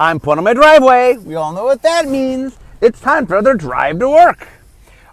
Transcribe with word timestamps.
I'm 0.00 0.20
put 0.20 0.38
on 0.38 0.44
my 0.44 0.54
driveway. 0.54 1.16
We 1.16 1.34
all 1.34 1.52
know 1.52 1.64
what 1.64 1.82
that 1.82 2.06
means. 2.06 2.56
It's 2.80 3.00
time 3.00 3.26
for 3.26 3.42
the 3.42 3.54
drive 3.54 3.98
to 3.98 4.08
work. 4.08 4.46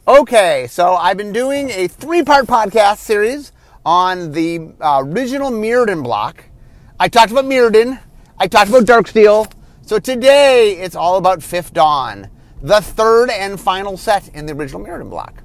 Okay, 0.08 0.68
so 0.70 0.94
I've 0.94 1.18
been 1.18 1.34
doing 1.34 1.72
a 1.72 1.88
three 1.88 2.22
part 2.22 2.46
podcast 2.46 2.98
series 2.98 3.52
on 3.84 4.32
the 4.32 4.74
uh, 4.80 5.02
original 5.04 5.50
Mirrodin 5.50 6.04
block. 6.04 6.44
I 7.00 7.08
talked 7.08 7.32
about 7.32 7.46
Mirrodin, 7.46 8.00
I 8.38 8.48
talked 8.48 8.70
about 8.70 8.84
Darksteel. 8.84 9.52
So 9.82 9.98
today 9.98 10.74
it's 10.78 10.96
all 10.96 11.18
about 11.18 11.42
Fifth 11.42 11.74
Dawn, 11.74 12.30
the 12.62 12.80
third 12.80 13.32
and 13.32 13.60
final 13.60 13.98
set 13.98 14.28
in 14.36 14.46
the 14.46 14.54
original 14.54 14.82
Mirrodin 14.82 15.10
block. 15.10 15.42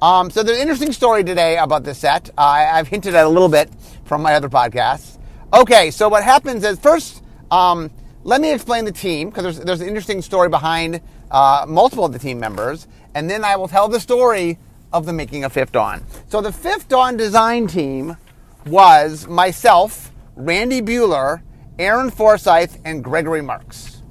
Um, 0.00 0.30
so 0.30 0.44
there's 0.44 0.58
an 0.58 0.62
interesting 0.62 0.92
story 0.92 1.24
today 1.24 1.58
about 1.58 1.82
this 1.82 1.98
set. 1.98 2.30
Uh, 2.38 2.42
I've 2.42 2.86
hinted 2.86 3.16
at 3.16 3.24
a 3.24 3.28
little 3.28 3.48
bit 3.48 3.68
from 4.04 4.22
my 4.22 4.34
other 4.34 4.48
podcasts. 4.48 5.18
Okay, 5.52 5.90
so 5.90 6.08
what 6.08 6.22
happens 6.22 6.62
is 6.62 6.78
first, 6.78 7.24
um, 7.50 7.90
let 8.26 8.40
me 8.40 8.52
explain 8.52 8.84
the 8.84 8.92
team 8.92 9.30
because 9.30 9.44
there's, 9.44 9.60
there's 9.60 9.80
an 9.80 9.86
interesting 9.86 10.20
story 10.20 10.48
behind 10.48 11.00
uh, 11.30 11.64
multiple 11.68 12.04
of 12.04 12.12
the 12.12 12.18
team 12.18 12.40
members, 12.40 12.88
and 13.14 13.30
then 13.30 13.44
I 13.44 13.54
will 13.54 13.68
tell 13.68 13.88
the 13.88 14.00
story 14.00 14.58
of 14.92 15.06
the 15.06 15.12
making 15.12 15.44
of 15.44 15.52
Fifth 15.52 15.70
Dawn. 15.70 16.04
So 16.26 16.40
the 16.40 16.50
Fifth 16.50 16.88
Dawn 16.88 17.16
design 17.16 17.68
team 17.68 18.16
was 18.66 19.28
myself, 19.28 20.10
Randy 20.34 20.82
Buehler, 20.82 21.42
Aaron 21.78 22.10
Forsythe, 22.10 22.74
and 22.84 23.04
Gregory 23.04 23.42
Marks. 23.42 24.02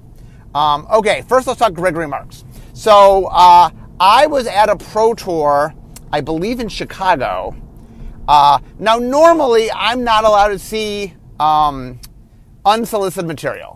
Um, 0.53 0.87
okay, 0.89 1.23
first 1.27 1.45
let's 1.45 1.59
talk 1.59 1.73
Gregory 1.73 2.07
Marks. 2.07 2.45
So 2.71 3.25
uh, 3.25 3.69
I 3.99 4.27
was 4.27 4.47
at 4.47 4.69
a 4.69 4.77
pro 4.77 5.13
tour, 5.13 5.73
I 6.13 6.21
believe 6.21 6.61
in 6.61 6.69
Chicago. 6.69 7.53
Uh, 8.29 8.59
now, 8.79 8.95
normally 8.95 9.69
I'm 9.73 10.05
not 10.05 10.23
allowed 10.23 10.49
to 10.49 10.59
see 10.59 11.13
um, 11.37 11.99
unsolicited 12.63 13.27
material. 13.27 13.74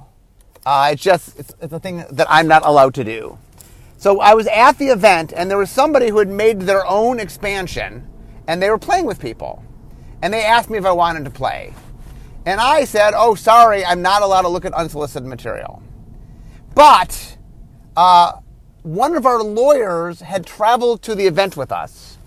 Uh, 0.66 0.90
it's 0.94 1.02
just 1.02 1.40
it's, 1.40 1.54
it's 1.62 1.74
a 1.74 1.80
thing 1.80 2.06
that 2.12 2.28
I'm 2.30 2.48
not 2.48 2.66
allowed 2.66 2.94
to 2.96 3.04
do. 3.04 3.38
So 3.98 4.20
I 4.20 4.34
was 4.34 4.48
at 4.48 4.78
the 4.78 4.88
event, 4.88 5.34
and 5.36 5.50
there 5.50 5.58
was 5.58 5.70
somebody 5.70 6.10
who 6.10 6.20
had 6.20 6.30
made 6.30 6.62
their 6.62 6.86
own 6.86 7.20
expansion, 7.20 8.08
and 8.48 8.62
they 8.62 8.70
were 8.70 8.78
playing 8.78 9.06
with 9.06 9.20
people, 9.20 9.64
and 10.22 10.34
they 10.34 10.44
asked 10.44 10.70
me 10.70 10.78
if 10.78 10.86
I 10.86 10.92
wanted 10.92 11.26
to 11.26 11.32
play, 11.32 11.74
and 12.46 12.62
I 12.62 12.86
said, 12.86 13.14
"Oh, 13.16 13.36
sorry, 13.36 13.86
I'm 13.86 14.02
not 14.02 14.22
allowed 14.22 14.44
to 14.44 14.50
look 14.50 14.66
at 14.66 14.74
unsolicited 14.74 15.28
material." 15.28 15.82
But 16.76 17.38
uh, 17.98 18.34
one 18.84 19.16
of 19.16 19.26
our 19.26 19.44
lawyers 19.44 20.22
had 20.22 20.46
traveled 20.46 21.02
to 21.04 21.16
the 21.16 21.28
event 21.28 21.58
with 21.58 21.72
us. 21.72 22.18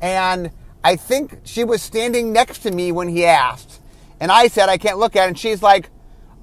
And 0.00 0.50
I 0.82 0.96
think 0.96 1.40
she 1.44 1.64
was 1.64 1.82
standing 1.82 2.32
next 2.32 2.60
to 2.60 2.70
me 2.70 2.92
when 2.92 3.08
he 3.08 3.24
asked. 3.24 3.80
And 4.20 4.32
I 4.32 4.48
said, 4.48 4.68
I 4.68 4.78
can't 4.78 4.98
look 4.98 5.16
at 5.16 5.24
it. 5.24 5.28
And 5.28 5.38
she's 5.38 5.62
like, 5.62 5.90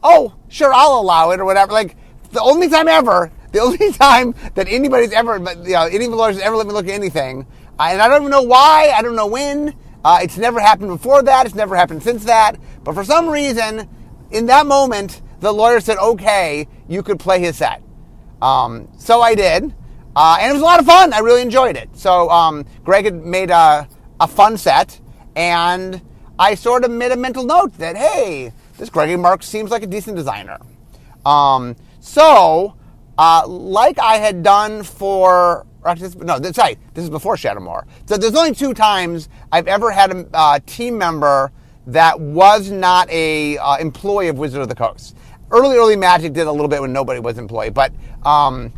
oh, 0.03 0.35
sure, 0.49 0.73
I'll 0.73 0.99
allow 0.99 1.31
it 1.31 1.39
or 1.39 1.45
whatever. 1.45 1.71
Like, 1.71 1.95
the 2.31 2.41
only 2.41 2.69
time 2.69 2.87
ever, 2.87 3.31
the 3.51 3.59
only 3.61 3.91
time 3.91 4.35
that 4.55 4.67
anybody's 4.67 5.11
ever, 5.13 5.37
you 5.37 5.73
know, 5.73 5.85
any 5.85 6.05
of 6.05 6.11
the 6.11 6.17
lawyers 6.17 6.39
ever 6.39 6.55
let 6.55 6.67
me 6.67 6.73
look 6.73 6.87
at 6.87 6.93
anything. 6.93 7.47
And 7.79 8.01
I 8.01 8.07
don't 8.07 8.21
even 8.21 8.31
know 8.31 8.43
why, 8.43 8.93
I 8.95 9.01
don't 9.01 9.15
know 9.15 9.27
when. 9.27 9.75
Uh, 10.05 10.19
it's 10.21 10.37
never 10.37 10.59
happened 10.59 10.89
before 10.89 11.23
that, 11.23 11.45
it's 11.45 11.55
never 11.55 11.75
happened 11.75 12.03
since 12.03 12.25
that. 12.25 12.57
But 12.83 12.93
for 12.93 13.03
some 13.03 13.29
reason, 13.29 13.89
in 14.31 14.47
that 14.47 14.65
moment, 14.65 15.21
the 15.39 15.51
lawyer 15.51 15.79
said, 15.79 15.97
okay, 15.97 16.67
you 16.87 17.03
could 17.03 17.19
play 17.19 17.39
his 17.39 17.57
set. 17.57 17.81
Um, 18.41 18.89
so 18.97 19.21
I 19.21 19.35
did, 19.35 19.73
uh, 20.15 20.37
and 20.39 20.49
it 20.49 20.53
was 20.53 20.61
a 20.61 20.65
lot 20.65 20.79
of 20.79 20.85
fun. 20.85 21.13
I 21.13 21.19
really 21.19 21.41
enjoyed 21.41 21.77
it. 21.77 21.89
So 21.93 22.29
um, 22.29 22.65
Greg 22.83 23.05
had 23.05 23.25
made 23.25 23.49
a, 23.49 23.87
a 24.19 24.27
fun 24.27 24.57
set, 24.57 24.99
and 25.35 26.01
I 26.37 26.55
sort 26.55 26.83
of 26.83 26.91
made 26.91 27.11
a 27.11 27.17
mental 27.17 27.45
note 27.45 27.77
that 27.77 27.95
hey, 27.95 28.51
this 28.77 28.89
Gregory 28.89 29.17
Marks 29.17 29.47
seems 29.47 29.71
like 29.71 29.83
a 29.83 29.87
decent 29.87 30.15
designer. 30.15 30.57
Um, 31.25 31.75
so, 31.99 32.75
uh, 33.17 33.47
like 33.47 33.99
I 33.99 34.17
had 34.17 34.43
done 34.43 34.83
for 34.83 35.65
no, 35.85 36.41
sorry, 36.53 36.77
this 36.93 37.03
is 37.03 37.09
before 37.09 37.35
Shadowmoor. 37.35 37.85
So 38.05 38.15
there's 38.15 38.35
only 38.35 38.53
two 38.53 38.73
times 38.73 39.27
I've 39.51 39.67
ever 39.67 39.91
had 39.91 40.11
a 40.11 40.25
uh, 40.33 40.59
team 40.65 40.97
member 40.97 41.51
that 41.87 42.17
was 42.17 42.71
not 42.71 43.09
a 43.09 43.57
uh, 43.57 43.75
employee 43.77 44.29
of 44.29 44.37
Wizard 44.37 44.61
of 44.61 44.69
the 44.69 44.75
Coast 44.75 45.17
early, 45.53 45.77
early 45.77 45.95
Magic 45.95 46.33
did 46.33 46.47
a 46.47 46.51
little 46.51 46.67
bit 46.67 46.81
when 46.81 46.91
nobody 46.91 47.19
was 47.19 47.37
employed, 47.37 47.73
but 47.73 47.93
um, 48.23 48.73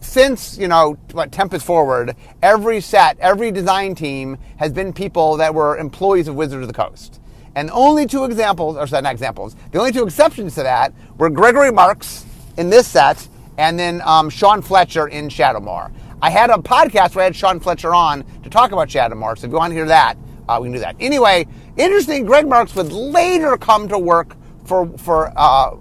since 0.00 0.56
you 0.58 0.68
know 0.68 0.96
what 1.12 1.32
Tempest 1.32 1.64
forward, 1.64 2.14
every 2.42 2.80
set, 2.80 3.18
every 3.18 3.50
design 3.50 3.94
team 3.94 4.38
has 4.58 4.72
been 4.72 4.92
people 4.92 5.36
that 5.38 5.52
were 5.54 5.78
employees 5.78 6.28
of 6.28 6.36
Wizard 6.36 6.60
of 6.60 6.68
the 6.68 6.74
Coast. 6.74 7.19
And 7.54 7.68
the 7.68 7.72
only 7.72 8.06
two 8.06 8.24
examples, 8.24 8.76
or 8.76 8.86
sorry, 8.86 9.02
not 9.02 9.12
examples, 9.12 9.56
the 9.72 9.78
only 9.78 9.92
two 9.92 10.04
exceptions 10.04 10.54
to 10.54 10.62
that 10.62 10.92
were 11.18 11.30
Gregory 11.30 11.72
Marks 11.72 12.24
in 12.56 12.70
this 12.70 12.86
set, 12.86 13.26
and 13.58 13.78
then 13.78 14.00
um, 14.04 14.30
Sean 14.30 14.62
Fletcher 14.62 15.08
in 15.08 15.28
Shadowmoor. 15.28 15.92
I 16.22 16.30
had 16.30 16.50
a 16.50 16.54
podcast 16.54 17.14
where 17.14 17.22
I 17.22 17.24
had 17.24 17.36
Sean 17.36 17.60
Fletcher 17.60 17.94
on 17.94 18.24
to 18.42 18.50
talk 18.50 18.72
about 18.72 18.88
Shadowmoor, 18.88 19.38
so 19.38 19.46
if 19.46 19.52
you 19.52 19.56
want 19.56 19.70
to 19.70 19.74
hear 19.74 19.86
that, 19.86 20.16
uh, 20.48 20.58
we 20.60 20.66
can 20.66 20.72
do 20.72 20.78
that. 20.80 20.96
Anyway, 21.00 21.46
interesting. 21.76 22.24
Greg 22.24 22.48
Marks 22.48 22.74
would 22.74 22.92
later 22.92 23.56
come 23.56 23.88
to 23.88 23.98
work 23.98 24.36
for 24.64 24.86
for 24.98 25.32
uh, 25.36 25.76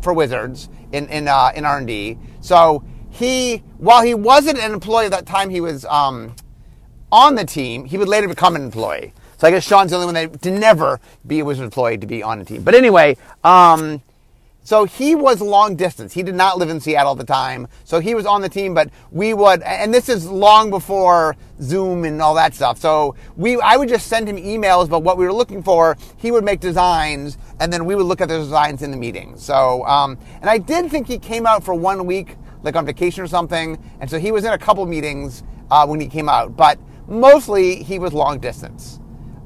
for 0.00 0.12
Wizards 0.12 0.68
in 0.92 1.08
in 1.08 1.28
uh, 1.28 1.52
in 1.54 1.64
R 1.64 1.78
and 1.78 1.86
D. 1.86 2.18
So 2.40 2.84
he, 3.10 3.58
while 3.78 4.02
he 4.02 4.14
wasn't 4.14 4.58
an 4.58 4.72
employee 4.72 5.06
at 5.06 5.10
that 5.12 5.26
time, 5.26 5.50
he 5.50 5.60
was 5.60 5.84
um, 5.86 6.34
on 7.10 7.34
the 7.34 7.44
team. 7.44 7.84
He 7.84 7.98
would 7.98 8.08
later 8.08 8.28
become 8.28 8.56
an 8.56 8.62
employee. 8.62 9.12
So 9.38 9.46
I 9.46 9.52
guess 9.52 9.64
Sean's 9.64 9.92
the 9.92 9.96
only 9.96 10.06
one 10.06 10.14
that 10.14 10.42
to 10.42 10.50
never 10.50 11.00
be 11.26 11.38
a 11.38 11.44
Wizard 11.44 11.64
employee 11.64 11.96
to 11.98 12.06
be 12.06 12.22
on 12.22 12.40
a 12.40 12.44
team. 12.44 12.62
But 12.62 12.74
anyway, 12.74 13.16
um, 13.44 14.02
so 14.64 14.84
he 14.84 15.14
was 15.14 15.40
long 15.40 15.76
distance. 15.76 16.12
He 16.12 16.22
did 16.22 16.34
not 16.34 16.58
live 16.58 16.68
in 16.68 16.80
Seattle 16.80 17.12
at 17.12 17.18
the 17.18 17.24
time. 17.24 17.68
So 17.84 18.00
he 18.00 18.14
was 18.14 18.26
on 18.26 18.42
the 18.42 18.48
team, 18.48 18.74
but 18.74 18.90
we 19.12 19.32
would, 19.32 19.62
and 19.62 19.94
this 19.94 20.08
is 20.08 20.28
long 20.28 20.68
before 20.68 21.36
Zoom 21.62 22.04
and 22.04 22.20
all 22.20 22.34
that 22.34 22.52
stuff. 22.52 22.78
So 22.78 23.14
we, 23.36 23.58
I 23.60 23.76
would 23.76 23.88
just 23.88 24.08
send 24.08 24.28
him 24.28 24.36
emails 24.36 24.86
about 24.86 25.04
what 25.04 25.16
we 25.16 25.24
were 25.24 25.32
looking 25.32 25.62
for. 25.62 25.96
He 26.18 26.30
would 26.32 26.44
make 26.44 26.60
designs, 26.60 27.38
and 27.60 27.72
then 27.72 27.86
we 27.86 27.94
would 27.94 28.04
look 28.04 28.20
at 28.20 28.28
the 28.28 28.38
designs 28.38 28.82
in 28.82 28.90
the 28.90 28.96
meetings. 28.98 29.42
So, 29.42 29.86
um, 29.86 30.18
and 30.42 30.50
I 30.50 30.58
did 30.58 30.90
think 30.90 31.06
he 31.06 31.18
came 31.18 31.46
out 31.46 31.64
for 31.64 31.74
one 31.74 32.04
week, 32.04 32.36
like 32.62 32.76
on 32.76 32.84
vacation 32.84 33.22
or 33.22 33.28
something. 33.28 33.82
And 34.00 34.10
so 34.10 34.18
he 34.18 34.32
was 34.32 34.44
in 34.44 34.52
a 34.52 34.58
couple 34.58 34.84
meetings 34.84 35.44
uh, 35.70 35.86
when 35.86 36.00
he 36.00 36.08
came 36.08 36.28
out, 36.28 36.56
but 36.56 36.78
mostly 37.06 37.84
he 37.84 37.98
was 37.98 38.12
long 38.12 38.40
distance. 38.40 38.98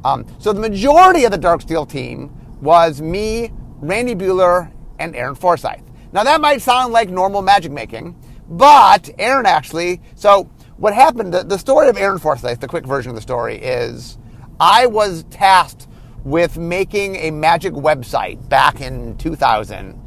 Um, 0.05 0.27
so 0.39 0.53
the 0.53 0.61
majority 0.61 1.25
of 1.25 1.31
the 1.31 1.39
Darksteel 1.39 1.89
team 1.89 2.31
was 2.61 3.01
me, 3.01 3.53
Randy 3.81 4.15
Buehler, 4.15 4.73
and 4.99 5.15
Aaron 5.17 5.35
Forsythe. 5.35 5.85
Now 6.13 6.25
that 6.25 6.41
might 6.41 6.63
sound 6.63 6.93
like 6.93 7.09
normal 7.09 7.43
magic 7.43 7.73
making, 7.73 8.17
but 8.49 9.11
Aaron 9.19 9.47
actually, 9.47 10.01
so 10.15 10.51
what 10.77 10.95
happened, 10.95 11.33
the, 11.33 11.43
the 11.43 11.59
story 11.59 11.89
of 11.89 11.97
Aaron 11.97 12.19
Forsythe, 12.19 12.61
the 12.61 12.69
quick 12.69 12.85
version 12.85 13.11
of 13.11 13.17
the 13.17 13.23
story 13.23 13.57
is 13.57 14.19
I 14.61 14.87
was 14.87 15.25
tasked 15.31 15.89
with 16.25 16.59
making 16.59 17.17
a 17.17 17.31
magic 17.31 17.73
website 17.73 18.49
back 18.49 18.81
in 18.81 19.17
2000. 19.17 19.99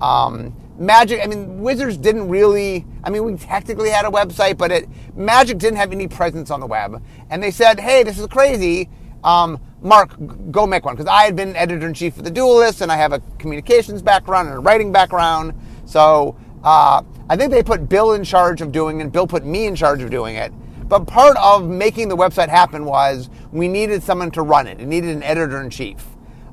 Um, 0.00 0.56
magic, 0.78 1.20
I 1.22 1.26
mean, 1.26 1.60
Wizards 1.60 1.96
didn't 1.96 2.28
really, 2.28 2.86
I 3.04 3.10
mean, 3.10 3.24
we 3.24 3.36
technically 3.36 3.90
had 3.90 4.04
a 4.04 4.08
website, 4.08 4.56
but 4.56 4.72
it, 4.72 4.88
Magic 5.14 5.58
didn't 5.58 5.76
have 5.76 5.92
any 5.92 6.08
presence 6.08 6.50
on 6.50 6.60
the 6.60 6.66
web. 6.66 7.02
And 7.28 7.42
they 7.42 7.50
said, 7.50 7.78
hey, 7.78 8.02
this 8.02 8.18
is 8.18 8.26
crazy. 8.26 8.88
Um, 9.24 9.60
Mark, 9.82 10.14
go 10.50 10.66
make 10.66 10.84
one. 10.84 10.94
Because 10.94 11.10
I 11.10 11.24
had 11.24 11.36
been 11.36 11.56
editor 11.56 11.86
in 11.86 11.94
chief 11.94 12.16
of 12.18 12.24
the 12.24 12.30
Duelist, 12.30 12.80
and 12.80 12.92
I 12.92 12.96
have 12.96 13.12
a 13.12 13.20
communications 13.38 14.02
background 14.02 14.48
and 14.48 14.58
a 14.58 14.60
writing 14.60 14.92
background. 14.92 15.54
So 15.84 16.36
uh, 16.62 17.02
I 17.28 17.36
think 17.36 17.50
they 17.50 17.62
put 17.62 17.88
Bill 17.88 18.12
in 18.12 18.24
charge 18.24 18.60
of 18.60 18.72
doing 18.72 19.00
it, 19.00 19.04
and 19.04 19.12
Bill 19.12 19.26
put 19.26 19.44
me 19.44 19.66
in 19.66 19.74
charge 19.74 20.02
of 20.02 20.10
doing 20.10 20.36
it. 20.36 20.52
But 20.88 21.06
part 21.06 21.36
of 21.36 21.68
making 21.68 22.08
the 22.08 22.16
website 22.16 22.48
happen 22.48 22.84
was 22.84 23.30
we 23.52 23.68
needed 23.68 24.02
someone 24.02 24.30
to 24.32 24.42
run 24.42 24.66
it. 24.66 24.80
It 24.80 24.86
needed 24.86 25.10
an 25.10 25.22
editor 25.22 25.60
in 25.62 25.70
chief. 25.70 26.04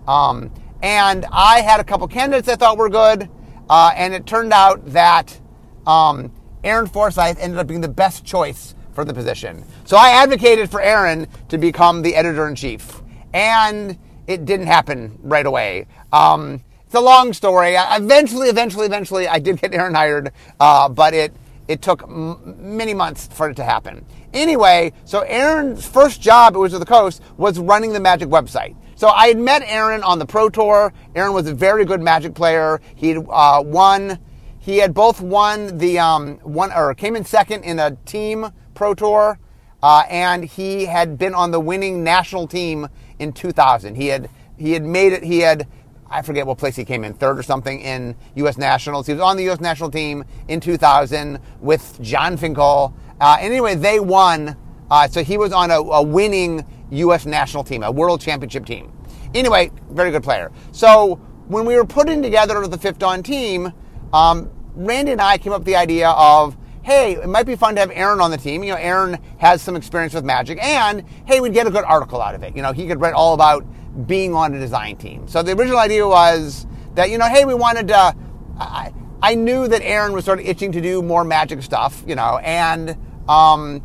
Um, 0.08 0.52
and 0.82 1.26
I 1.32 1.62
had 1.62 1.80
a 1.80 1.84
couple 1.84 2.08
candidates 2.08 2.48
I 2.48 2.56
thought 2.56 2.78
were 2.78 2.90
good, 2.90 3.30
uh, 3.70 3.92
and 3.96 4.14
it 4.14 4.26
turned 4.26 4.54
out 4.54 4.86
that 4.88 5.40
um, 5.88 6.32
Aaron 6.64 6.88
Forsythe 6.88 7.38
ended 7.40 7.58
up 7.58 7.68
being 7.68 7.82
the 7.82 7.88
best 7.88 8.24
choice 8.26 8.76
for 8.98 9.06
the 9.06 9.14
position. 9.14 9.64
So 9.86 9.96
I 9.96 10.10
advocated 10.10 10.72
for 10.72 10.82
Aaron 10.82 11.28
to 11.50 11.60
become 11.60 12.02
the 12.02 12.16
editor 12.16 12.48
in 12.48 12.56
chief 12.56 13.04
and 13.32 13.96
it 14.26 14.46
didn't 14.46 14.66
happen 14.66 15.20
right 15.22 15.46
away. 15.46 15.86
Um, 16.12 16.64
it's 16.84 16.96
a 16.96 17.00
long 17.00 17.32
story. 17.32 17.78
I, 17.78 17.98
eventually, 17.98 18.48
eventually, 18.50 18.88
eventually, 18.88 19.28
I 19.28 19.38
did 19.38 19.62
get 19.62 19.76
Aaron 19.76 19.94
hired, 19.94 20.32
uh, 20.60 20.90
but 20.90 21.14
it 21.14 21.32
it 21.68 21.84
took 21.84 22.02
m- 22.02 22.56
many 22.76 22.96
months 22.96 23.28
for 23.28 23.48
it 23.52 23.56
to 23.58 23.64
happen. 23.64 24.04
Anyway, 24.34 24.94
so 25.06 25.20
Aaron's 25.20 25.86
first 25.86 26.20
job 26.20 26.56
at 26.56 26.60
Wizards 26.60 26.82
of 26.82 26.88
the 26.88 26.92
Coast 26.92 27.22
was 27.38 27.60
running 27.60 27.94
the 27.94 28.00
Magic 28.00 28.30
website. 28.30 28.76
So 28.96 29.10
I 29.10 29.28
had 29.28 29.38
met 29.38 29.62
Aaron 29.64 30.02
on 30.02 30.18
the 30.18 30.26
Pro 30.26 30.50
Tour. 30.50 30.92
Aaron 31.14 31.34
was 31.34 31.46
a 31.46 31.54
very 31.54 31.86
good 31.86 32.02
Magic 32.02 32.34
player. 32.34 32.82
He 32.96 33.10
had 33.10 33.28
uh, 33.30 33.62
won. 33.64 34.18
He 34.60 34.80
had 34.80 34.94
both 34.94 35.22
won 35.22 35.78
the 35.78 35.98
um, 36.00 36.40
one 36.40 36.74
or 36.74 36.94
came 36.94 37.16
in 37.16 37.24
second 37.24 37.64
in 37.64 37.80
a 37.80 37.92
team 38.06 38.52
Pro 38.78 38.94
Tour, 38.94 39.40
uh, 39.82 40.04
and 40.08 40.46
he 40.46 40.86
had 40.86 41.18
been 41.18 41.34
on 41.34 41.50
the 41.50 41.60
winning 41.60 42.04
national 42.04 42.48
team 42.48 42.88
in 43.18 43.34
2000. 43.34 43.96
He 43.96 44.06
had 44.06 44.30
he 44.56 44.74
had 44.74 44.84
made 44.84 45.14
it. 45.14 45.24
He 45.24 45.40
had 45.40 45.68
I 46.12 46.22
forget 46.22 46.46
what 46.46 46.60
place 46.60 46.76
he 46.76 46.86
came 46.86 47.04
in, 47.04 47.16
third 47.16 47.40
or 47.40 47.44
something 47.44 47.82
in 47.82 48.16
U.S. 48.36 48.56
Nationals. 48.56 49.08
He 49.08 49.14
was 49.14 49.22
on 49.22 49.36
the 49.36 49.44
U.S. 49.46 49.60
national 49.60 49.90
team 49.90 50.24
in 50.48 50.60
2000 50.60 51.40
with 51.60 52.00
Jon 52.04 52.38
Finkel. 52.38 52.94
Uh, 53.20 53.38
anyway, 53.40 53.74
they 53.74 54.00
won. 54.00 54.56
Uh, 54.92 55.08
so 55.08 55.24
he 55.24 55.40
was 55.40 55.52
on 55.52 55.72
a, 55.72 55.80
a, 55.80 56.04
winning 56.04 56.64
U.S. 56.92 57.26
national 57.26 57.64
team, 57.64 57.82
a 57.82 57.92
world 57.92 58.22
championship 58.22 58.68
team. 58.68 58.94
Anyway, 59.34 59.72
very 59.90 60.12
good 60.12 60.24
player. 60.24 60.52
So 60.72 61.16
when 61.48 61.66
we 61.66 61.76
were 61.76 61.86
putting 61.86 62.22
together 62.22 62.66
the 62.68 62.78
Fifth 62.78 63.00
Dawn 63.00 63.24
team, 63.24 63.74
um, 64.14 64.52
Randy 64.76 65.14
and 65.14 65.22
I 65.22 65.40
came 65.40 65.52
up 65.52 65.62
with 65.62 65.66
the 65.66 65.76
idea 65.76 66.10
of, 66.12 66.56
hey, 66.88 67.18
it 67.18 67.28
might 67.28 67.46
be 67.46 67.58
fun 67.58 67.76
to 67.76 67.82
have 67.82 67.92
Aaron 67.94 68.22
on 68.22 68.32
the 68.32 68.38
team. 68.38 68.64
You 68.64 68.72
know, 68.72 68.78
Aaron 68.78 69.18
has 69.40 69.62
some 69.62 69.76
experience 69.76 70.14
with 70.14 70.24
magic, 70.24 70.58
and 70.64 71.04
hey, 71.26 71.42
we'd 71.42 71.54
get 71.54 71.68
a 71.68 71.70
good 71.70 71.84
article 71.84 72.22
out 72.22 72.34
of 72.34 72.44
it. 72.44 72.56
You 72.56 72.62
know, 72.62 72.72
he 72.72 72.88
could 72.88 73.02
write 73.02 73.14
all 73.14 73.34
about 73.34 73.66
being 74.08 74.34
on 74.34 74.54
a 74.54 74.60
design 74.60 74.96
team. 74.96 75.28
So 75.28 75.44
the 75.44 75.52
original 75.52 75.80
idea 75.80 76.08
was 76.08 76.66
that, 76.96 77.10
you 77.10 77.18
know, 77.18 77.28
hey, 77.28 77.44
we 77.44 77.56
wanted 77.56 77.90
to. 77.90 78.16
I, 78.58 78.94
I 79.22 79.36
knew 79.36 79.68
that 79.68 79.82
Aaron 79.82 80.14
was 80.14 80.24
sort 80.24 80.40
of 80.40 80.46
itching 80.46 80.72
to 80.72 80.80
do 80.80 81.02
more 81.02 81.26
magic 81.26 81.62
stuff, 81.62 82.06
you 82.08 82.16
know, 82.16 82.38
and 82.38 82.96
um, 83.28 83.84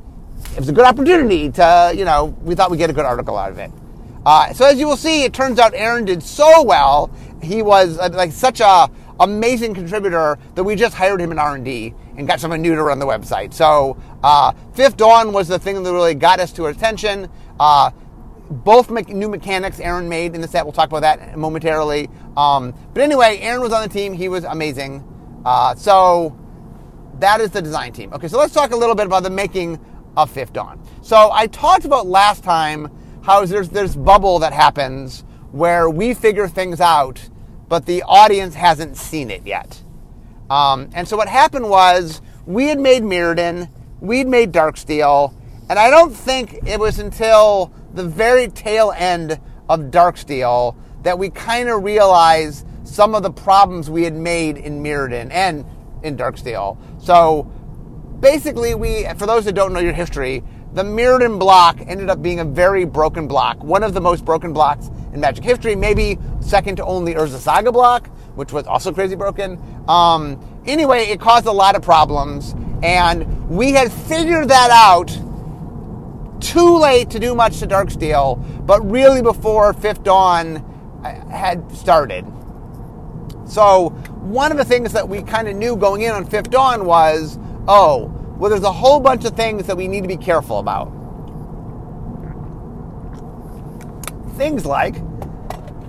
it 0.53 0.61
was 0.61 0.69
a 0.69 0.73
good 0.73 0.85
opportunity 0.85 1.51
to, 1.51 1.93
you 1.97 2.05
know, 2.05 2.27
we 2.43 2.55
thought 2.55 2.71
we'd 2.71 2.77
get 2.77 2.89
a 2.89 2.93
good 2.93 3.05
article 3.05 3.37
out 3.37 3.51
of 3.51 3.59
it. 3.59 3.73
Uh, 4.25 4.53
so 4.53 4.65
as 4.65 4.79
you 4.79 4.87
will 4.87 4.97
see, 4.97 5.25
it 5.25 5.33
turns 5.33 5.59
out 5.59 5.73
Aaron 5.75 6.05
did 6.05 6.23
so 6.23 6.63
well. 6.63 7.11
He 7.43 7.63
was 7.63 7.99
uh, 7.99 8.11
like 8.13 8.31
such 8.31 8.61
a 8.61 8.89
amazing 9.21 9.75
contributor 9.75 10.39
that 10.55 10.65
we 10.65 10.75
just 10.75 10.95
hired 10.95 11.21
him 11.21 11.33
in 11.33 11.39
R&D 11.39 11.95
and 12.17 12.27
got 12.27 12.41
someone 12.41 12.63
new 12.63 12.75
to 12.75 12.83
run 12.83 12.99
the 12.99 13.07
website. 13.07 13.53
So 13.53 14.01
uh, 14.23 14.53
Fifth 14.75 14.97
Dawn 14.97 15.33
was 15.33 15.49
the 15.49 15.59
thing 15.59 15.83
that 15.83 15.93
really 15.93 16.15
got 16.15 16.41
us 16.41 16.53
to 16.53 16.67
attention. 16.67 17.29
Uh, 17.59 17.91
both 18.51 18.91
me- 18.91 19.03
new 19.03 19.29
mechanics 19.29 19.81
Aaron 19.81 20.09
made 20.09 20.35
in 20.35 20.41
the 20.41 20.49
set. 20.49 20.65
We'll 20.65 20.73
talk 20.73 20.89
about 20.89 21.03
that 21.03 21.39
momentarily. 21.39 22.09
Um, 22.37 22.75
but 22.93 23.03
anyway, 23.03 23.39
Aaron 23.41 23.63
was 23.63 23.73
on 23.73 23.83
the 23.83 23.89
team. 23.89 24.13
He 24.13 24.29
was 24.29 24.45
amazing. 24.45 25.05
Uh, 25.45 25.75
so 25.75 26.37
that 27.19 27.41
is 27.41 27.51
the 27.51 27.63
design 27.63 27.93
team. 27.93 28.13
Okay, 28.13 28.29
so 28.29 28.39
let's 28.39 28.53
talk 28.53 28.73
a 28.73 28.77
little 28.77 28.95
bit 28.95 29.07
about 29.07 29.23
the 29.23 29.31
making 29.31 29.79
of 30.17 30.31
Fifth 30.31 30.53
Dawn. 30.53 30.81
So 31.03 31.31
I 31.33 31.47
talked 31.47 31.85
about 31.85 32.07
last 32.07 32.45
time 32.45 32.91
how 33.23 33.45
there's 33.47 33.71
this 33.71 33.95
bubble 33.95 34.41
that 34.41 34.53
happens 34.53 35.25
where 35.53 35.89
we 35.89 36.15
figure 36.15 36.49
things 36.49 36.81
out, 36.81 37.29
but 37.73 37.87
the 37.87 38.03
audience 38.03 38.55
hasn't 38.55 38.99
seen 38.99 39.31
it 39.31 39.47
yet. 39.47 39.81
Um, 40.51 40.91
and 40.93 41.09
so 41.09 41.17
what 41.17 41.27
happened 41.27 41.71
was 41.71 42.21
we 42.45 42.69
had 42.69 42.79
made 42.79 43.03
Mirrodin, 43.03 43.71
we'd 43.99 44.27
made 44.27 44.53
Darksteel, 44.53 45.33
and 45.71 45.79
I 45.79 45.89
don't 45.89 46.13
think 46.13 46.69
it 46.69 46.79
was 46.79 46.99
until 46.99 47.73
the 47.95 48.05
very 48.05 48.49
tail 48.49 48.93
end 48.95 49.41
of 49.71 49.85
Darksteel 49.85 50.77
that 51.03 51.19
we 51.19 51.31
kind 51.31 51.71
of 51.71 51.83
realized 51.83 52.67
some 52.85 53.15
of 53.15 53.23
the 53.23 53.31
problems 53.31 53.89
we 53.89 54.05
had 54.05 54.17
made 54.17 54.59
in 54.59 54.83
Mirrodin 54.83 55.31
and 55.31 55.65
in 56.03 56.15
Darksteel. 56.15 56.77
So 57.03 57.51
basically, 58.21 58.75
we, 58.75 59.07
for 59.17 59.25
those 59.25 59.47
that 59.47 59.55
don't 59.55 59.73
know 59.73 59.81
your 59.81 59.95
history, 59.95 60.45
the 60.75 60.83
Mirrodin 60.83 61.39
block 61.39 61.81
ended 61.87 62.11
up 62.11 62.21
being 62.21 62.41
a 62.41 62.45
very 62.45 62.85
broken 62.85 63.27
block, 63.27 63.65
one 63.65 63.83
of 63.83 63.95
the 63.95 64.01
most 64.03 64.27
broken 64.27 64.53
blocks 64.53 64.91
in 65.13 65.21
Magic 65.21 65.45
history, 65.45 65.77
maybe 65.77 66.19
second 66.41 66.77
to 66.77 66.85
only 66.85 67.15
Urza 67.15 67.39
Saga 67.39 67.71
block, 67.71 68.09
which 68.35 68.53
was 68.53 68.67
also 68.67 68.93
crazy 68.93 69.15
broken. 69.15 69.61
Um, 69.89 70.63
anyway, 70.67 71.05
it 71.05 71.21
caused 71.21 71.47
a 71.47 71.53
lot 71.53 71.77
of 71.77 71.83
problems, 71.83 72.55
and 72.83 73.49
we 73.49 73.73
had 73.73 73.93
figured 73.93 74.49
that 74.49 74.71
out 74.71 75.09
too 76.43 76.79
late 76.79 77.11
to 77.11 77.19
do 77.19 77.35
much 77.35 77.61
to 77.61 77.67
Darksteel, 77.67 78.67
but 78.67 78.81
really 78.91 79.23
before 79.23 79.73
Fifth 79.75 80.03
Dawn 80.03 80.57
uh, 81.05 81.29
had 81.29 81.71
started. 81.73 82.25
So, 83.47 83.91
one 84.23 84.51
of 84.51 84.57
the 84.57 84.65
things 84.65 84.93
that 84.93 85.09
we 85.09 85.23
kind 85.23 85.47
of 85.47 85.57
knew 85.57 85.77
going 85.77 86.03
in 86.03 86.13
on 86.13 86.25
Fifth 86.25 86.51
Dawn 86.51 86.87
was 86.87 87.39
oh, 87.69 88.07
well, 88.39 88.51
there's 88.51 88.65
a 88.65 88.73
whole 88.73 88.99
bunch 88.99 89.25
of 89.25 89.37
things 89.37 89.67
that 89.67 89.77
we 89.77 89.87
need 89.87 90.01
to 90.03 90.09
be 90.09 90.17
careful 90.17 90.59
about. 90.59 90.93
Things 94.43 94.67
like 94.67 94.97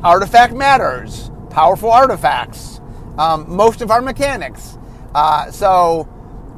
artifact 0.03 0.53
matters, 0.53 1.31
powerful 1.50 1.89
artifacts, 1.89 2.79
um, 3.17 3.50
most 3.50 3.81
of 3.81 3.89
our 3.89 4.00
mechanics. 4.00 4.77
Uh, 5.15 5.50
so, 5.50 6.07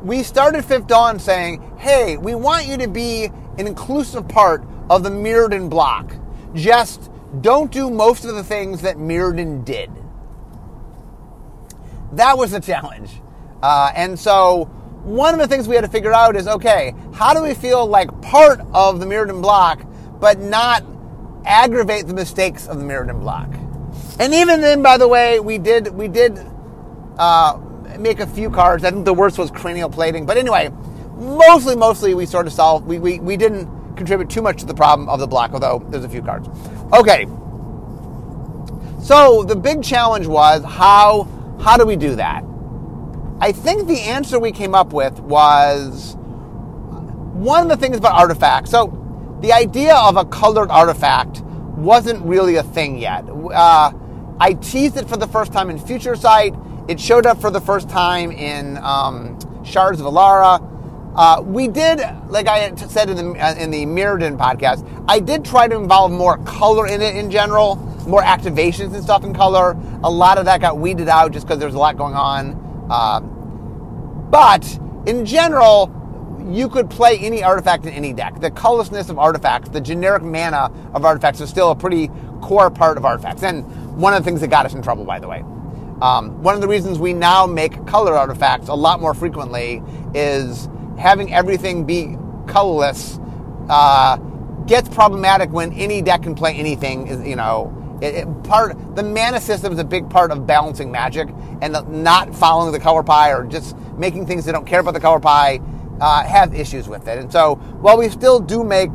we 0.03 0.21
started 0.21 0.65
Fifth 0.65 0.88
Dawn 0.88 1.19
saying, 1.19 1.63
hey, 1.77 2.18
we 2.18 2.36
want 2.36 2.68
you 2.68 2.75
to 2.80 2.89
be 2.89 3.31
an 3.57 3.65
inclusive 3.65 4.27
part 4.27 4.65
of 4.89 5.03
the 5.03 5.09
Mirrodin 5.09 5.69
block. 5.69 6.13
Just 6.53 7.09
don't 7.39 7.71
do 7.71 7.89
most 7.89 8.25
of 8.25 8.36
the 8.36 8.44
things 8.44 8.81
that 8.81 8.97
Mirrodin 8.97 9.63
did. 9.63 9.89
That 12.12 12.38
was 12.38 12.51
the 12.51 12.59
challenge. 12.59 13.21
Uh, 13.63 13.94
and 13.95 14.19
so 14.19 14.65
one 15.06 15.33
of 15.33 15.39
the 15.39 15.47
things 15.47 15.65
we 15.65 15.75
had 15.75 15.86
to 15.86 15.89
figure 15.89 16.12
out 16.12 16.36
is 16.36 16.45
okay, 16.45 16.94
how 17.13 17.33
do 17.33 17.42
we 17.42 17.53
feel 17.53 17.86
like 17.86 18.09
part 18.21 18.59
of 18.74 19.00
the 19.00 19.06
Mirrodin 19.06 19.42
block, 19.42 19.81
but 20.19 20.39
not 20.39 20.83
aggravate 21.45 22.07
the 22.07 22.13
mistakes 22.13 22.68
of 22.68 22.77
the 22.77 22.83
Mirrodin 22.83 23.19
block? 23.19 23.50
And 24.19 24.33
even 24.33 24.62
then, 24.62 24.81
by 24.81 24.97
the 24.97 25.07
way, 25.07 25.39
we 25.39 25.57
did 25.57 25.89
we 25.89 26.07
did 26.07 26.39
uh, 27.18 27.59
make 28.00 28.19
a 28.19 28.27
few 28.27 28.50
cards. 28.50 28.83
I 28.83 28.92
think 28.92 29.06
the 29.06 29.13
worst 29.13 29.38
was 29.38 29.51
cranial 29.51 29.89
plating. 29.89 30.25
But 30.25 30.38
anyway, 30.38 30.69
mostly, 31.15 31.75
mostly 31.75 32.13
we 32.13 32.25
sort 32.25 32.47
of 32.47 32.53
solved. 32.53 32.86
We, 32.86 33.00
we, 33.00 33.19
we 33.19 33.38
didn't 33.38 33.95
contribute 33.95 34.30
too 34.30 34.42
much 34.42 34.59
to 34.59 34.65
the 34.65 34.74
problem 34.74 35.09
of 35.09 35.19
the 35.19 35.27
block, 35.27 35.53
although 35.53 35.86
there's 35.89 36.03
a 36.03 36.09
few 36.09 36.21
cards. 36.21 36.47
Okay. 36.94 37.25
So 39.01 39.44
the 39.44 39.56
big 39.56 39.83
challenge 39.83 40.27
was 40.27 40.63
how 40.63 41.27
how 41.62 41.77
do 41.77 41.86
we 41.86 41.95
do 41.95 42.15
that? 42.15 42.44
I 43.39 43.51
think 43.51 43.88
the 43.88 44.00
answer 44.00 44.39
we 44.39 44.51
came 44.51 44.74
up 44.74 44.94
with 44.94 45.19
was 45.19 46.15
one 46.15 47.63
of 47.63 47.69
the 47.69 47.77
things 47.77 47.97
about 47.97 48.13
artifacts. 48.13 48.71
So 48.71 48.88
the 49.45 49.53
idea 49.53 49.94
of 49.95 50.18
a 50.18 50.25
colored 50.25 50.71
artifact 50.71 51.42
wasn't 51.77 52.19
really 52.25 52.56
a 52.56 52.63
thing 52.63 52.97
yet. 52.97 53.24
Uh, 53.30 53.92
I 54.39 54.53
teased 54.53 54.97
it 54.97 55.07
for 55.07 55.18
the 55.18 55.27
first 55.27 55.53
time 55.53 55.69
in 55.69 55.77
Future 55.77 56.15
Sight. 56.15 56.56
It 56.88 57.00
showed 57.00 57.27
up 57.27 57.39
for 57.39 57.51
the 57.51 57.62
first 57.62 57.88
time 57.88 58.31
in 58.31 58.77
um, 58.77 59.38
Shards 59.63 60.00
of 60.01 60.07
Alara. 60.07 60.59
Uh, 61.15 61.44
we 61.44 61.68
did, 61.68 62.00
like 62.27 62.47
I 62.47 62.74
said 62.75 63.12
in 63.12 63.18
the 63.18 63.39
uh, 63.39 63.53
in 63.53 63.69
the 63.69 63.86
Mirrodin 63.86 64.36
podcast, 64.36 64.83
I 65.07 65.19
did 65.19 65.45
try 65.45 65.68
to 65.68 65.75
involve 65.75 66.12
more 66.12 66.39
color 66.39 66.88
in 66.88 67.03
it 67.03 67.15
in 67.15 67.30
general, 67.30 67.75
more 68.07 68.24
activations 68.24 68.95
and 68.95 69.03
stuff 69.03 69.24
in 69.24 69.31
color. 69.31 69.77
A 70.03 70.09
lot 70.09 70.39
of 70.39 70.45
that 70.45 70.59
got 70.59 70.80
weeded 70.80 71.07
out 71.07 71.33
just 71.33 71.45
because 71.45 71.59
there 71.59 71.68
was 71.68 71.75
a 71.75 71.80
lot 71.80 71.97
going 71.97 72.15
on. 72.15 72.88
Uh, 72.89 73.19
but 73.19 74.66
in 75.06 75.23
general, 75.23 75.92
you 76.47 76.69
could 76.69 76.90
play 76.90 77.18
any 77.18 77.44
artifact 77.44 77.85
in 77.85 77.94
any 77.94 78.14
deck. 78.14 78.40
The 78.40 78.52
colorlessness 78.52 79.09
of 79.09 79.18
artifacts, 79.18 79.69
the 79.69 79.81
generic 79.81 80.23
mana 80.23 80.71
of 80.94 81.06
artifacts, 81.06 81.42
is 81.42 81.49
still 81.49 81.71
a 81.71 81.75
pretty 81.75 82.09
core 82.42 82.69
part 82.69 82.97
of 82.97 83.06
artifacts, 83.06 83.44
and 83.44 83.66
one 83.97 84.14
of 84.14 84.23
the 84.23 84.30
things 84.30 84.42
that 84.42 84.49
got 84.49 84.66
us 84.66 84.73
in 84.73 84.81
trouble, 84.81 85.06
by 85.06 85.19
the 85.19 85.28
way. 85.28 85.44
Um, 86.02 86.44
one 86.44 86.56
of 86.56 86.61
the 86.61 86.68
reasons 86.68 86.99
we 86.99 87.14
now 87.14 87.45
make 87.47 87.85
color 87.87 88.16
artifacts 88.16 88.68
a 88.68 88.73
lot 88.73 88.99
more 88.99 89.14
frequently 89.14 89.81
is 90.14 90.68
having 90.97 91.33
everything 91.33 91.85
be 91.85 92.18
colorless 92.47 93.19
uh, 93.69 94.18
gets 94.68 94.90
problematic 94.90 95.52
when 95.52 95.71
any 95.73 96.02
deck 96.02 96.23
can 96.23 96.35
play 96.35 96.54
anything. 96.56 97.07
Is 97.07 97.25
you 97.25 97.37
know, 97.37 97.97
it, 98.02 98.16
it, 98.16 98.44
part 98.44 98.75
the 98.95 99.04
mana 99.04 99.40
system 99.40 99.71
is 99.71 99.80
a 99.80 99.83
big 99.85 100.09
part 100.09 100.31
of 100.31 100.45
balancing 100.45 100.92
Magic, 100.92 101.30
and 101.61 101.78
not 102.04 102.35
following 102.35 102.73
the 102.73 102.80
color 102.80 103.02
pie 103.02 103.31
or 103.31 103.45
just 103.45 103.78
making 103.97 104.28
things 104.28 104.44
that 104.45 104.52
don't 104.52 104.68
care 104.68 104.81
about 104.81 104.94
the 104.94 104.99
color 104.99 105.21
pie 105.21 105.61
uh, 106.02 106.23
have 106.23 106.54
issues 106.54 106.87
with 106.87 107.07
it. 107.07 107.19
And 107.19 107.31
so, 107.31 107.56
while 107.81 107.97
we 107.97 108.09
still 108.09 108.40
do 108.40 108.64
make 108.64 108.92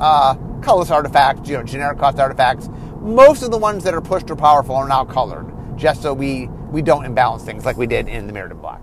uh, 0.00 0.34
colorless 0.62 0.90
artifacts, 0.90 1.48
you 1.48 1.56
know, 1.56 1.62
generic 1.62 1.98
cost 1.98 2.18
artifacts, 2.18 2.68
most 3.00 3.42
of 3.42 3.50
the 3.50 3.58
ones 3.58 3.84
that 3.84 3.94
are 3.94 4.00
pushed 4.00 4.30
or 4.30 4.36
powerful 4.36 4.74
are 4.74 4.88
now 4.88 5.04
colored, 5.04 5.52
just 5.76 6.02
so 6.02 6.12
we 6.12 6.48
we 6.70 6.82
don't 6.82 7.04
imbalance 7.04 7.44
things 7.44 7.64
like 7.64 7.76
we 7.76 7.86
did 7.86 8.08
in 8.08 8.26
the 8.26 8.32
Mirrodin 8.32 8.60
block. 8.60 8.82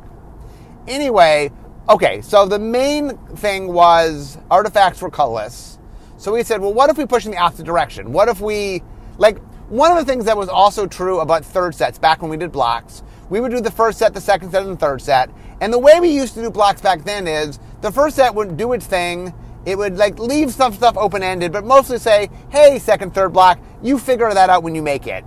Anyway, 0.87 1.51
Okay, 1.89 2.21
so 2.21 2.45
the 2.45 2.59
main 2.59 3.17
thing 3.35 3.73
was 3.73 4.37
artifacts 4.49 5.01
were 5.01 5.09
colorless. 5.09 5.77
So 6.15 6.31
we 6.31 6.41
said, 6.43 6.61
well, 6.61 6.73
what 6.73 6.89
if 6.89 6.97
we 6.97 7.05
push 7.05 7.25
in 7.25 7.31
the 7.31 7.37
opposite 7.37 7.65
direction? 7.65 8.13
What 8.13 8.29
if 8.29 8.39
we, 8.39 8.81
like, 9.17 9.39
one 9.67 9.91
of 9.91 9.97
the 9.97 10.05
things 10.09 10.23
that 10.25 10.37
was 10.37 10.47
also 10.47 10.87
true 10.87 11.19
about 11.19 11.43
third 11.43 11.75
sets 11.75 11.99
back 11.99 12.21
when 12.21 12.31
we 12.31 12.37
did 12.37 12.53
blocks, 12.53 13.03
we 13.29 13.41
would 13.41 13.51
do 13.51 13.59
the 13.59 13.69
first 13.69 13.99
set, 13.99 14.13
the 14.13 14.21
second 14.21 14.51
set, 14.51 14.63
and 14.63 14.71
the 14.71 14.77
third 14.77 15.01
set. 15.01 15.29
And 15.61 15.71
the 15.71 15.79
way 15.79 15.99
we 15.99 16.09
used 16.09 16.33
to 16.35 16.41
do 16.41 16.49
blocks 16.49 16.81
back 16.81 17.03
then 17.03 17.27
is 17.27 17.59
the 17.81 17.91
first 17.91 18.15
set 18.15 18.33
would 18.35 18.57
do 18.57 18.73
its 18.73 18.85
thing. 18.85 19.33
It 19.65 19.77
would 19.77 19.97
like 19.97 20.19
leave 20.19 20.51
some 20.51 20.73
stuff 20.73 20.97
open 20.97 21.23
ended, 21.23 21.51
but 21.51 21.63
mostly 21.63 21.97
say, 21.97 22.29
hey, 22.49 22.79
second, 22.79 23.13
third 23.13 23.31
block, 23.31 23.59
you 23.81 23.97
figure 23.97 24.33
that 24.33 24.49
out 24.49 24.63
when 24.63 24.75
you 24.75 24.81
make 24.81 25.07
it. 25.07 25.23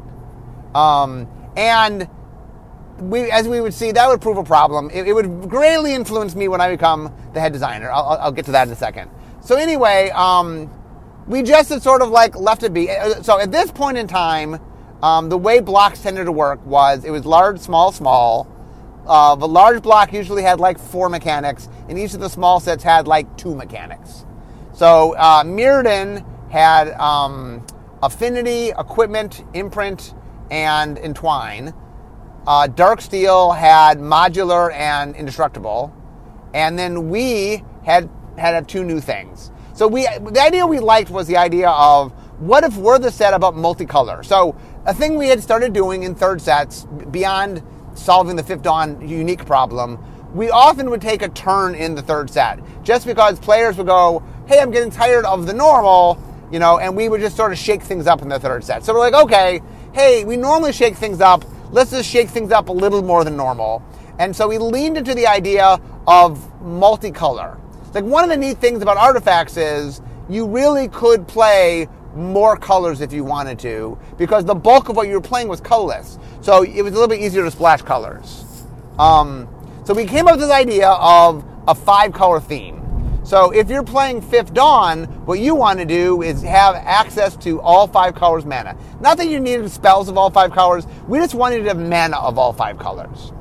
Um, 0.75 1.29
and 1.57 2.09
we, 2.99 3.31
as 3.31 3.49
we 3.49 3.61
would 3.61 3.75
see, 3.75 3.93
that 3.93 4.09
would 4.09 4.21
prove 4.21 4.37
a 4.37 4.45
problem. 4.45 4.91
It, 4.91 5.09
it, 5.09 5.13
would 5.13 5.49
greatly 5.49 5.95
influence 5.95 6.35
me 6.35 6.49
when 6.49 6.61
I 6.61 6.71
become 6.71 7.15
the 7.33 7.41
head 7.41 7.53
designer. 7.53 7.91
I'll, 7.91 8.19
I'll 8.21 8.33
get 8.33 8.45
to 8.47 8.53
that 8.53 8.67
in 8.67 8.73
a 8.73 8.77
second. 8.77 9.11
So 9.41 9.57
anyway, 9.57 10.11
um, 10.11 10.71
we 11.27 11.43
just 11.43 11.71
had 11.71 11.83
sort 11.83 12.03
of 12.03 12.11
like 12.11 12.37
left 12.37 12.63
it 12.63 12.73
be. 12.73 12.91
Uh, 12.91 13.23
so 13.23 13.39
at 13.39 13.53
this 13.53 13.71
point 13.71 13.99
in 13.99 14.07
time, 14.07 14.61
um, 15.03 15.29
the 15.29 15.39
way 15.39 15.61
blocks 15.61 16.03
tended 16.03 16.27
to 16.27 16.33
work 16.33 16.65
was 16.65 17.05
it 17.05 17.11
was 17.11 17.25
large, 17.27 17.59
small, 17.59 17.93
small. 17.93 18.49
Uh, 19.07 19.37
the 19.37 19.47
large 19.47 19.83
block 19.83 20.13
usually 20.13 20.43
had 20.43 20.59
like 20.59 20.79
four 20.79 21.09
mechanics, 21.09 21.69
and 21.89 21.99
each 21.99 22.15
of 22.15 22.21
the 22.21 22.29
small 22.29 22.61
sets 22.61 22.83
had 22.83 23.07
like 23.07 23.37
two 23.37 23.55
mechanics. 23.55 24.25
So 24.73 25.15
uh, 25.17 25.45
Mirrodin 25.45 26.25
had 26.51 26.91
um, 26.95 27.65
affinity, 28.03 28.69
equipment, 28.71 29.45
imprint, 29.55 30.15
and 30.51 30.99
entwine. 30.99 31.73
Uh, 32.47 32.69
Darksteel 32.69 33.57
had 33.57 33.99
modular 33.99 34.73
and 34.73 35.17
indestructible, 35.17 35.95
and 36.55 36.79
then 36.79 37.09
we 37.09 37.65
had 37.85 38.09
had 38.37 38.69
two 38.69 38.85
new 38.85 39.01
things. 39.01 39.51
So 39.73 39.87
we 39.87 40.03
the 40.03 40.41
idea 40.41 40.67
we 40.67 40.79
liked 40.79 41.11
was 41.11 41.27
the 41.27 41.37
idea 41.37 41.71
of 41.71 42.13
what 42.39 42.65
if 42.65 42.77
we're 42.77 42.99
the 42.99 43.11
set 43.11 43.35
about 43.35 43.55
multicolor. 43.55 44.25
So 44.25 44.57
a 44.85 44.95
thing 44.95 45.17
we 45.17 45.29
had 45.29 45.43
started 45.43 45.73
doing 45.73 46.03
in 46.03 46.15
third 46.15 46.41
sets 46.41 46.87
beyond 47.11 47.63
solving 47.97 48.37
the 48.37 48.43
fifth 48.43 48.63
dawn 48.63 49.07
unique 49.07 49.45
problem 49.47 49.99
we 50.35 50.51
often 50.51 50.91
would 50.91 51.01
take 51.01 51.23
a 51.23 51.29
turn 51.31 51.75
in 51.75 51.95
the 51.95 52.03
third 52.03 52.29
set 52.29 52.59
just 52.85 53.07
because 53.07 53.39
players 53.39 53.77
would 53.77 53.87
go 53.87 54.23
hey 54.47 54.61
i'm 54.61 54.71
getting 54.71 54.91
tired 54.91 55.25
of 55.25 55.47
the 55.47 55.53
normal 55.53 56.21
you 56.51 56.59
know 56.59 56.79
and 56.79 56.97
we 56.97 57.09
would 57.09 57.21
just 57.21 57.37
sort 57.37 57.53
of 57.53 57.59
shake 57.59 57.83
things 57.83 58.07
up 58.07 58.23
in 58.23 58.29
the 58.29 58.39
third 58.39 58.65
set. 58.65 58.85
So 58.85 58.95
we're 58.95 59.01
like 59.01 59.15
okay 59.15 59.61
hey 59.93 60.25
we 60.25 60.37
normally 60.37 60.73
shake 60.73 60.97
things 60.97 61.21
up. 61.21 61.45
Let's 61.71 61.91
just 61.91 62.09
shake 62.09 62.29
things 62.29 62.53
up 62.53 62.69
a 62.69 62.73
little 62.73 63.03
more 63.03 63.25
than 63.25 63.37
normal. 63.37 63.83
And 64.19 64.35
so 64.35 64.49
we 64.49 64.59
leaned 64.59 64.97
into 64.97 65.15
the 65.15 65.27
idea 65.27 65.81
of 66.07 66.39
multicolor. 66.63 67.59
Like 67.93 68.05
one 68.05 68.25
of 68.25 68.31
the 68.31 68.37
neat 68.37 68.59
things 68.59 68.83
about 68.83 68.97
artifacts 68.97 69.57
is 69.57 70.01
you 70.29 70.47
really 70.47 70.89
could 70.89 71.27
play 71.27 71.89
more 72.17 72.57
colors 72.57 73.01
if 73.01 73.13
you 73.13 73.25
wanted 73.25 73.59
to, 73.61 73.99
because 74.17 74.45
the 74.45 74.55
bulk 74.55 74.89
of 74.89 74.97
what 74.97 75.09
you 75.09 75.15
were 75.15 75.21
playing 75.21 75.49
was 75.49 75.61
colorless. 75.61 76.19
So 76.41 76.63
it 76.63 76.83
was 76.83 76.93
a 76.93 76.95
little 76.95 77.09
bit 77.09 77.21
easier 77.21 77.45
to 77.45 77.51
splash 77.51 77.83
colors. 77.83 78.45
Um, 78.99 79.49
so 79.85 79.95
we 79.95 80.05
came 80.05 80.27
up 80.27 80.33
with 80.33 80.41
this 80.41 80.51
idea 80.51 80.89
of 80.89 81.45
a 81.69 81.75
five 81.75 82.13
color 82.13 82.41
theme. 82.41 82.83
So 83.25 83.51
if 83.51 83.69
you're 83.69 83.83
playing 83.83 84.21
Fifth 84.21 84.55
Dawn, 84.55 85.05
what 85.27 85.41
you 85.41 85.57
want 85.57 85.81
to 85.81 85.85
do 85.85 86.23
is 86.23 86.43
have 86.43 86.77
access 86.77 87.37
to 87.39 87.61
all 87.61 87.89
five 87.89 88.15
colors 88.15 88.45
mana. 88.45 88.77
Not 89.01 89.17
that 89.17 89.27
you 89.27 89.41
needed 89.41 89.69
spells 89.71 90.09
of 90.09 90.17
all 90.17 90.31
five 90.31 90.53
colors, 90.53 90.87
we 91.09 91.19
just 91.19 91.35
wanted 91.35 91.59
to 91.59 91.65
have 91.65 91.79
mana 91.79 92.19
of 92.19 92.39
all 92.39 92.53
five 92.53 92.79
colors. 92.79 93.33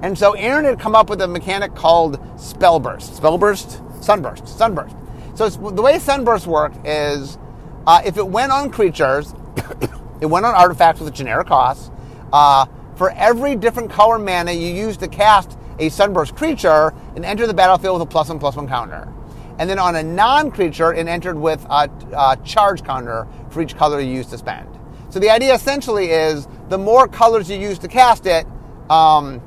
And 0.00 0.16
so 0.16 0.32
Aaron 0.32 0.64
had 0.64 0.78
come 0.78 0.94
up 0.94 1.10
with 1.10 1.20
a 1.22 1.28
mechanic 1.28 1.74
called 1.74 2.20
Spellburst. 2.36 3.18
Spellburst? 3.20 4.02
Sunburst. 4.02 4.46
Sunburst. 4.46 4.96
So 5.34 5.48
the 5.48 5.82
way 5.82 5.98
Sunburst 5.98 6.46
worked 6.46 6.86
is 6.86 7.38
uh, 7.86 8.02
if 8.04 8.16
it 8.16 8.26
went 8.26 8.52
on 8.52 8.70
creatures, 8.70 9.34
it 10.20 10.26
went 10.26 10.46
on 10.46 10.54
artifacts 10.54 11.00
with 11.00 11.08
a 11.08 11.12
generic 11.12 11.48
cost. 11.48 11.92
Uh, 12.32 12.66
for 12.96 13.10
every 13.12 13.56
different 13.56 13.90
color 13.90 14.18
mana 14.18 14.52
you 14.52 14.68
use 14.68 14.96
to 14.98 15.08
cast 15.08 15.58
a 15.78 15.88
Sunburst 15.88 16.36
creature, 16.36 16.92
and 17.16 17.24
enter 17.24 17.46
the 17.46 17.54
battlefield 17.54 17.98
with 17.98 18.08
a 18.08 18.10
plus 18.10 18.28
one 18.28 18.38
plus 18.38 18.56
one 18.56 18.68
counter. 18.68 19.12
And 19.58 19.68
then 19.68 19.78
on 19.78 19.96
a 19.96 20.02
non-creature, 20.02 20.94
it 20.94 21.06
entered 21.06 21.36
with 21.36 21.64
a, 21.68 21.90
a 22.16 22.38
charge 22.44 22.84
counter 22.84 23.26
for 23.50 23.62
each 23.62 23.76
color 23.76 24.00
you 24.00 24.12
use 24.12 24.26
to 24.28 24.38
spend. 24.38 24.68
So 25.10 25.18
the 25.18 25.30
idea 25.30 25.54
essentially 25.54 26.10
is 26.10 26.48
the 26.68 26.78
more 26.78 27.06
colors 27.06 27.50
you 27.50 27.58
use 27.58 27.78
to 27.80 27.88
cast 27.88 28.26
it, 28.26 28.46
um, 28.88 29.42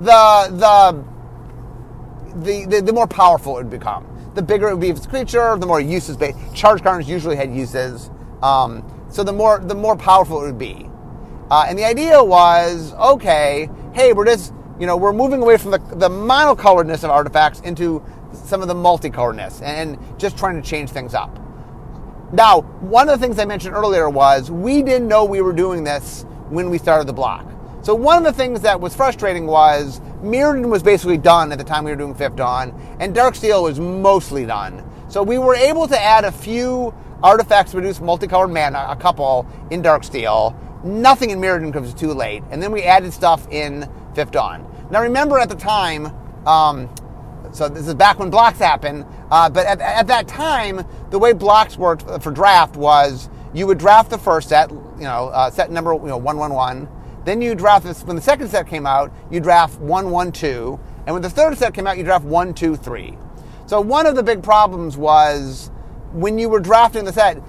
the, 0.00 0.48
the, 0.50 1.04
the, 2.36 2.66
the, 2.66 2.82
the 2.82 2.92
more 2.92 3.06
powerful 3.06 3.58
it 3.58 3.64
would 3.64 3.70
become 3.70 4.06
the 4.34 4.42
bigger 4.42 4.68
it 4.68 4.72
would 4.72 4.80
be 4.80 4.88
if 4.88 4.96
it's 4.96 5.06
creature, 5.06 5.56
the 5.56 5.66
more 5.66 5.80
uses. 5.80 6.16
Based. 6.16 6.36
Charge 6.54 6.82
counters 6.82 7.08
usually 7.08 7.36
had 7.36 7.54
uses, 7.54 8.10
um, 8.42 8.84
so 9.10 9.22
the 9.24 9.32
more 9.32 9.58
the 9.58 9.74
more 9.74 9.96
powerful 9.96 10.42
it 10.42 10.46
would 10.46 10.58
be. 10.58 10.88
Uh, 11.50 11.66
and 11.68 11.76
the 11.76 11.84
idea 11.84 12.22
was, 12.22 12.92
okay, 12.94 13.68
hey, 13.92 14.12
we're 14.12 14.24
just 14.24 14.52
you 14.78 14.86
know 14.86 14.96
we're 14.96 15.12
moving 15.12 15.42
away 15.42 15.56
from 15.56 15.72
the 15.72 15.78
the 15.96 16.08
monocoloredness 16.08 17.04
of 17.04 17.10
artifacts 17.10 17.60
into 17.60 18.02
some 18.32 18.62
of 18.62 18.68
the 18.68 18.74
multicoloredness 18.74 19.60
and 19.62 19.98
just 20.18 20.38
trying 20.38 20.60
to 20.60 20.68
change 20.68 20.90
things 20.90 21.14
up. 21.14 21.38
Now, 22.32 22.60
one 22.60 23.08
of 23.08 23.18
the 23.18 23.26
things 23.26 23.40
I 23.40 23.44
mentioned 23.44 23.74
earlier 23.74 24.08
was 24.08 24.50
we 24.52 24.82
didn't 24.82 25.08
know 25.08 25.24
we 25.24 25.40
were 25.40 25.52
doing 25.52 25.82
this 25.82 26.24
when 26.48 26.70
we 26.70 26.78
started 26.78 27.08
the 27.08 27.12
block. 27.12 27.44
So 27.82 27.94
one 27.94 28.18
of 28.18 28.24
the 28.24 28.32
things 28.32 28.60
that 28.60 28.78
was 28.78 28.94
frustrating 28.94 29.46
was 29.46 30.00
Mirrodin 30.22 30.68
was 30.68 30.82
basically 30.82 31.16
done 31.16 31.50
at 31.50 31.56
the 31.56 31.64
time 31.64 31.84
we 31.84 31.90
were 31.90 31.96
doing 31.96 32.14
Fifth 32.14 32.36
Dawn, 32.36 32.78
and 33.00 33.16
Darksteel 33.16 33.62
was 33.62 33.80
mostly 33.80 34.44
done. 34.44 34.84
So 35.08 35.22
we 35.22 35.38
were 35.38 35.54
able 35.54 35.88
to 35.88 35.98
add 35.98 36.24
a 36.24 36.32
few 36.32 36.94
artifacts 37.22 37.70
to 37.70 37.78
produce 37.78 37.98
multicolored 38.00 38.50
mana, 38.50 38.86
a 38.90 38.96
couple 38.96 39.46
in 39.70 39.82
Darksteel. 39.82 40.54
Nothing 40.84 41.30
in 41.30 41.40
Mirrodin 41.40 41.72
because 41.72 41.88
it 41.88 41.92
was 41.92 41.94
too 41.94 42.12
late, 42.12 42.42
and 42.50 42.62
then 42.62 42.70
we 42.70 42.82
added 42.82 43.14
stuff 43.14 43.48
in 43.50 43.88
Fifth 44.14 44.32
Dawn. 44.32 44.66
Now 44.90 45.00
remember 45.00 45.38
at 45.38 45.48
the 45.48 45.54
time, 45.54 46.14
um, 46.46 46.94
so 47.50 47.66
this 47.66 47.88
is 47.88 47.94
back 47.94 48.18
when 48.18 48.28
blocks 48.28 48.58
happened, 48.58 49.06
uh, 49.30 49.48
but 49.48 49.64
at, 49.66 49.80
at 49.80 50.06
that 50.08 50.28
time, 50.28 50.84
the 51.08 51.18
way 51.18 51.32
blocks 51.32 51.78
worked 51.78 52.22
for 52.22 52.30
draft 52.30 52.76
was 52.76 53.30
you 53.54 53.66
would 53.66 53.78
draft 53.78 54.10
the 54.10 54.18
first 54.18 54.50
set, 54.50 54.70
you 54.70 54.78
know, 55.00 55.30
uh, 55.32 55.50
set 55.50 55.70
number 55.70 55.94
you 55.94 56.06
know 56.06 56.18
one 56.18 56.36
one 56.36 56.52
one 56.52 56.86
then 57.24 57.42
you 57.42 57.54
draft 57.54 57.84
this. 57.84 58.02
When 58.02 58.16
the 58.16 58.22
second 58.22 58.48
set 58.48 58.66
came 58.66 58.86
out, 58.86 59.12
you 59.30 59.40
draft 59.40 59.78
one, 59.80 60.10
one, 60.10 60.32
two, 60.32 60.80
and 61.06 61.14
when 61.14 61.22
the 61.22 61.30
third 61.30 61.56
set 61.58 61.74
came 61.74 61.86
out, 61.86 61.98
you 61.98 62.04
draft 62.04 62.24
one, 62.24 62.54
two, 62.54 62.76
three. 62.76 63.16
So 63.66 63.80
one 63.80 64.06
of 64.06 64.16
the 64.16 64.22
big 64.22 64.42
problems 64.42 64.96
was 64.96 65.70
when 66.12 66.38
you 66.38 66.48
were 66.48 66.60
drafting 66.60 67.04
the 67.04 67.12
set, 67.12 67.42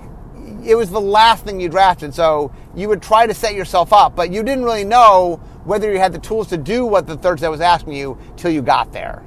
it 0.63 0.75
was 0.75 0.89
the 0.89 1.01
last 1.01 1.45
thing 1.45 1.59
you 1.59 1.69
drafted. 1.69 2.13
So 2.13 2.53
you 2.75 2.87
would 2.89 3.01
try 3.01 3.25
to 3.27 3.33
set 3.33 3.55
yourself 3.55 3.91
up, 3.93 4.15
but 4.15 4.31
you 4.31 4.43
didn't 4.43 4.63
really 4.63 4.83
know 4.83 5.41
whether 5.63 5.91
you 5.91 5.99
had 5.99 6.13
the 6.13 6.19
tools 6.19 6.47
to 6.49 6.57
do 6.57 6.85
what 6.85 7.07
the 7.07 7.17
third 7.17 7.39
set 7.39 7.49
was 7.49 7.61
asking 7.61 7.93
you 7.93 8.17
till 8.37 8.51
you 8.51 8.61
got 8.61 8.91
there. 8.91 9.23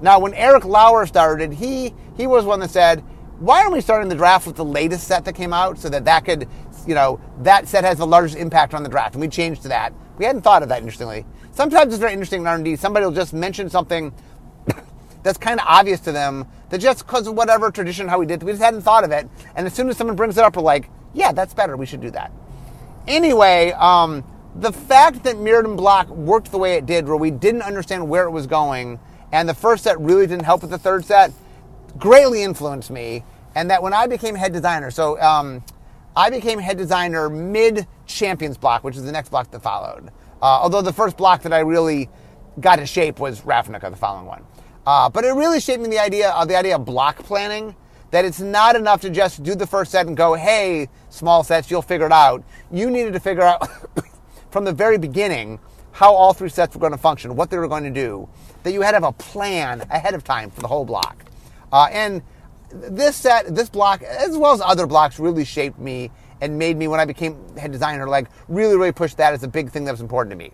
Now, 0.00 0.18
when 0.18 0.34
Erik 0.34 0.64
Lauer 0.64 1.06
started, 1.06 1.52
he 1.52 1.94
he 2.16 2.26
was 2.26 2.44
one 2.44 2.60
that 2.60 2.70
said, 2.70 3.04
"Why 3.38 3.60
aren't 3.60 3.72
we 3.72 3.80
starting 3.80 4.08
the 4.08 4.16
draft 4.16 4.46
with 4.46 4.56
the 4.56 4.64
latest 4.64 5.06
set 5.06 5.24
that 5.24 5.34
came 5.34 5.52
out 5.52 5.78
so 5.78 5.88
that 5.88 6.04
that 6.06 6.24
could 6.24 6.48
you 6.86 6.94
know, 6.94 7.20
that 7.40 7.68
set 7.68 7.84
has 7.84 7.98
the 7.98 8.06
largest 8.06 8.36
impact 8.36 8.74
on 8.74 8.82
the 8.82 8.88
draft. 8.88 9.14
And 9.14 9.20
we 9.20 9.28
changed 9.28 9.62
to 9.62 9.68
that. 9.68 9.92
We 10.18 10.24
hadn't 10.24 10.42
thought 10.42 10.62
of 10.62 10.68
that, 10.68 10.80
interestingly. 10.80 11.24
Sometimes 11.52 11.92
it's 11.92 12.00
very 12.00 12.12
interesting 12.12 12.42
in 12.42 12.46
R&D. 12.46 12.76
Somebody 12.76 13.04
will 13.04 13.12
just 13.12 13.32
mention 13.32 13.68
something 13.68 14.12
that's 15.22 15.38
kind 15.38 15.60
of 15.60 15.66
obvious 15.68 16.00
to 16.00 16.12
them 16.12 16.46
that 16.70 16.78
just 16.78 17.06
because 17.06 17.26
of 17.26 17.34
whatever 17.34 17.70
tradition, 17.70 18.08
how 18.08 18.18
we 18.18 18.26
did, 18.26 18.42
we 18.42 18.52
just 18.52 18.62
hadn't 18.62 18.82
thought 18.82 19.04
of 19.04 19.10
it. 19.10 19.28
And 19.54 19.66
as 19.66 19.74
soon 19.74 19.88
as 19.88 19.96
someone 19.96 20.16
brings 20.16 20.38
it 20.38 20.44
up, 20.44 20.56
we're 20.56 20.62
like, 20.62 20.88
yeah, 21.12 21.32
that's 21.32 21.52
better. 21.52 21.76
We 21.76 21.86
should 21.86 22.00
do 22.00 22.10
that. 22.12 22.32
Anyway, 23.06 23.72
um, 23.72 24.24
the 24.54 24.72
fact 24.72 25.24
that 25.24 25.36
Mirrodin 25.36 25.76
Block 25.76 26.08
worked 26.08 26.50
the 26.50 26.58
way 26.58 26.74
it 26.74 26.86
did, 26.86 27.06
where 27.06 27.16
we 27.16 27.30
didn't 27.30 27.62
understand 27.62 28.08
where 28.08 28.24
it 28.24 28.30
was 28.30 28.46
going, 28.46 29.00
and 29.32 29.48
the 29.48 29.54
first 29.54 29.84
set 29.84 29.98
really 30.00 30.26
didn't 30.26 30.44
help 30.44 30.62
with 30.62 30.70
the 30.70 30.78
third 30.78 31.04
set, 31.04 31.32
greatly 31.98 32.42
influenced 32.42 32.90
me. 32.90 33.24
And 33.54 33.70
that 33.70 33.82
when 33.82 33.92
I 33.92 34.06
became 34.06 34.34
head 34.34 34.52
designer, 34.52 34.90
so 34.90 35.20
um, 35.20 35.62
I 36.14 36.30
became 36.30 36.58
head 36.58 36.76
designer 36.76 37.30
mid 37.30 37.86
Champions 38.06 38.58
block, 38.58 38.84
which 38.84 38.96
is 38.96 39.04
the 39.04 39.12
next 39.12 39.30
block 39.30 39.50
that 39.50 39.62
followed. 39.62 40.08
Uh, 40.40 40.60
although 40.60 40.82
the 40.82 40.92
first 40.92 41.16
block 41.16 41.42
that 41.42 41.52
I 41.52 41.60
really 41.60 42.10
got 42.60 42.76
to 42.76 42.86
shape 42.86 43.18
was 43.18 43.40
Ravnica, 43.42 43.90
the 43.90 43.96
following 43.96 44.26
one. 44.26 44.44
Uh, 44.86 45.08
but 45.08 45.24
it 45.24 45.32
really 45.32 45.60
shaped 45.60 45.80
me 45.80 45.88
the 45.88 45.98
idea 45.98 46.30
of 46.30 46.48
the 46.48 46.56
idea 46.56 46.76
of 46.76 46.84
block 46.84 47.18
planning. 47.18 47.74
That 48.10 48.26
it's 48.26 48.40
not 48.40 48.76
enough 48.76 49.00
to 49.02 49.10
just 49.10 49.42
do 49.42 49.54
the 49.54 49.66
first 49.66 49.90
set 49.90 50.06
and 50.06 50.14
go, 50.14 50.34
"Hey, 50.34 50.88
small 51.08 51.42
sets, 51.42 51.70
you'll 51.70 51.80
figure 51.80 52.04
it 52.04 52.12
out." 52.12 52.44
You 52.70 52.90
needed 52.90 53.14
to 53.14 53.20
figure 53.20 53.42
out 53.42 53.66
from 54.50 54.64
the 54.64 54.72
very 54.72 54.98
beginning 54.98 55.58
how 55.92 56.12
all 56.12 56.34
three 56.34 56.50
sets 56.50 56.74
were 56.74 56.80
going 56.80 56.92
to 56.92 56.98
function, 56.98 57.36
what 57.36 57.48
they 57.48 57.56
were 57.56 57.68
going 57.68 57.84
to 57.84 57.90
do. 57.90 58.28
That 58.64 58.72
you 58.72 58.82
had 58.82 58.90
to 58.90 58.96
have 58.96 59.04
a 59.04 59.12
plan 59.12 59.82
ahead 59.90 60.14
of 60.14 60.24
time 60.24 60.50
for 60.50 60.60
the 60.60 60.68
whole 60.68 60.84
block. 60.84 61.24
Uh, 61.72 61.88
and 61.90 62.22
this 62.72 63.16
set, 63.16 63.54
this 63.54 63.68
block, 63.68 64.02
as 64.02 64.36
well 64.36 64.52
as 64.52 64.60
other 64.60 64.86
blocks, 64.86 65.18
really 65.18 65.44
shaped 65.44 65.78
me 65.78 66.10
and 66.40 66.58
made 66.58 66.76
me, 66.76 66.88
when 66.88 67.00
I 67.00 67.04
became 67.04 67.56
head 67.56 67.72
designer, 67.72 68.08
like 68.08 68.28
really, 68.48 68.76
really 68.76 68.92
push 68.92 69.14
that 69.14 69.32
as 69.32 69.42
a 69.42 69.48
big 69.48 69.70
thing 69.70 69.84
that 69.84 69.92
was 69.92 70.00
important 70.00 70.30
to 70.32 70.36
me. 70.36 70.52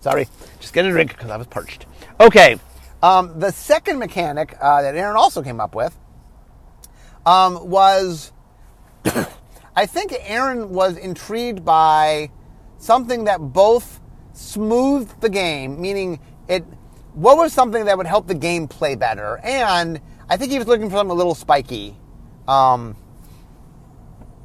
Sorry, 0.00 0.28
just 0.60 0.72
getting 0.72 0.90
a 0.90 0.94
drink 0.94 1.10
because 1.10 1.30
I 1.30 1.36
was 1.36 1.48
parched. 1.48 1.86
Okay, 2.20 2.58
um, 3.02 3.38
the 3.38 3.50
second 3.50 3.98
mechanic 3.98 4.56
uh, 4.60 4.82
that 4.82 4.94
Aaron 4.94 5.16
also 5.16 5.42
came 5.42 5.60
up 5.60 5.74
with 5.74 5.98
um, 7.26 7.68
was 7.68 8.32
I 9.76 9.86
think 9.86 10.14
Aaron 10.20 10.70
was 10.70 10.96
intrigued 10.96 11.64
by 11.64 12.30
something 12.78 13.24
that 13.24 13.38
both 13.38 14.00
smoothed 14.32 15.20
the 15.20 15.28
game, 15.28 15.80
meaning 15.80 16.20
it 16.48 16.64
what 17.18 17.36
was 17.36 17.52
something 17.52 17.86
that 17.86 17.98
would 17.98 18.06
help 18.06 18.28
the 18.28 18.34
game 18.34 18.68
play 18.68 18.94
better? 18.94 19.40
And 19.42 20.00
I 20.28 20.36
think 20.36 20.52
he 20.52 20.58
was 20.58 20.68
looking 20.68 20.88
for 20.88 20.96
something 20.96 21.10
a 21.10 21.14
little 21.14 21.34
spiky. 21.34 21.96
Um, 22.46 22.96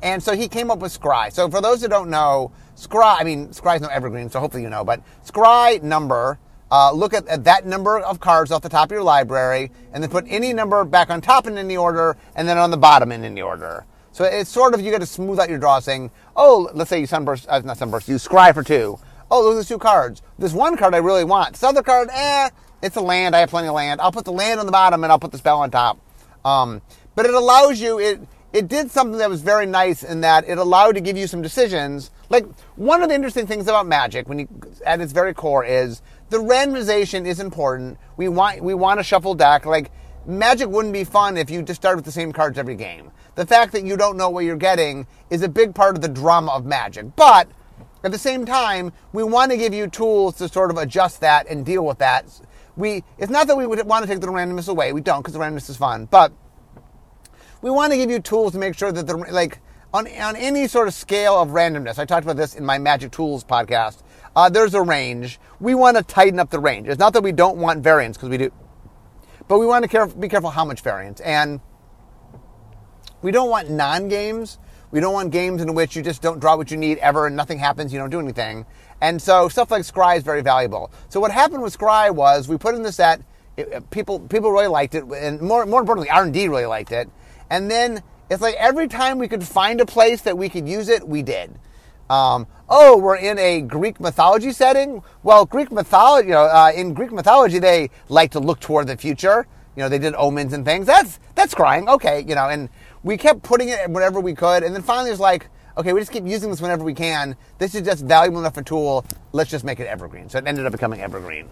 and 0.01 0.23
so 0.23 0.35
he 0.35 0.47
came 0.47 0.71
up 0.71 0.79
with 0.79 0.99
Scry. 0.99 1.31
So 1.31 1.49
for 1.49 1.61
those 1.61 1.83
who 1.83 1.87
don't 1.87 2.09
know, 2.09 2.51
Scry, 2.75 3.15
I 3.19 3.23
mean, 3.23 3.49
Scry's 3.49 3.79
no 3.79 3.89
evergreen, 3.89 4.27
so 4.27 4.39
hopefully 4.39 4.63
you 4.63 4.71
know, 4.71 4.83
but 4.83 5.01
Scry 5.23 5.83
number 5.83 6.39
uh, 6.71 6.91
look 6.91 7.13
at, 7.13 7.27
at, 7.27 7.43
that 7.43 7.67
number 7.67 7.99
of 7.99 8.19
cards 8.19 8.51
off 8.51 8.63
the 8.63 8.69
top 8.69 8.85
of 8.89 8.91
your 8.91 9.03
library, 9.03 9.69
and 9.93 10.01
then 10.01 10.09
put 10.09 10.25
any 10.27 10.51
number 10.53 10.83
back 10.83 11.11
on 11.11 11.21
top 11.21 11.45
in 11.45 11.55
any 11.55 11.77
order, 11.77 12.17
and 12.35 12.47
then 12.47 12.57
on 12.57 12.71
the 12.71 12.77
bottom 12.77 13.11
in 13.11 13.23
any 13.23 13.43
order. 13.43 13.85
So 14.11 14.23
it's 14.23 14.49
sort 14.49 14.73
of 14.73 14.81
you 14.81 14.91
got 14.91 15.01
to 15.01 15.05
smooth 15.05 15.39
out 15.39 15.49
your 15.49 15.59
draw, 15.59 15.79
saying, 15.79 16.09
"Oh, 16.35 16.71
let's 16.73 16.89
say 16.89 16.99
you 16.99 17.05
sunburst, 17.05 17.45
uh, 17.47 17.59
not 17.59 17.77
sunburst, 17.77 18.07
you 18.07 18.15
scry 18.15 18.55
for 18.55 18.63
two. 18.63 18.97
Oh, 19.29 19.43
those 19.43 19.63
are 19.63 19.67
two 19.67 19.77
cards. 19.77 20.21
This 20.37 20.53
one 20.53 20.75
card 20.75 20.93
I 20.93 20.99
really 20.99 21.23
want. 21.23 21.53
This 21.53 21.63
other 21.63 21.83
card, 21.83 22.09
eh, 22.11 22.49
it's 22.83 22.97
a 22.97 23.01
land. 23.01 23.35
I 23.35 23.39
have 23.39 23.49
plenty 23.49 23.69
of 23.69 23.73
land. 23.73 24.01
I'll 24.01 24.11
put 24.11 24.25
the 24.25 24.31
land 24.31 24.59
on 24.59 24.65
the 24.65 24.71
bottom, 24.71 25.03
and 25.03 25.11
I'll 25.11 25.19
put 25.19 25.31
the 25.31 25.37
spell 25.37 25.59
on 25.59 25.71
top. 25.71 25.97
Um, 26.45 26.81
but 27.15 27.25
it 27.25 27.33
allows 27.33 27.79
you 27.79 27.99
it 27.99 28.19
it 28.51 28.67
did 28.67 28.91
something 28.91 29.17
that 29.17 29.29
was 29.29 29.41
very 29.41 29.65
nice 29.65 30.03
in 30.03 30.21
that 30.21 30.47
it 30.47 30.59
allowed 30.59 30.93
to 30.93 31.01
give 31.01 31.17
you 31.17 31.25
some 31.25 31.41
decisions. 31.41 32.11
Like 32.29 32.45
one 32.75 33.01
of 33.01 33.09
the 33.09 33.15
interesting 33.15 33.47
things 33.47 33.67
about 33.67 33.87
Magic, 33.87 34.27
when 34.27 34.37
you 34.39 34.47
at 34.85 35.01
its 35.01 35.13
very 35.13 35.33
core, 35.33 35.65
is 35.65 36.01
the 36.29 36.37
randomization 36.37 37.25
is 37.25 37.39
important. 37.39 37.97
We 38.17 38.27
want 38.27 38.61
we 38.61 38.73
want 38.73 38.99
a 38.99 39.03
shuffle 39.03 39.33
deck. 39.33 39.65
Like 39.65 39.91
Magic 40.25 40.67
wouldn't 40.67 40.93
be 40.93 41.03
fun 41.03 41.37
if 41.37 41.49
you 41.49 41.61
just 41.63 41.81
started 41.81 41.97
with 41.97 42.05
the 42.05 42.11
same 42.11 42.31
cards 42.31 42.57
every 42.57 42.75
game. 42.75 43.11
The 43.35 43.45
fact 43.47 43.71
that 43.71 43.83
you 43.83 43.97
don't 43.97 44.17
know 44.17 44.29
what 44.29 44.45
you're 44.45 44.55
getting 44.55 45.07
is 45.29 45.41
a 45.41 45.49
big 45.49 45.73
part 45.73 45.95
of 45.95 46.01
the 46.01 46.07
drama 46.09 46.51
of 46.51 46.65
Magic. 46.65 47.15
But 47.15 47.47
at 48.03 48.11
the 48.11 48.17
same 48.17 48.45
time, 48.45 48.91
we 49.13 49.23
want 49.23 49.51
to 49.51 49.57
give 49.57 49.73
you 49.73 49.87
tools 49.87 50.35
to 50.35 50.49
sort 50.49 50.69
of 50.69 50.77
adjust 50.77 51.21
that 51.21 51.47
and 51.47 51.65
deal 51.65 51.85
with 51.85 51.99
that. 51.99 52.25
We 52.75 53.03
it's 53.17 53.31
not 53.31 53.47
that 53.47 53.57
we 53.57 53.65
would 53.67 53.85
want 53.85 54.03
to 54.03 54.11
take 54.11 54.21
the 54.21 54.27
randomness 54.27 54.67
away. 54.67 54.93
We 54.93 55.01
don't 55.01 55.21
because 55.21 55.33
the 55.33 55.39
randomness 55.39 55.69
is 55.69 55.77
fun, 55.77 56.05
but 56.05 56.31
we 57.61 57.69
want 57.69 57.91
to 57.93 57.97
give 57.97 58.09
you 58.09 58.19
tools 58.19 58.53
to 58.53 58.57
make 58.57 58.77
sure 58.77 58.91
that 58.91 59.07
the 59.07 59.15
like 59.15 59.59
on, 59.93 60.07
on 60.07 60.35
any 60.35 60.67
sort 60.67 60.87
of 60.87 60.93
scale 60.93 61.39
of 61.39 61.49
randomness. 61.49 61.99
I 61.99 62.05
talked 62.05 62.25
about 62.25 62.35
this 62.35 62.55
in 62.55 62.65
my 62.65 62.79
Magic 62.79 63.11
Tools 63.11 63.43
podcast. 63.43 64.01
Uh, 64.35 64.49
there's 64.49 64.73
a 64.73 64.81
range. 64.81 65.39
We 65.59 65.75
want 65.75 65.97
to 65.97 66.03
tighten 66.03 66.39
up 66.39 66.49
the 66.49 66.59
range. 66.59 66.87
It's 66.87 66.99
not 66.99 67.13
that 67.13 67.21
we 67.21 67.31
don't 67.31 67.57
want 67.57 67.83
variance 67.83 68.17
because 68.17 68.29
we 68.29 68.37
do, 68.37 68.51
but 69.47 69.59
we 69.59 69.67
want 69.67 69.83
to 69.83 69.87
care, 69.87 70.07
be 70.07 70.27
careful 70.27 70.49
how 70.49 70.65
much 70.65 70.81
variance. 70.81 71.21
And 71.21 71.61
we 73.21 73.31
don't 73.31 73.49
want 73.49 73.69
non 73.69 74.07
games. 74.07 74.57
We 74.89 74.99
don't 74.99 75.13
want 75.13 75.31
games 75.31 75.61
in 75.61 75.73
which 75.73 75.95
you 75.95 76.03
just 76.03 76.21
don't 76.21 76.39
draw 76.39 76.55
what 76.55 76.69
you 76.69 76.77
need 76.77 76.97
ever 76.99 77.25
and 77.27 77.35
nothing 77.35 77.57
happens. 77.57 77.93
You 77.93 77.99
don't 77.99 78.11
do 78.11 78.19
anything. 78.19 78.65
And 79.03 79.21
so 79.21 79.49
stuff 79.49 79.69
like 79.69 79.81
Scry 79.81 80.15
is 80.15 80.23
very 80.23 80.41
valuable. 80.41 80.89
So 81.09 81.19
what 81.19 81.29
happened 81.29 81.61
with 81.61 81.77
Scry 81.77 82.09
was 82.09 82.47
we 82.47 82.57
put 82.57 82.73
in 82.73 82.83
the 82.83 82.91
set. 82.91 83.21
It, 83.57 83.89
people 83.89 84.21
people 84.21 84.49
really 84.49 84.67
liked 84.67 84.95
it, 84.95 85.03
and 85.03 85.41
more 85.41 85.65
more 85.65 85.81
importantly, 85.81 86.09
R 86.09 86.23
and 86.23 86.33
D 86.33 86.47
really 86.47 86.65
liked 86.65 86.93
it. 86.93 87.09
And 87.49 87.69
then 87.69 88.01
it's 88.29 88.41
like 88.41 88.55
every 88.55 88.87
time 88.87 89.19
we 89.19 89.27
could 89.27 89.43
find 89.43 89.81
a 89.81 89.85
place 89.85 90.21
that 90.21 90.37
we 90.37 90.47
could 90.47 90.69
use 90.69 90.87
it, 90.87 91.05
we 91.05 91.21
did. 91.21 91.59
Um, 92.09 92.47
oh, 92.69 92.97
we're 92.97 93.17
in 93.17 93.37
a 93.39 93.59
Greek 93.59 93.99
mythology 93.99 94.53
setting. 94.53 95.03
Well, 95.21 95.45
Greek 95.45 95.69
mythology, 95.69 96.29
you 96.29 96.33
know, 96.33 96.45
uh, 96.45 96.71
in 96.73 96.93
Greek 96.93 97.11
mythology, 97.11 97.59
they 97.59 97.89
like 98.07 98.31
to 98.31 98.39
look 98.39 98.61
toward 98.61 98.87
the 98.87 98.95
future. 98.95 99.47
You 99.75 99.83
know, 99.83 99.89
they 99.89 99.99
did 99.99 100.15
omens 100.15 100.53
and 100.53 100.63
things. 100.63 100.85
That's 100.85 101.19
that's 101.35 101.53
scrying. 101.53 101.89
Okay, 101.89 102.23
you 102.25 102.35
know, 102.35 102.47
and 102.47 102.69
we 103.03 103.17
kept 103.17 103.43
putting 103.43 103.67
it 103.67 103.89
whenever 103.89 104.21
we 104.21 104.33
could, 104.33 104.63
and 104.63 104.73
then 104.73 104.81
finally 104.81 105.11
it's 105.11 105.19
like, 105.19 105.49
okay, 105.77 105.93
we 105.93 105.99
just 105.99 106.11
keep 106.11 106.25
using 106.25 106.49
this 106.49 106.61
whenever 106.61 106.83
we 106.83 106.93
can. 106.93 107.35
This 107.57 107.75
is 107.75 107.81
just 107.81 108.05
valuable 108.05 108.39
enough 108.39 108.57
a 108.57 108.63
tool. 108.63 109.05
Let's 109.31 109.49
just 109.49 109.63
make 109.63 109.79
it 109.79 109.87
evergreen. 109.87 110.29
So 110.29 110.37
it 110.37 110.47
ended 110.47 110.65
up 110.65 110.71
becoming 110.71 111.01
evergreen. 111.01 111.47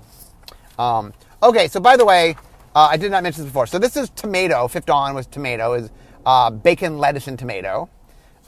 Um, 0.78 1.14
okay, 1.42 1.68
so 1.68 1.80
by 1.80 1.98
the 1.98 2.06
way, 2.06 2.36
uh, 2.76 2.88
I 2.92 2.98
did 2.98 3.12
not 3.12 3.24
mention 3.24 3.44
this 3.44 3.52
before. 3.52 3.68
So 3.68 3.80
this 3.80 3.98
is 3.98 4.10
tomato. 4.12 4.68
Fifth 4.68 4.86
Dawn 4.86 5.14
was 5.14 5.28
tomato. 5.28 5.74
Is 5.74 5.92
uh, 6.26 6.50
bacon, 6.50 6.98
lettuce, 6.98 7.28
and 7.28 7.38
tomato. 7.38 7.90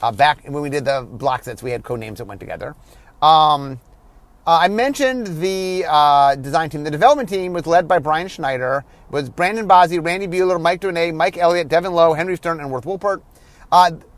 Uh, 0.02 0.12
back 0.12 0.44
when 0.44 0.62
we 0.62 0.70
did 0.70 0.84
the 0.84 1.06
block 1.08 1.44
sets, 1.44 1.62
we 1.62 1.70
had 1.70 1.82
code 1.82 2.00
names 2.00 2.18
that 2.18 2.24
went 2.24 2.40
together. 2.40 2.74
Um, 3.22 3.80
uh, 4.46 4.58
I 4.60 4.68
mentioned 4.68 5.40
the 5.40 5.86
uh, 5.88 6.34
design 6.36 6.68
team. 6.68 6.84
The 6.84 6.90
development 6.90 7.28
team 7.28 7.52
was 7.52 7.66
led 7.66 7.88
by 7.88 7.98
Brian 7.98 8.28
Schneider. 8.28 8.84
It 9.08 9.12
was 9.12 9.30
Brandon 9.30 9.66
Bozzi, 9.66 10.04
Randy 10.04 10.26
Buehler, 10.26 10.60
Mike 10.60 10.82
Donais, 10.82 11.14
Mike 11.14 11.38
Elliott, 11.38 11.68
Devin 11.68 11.92
Low, 11.92 12.12
Henry 12.12 12.36
Stern, 12.36 12.60
and 12.60 12.70
Worth 12.70 12.84
Wollpert. 12.84 13.22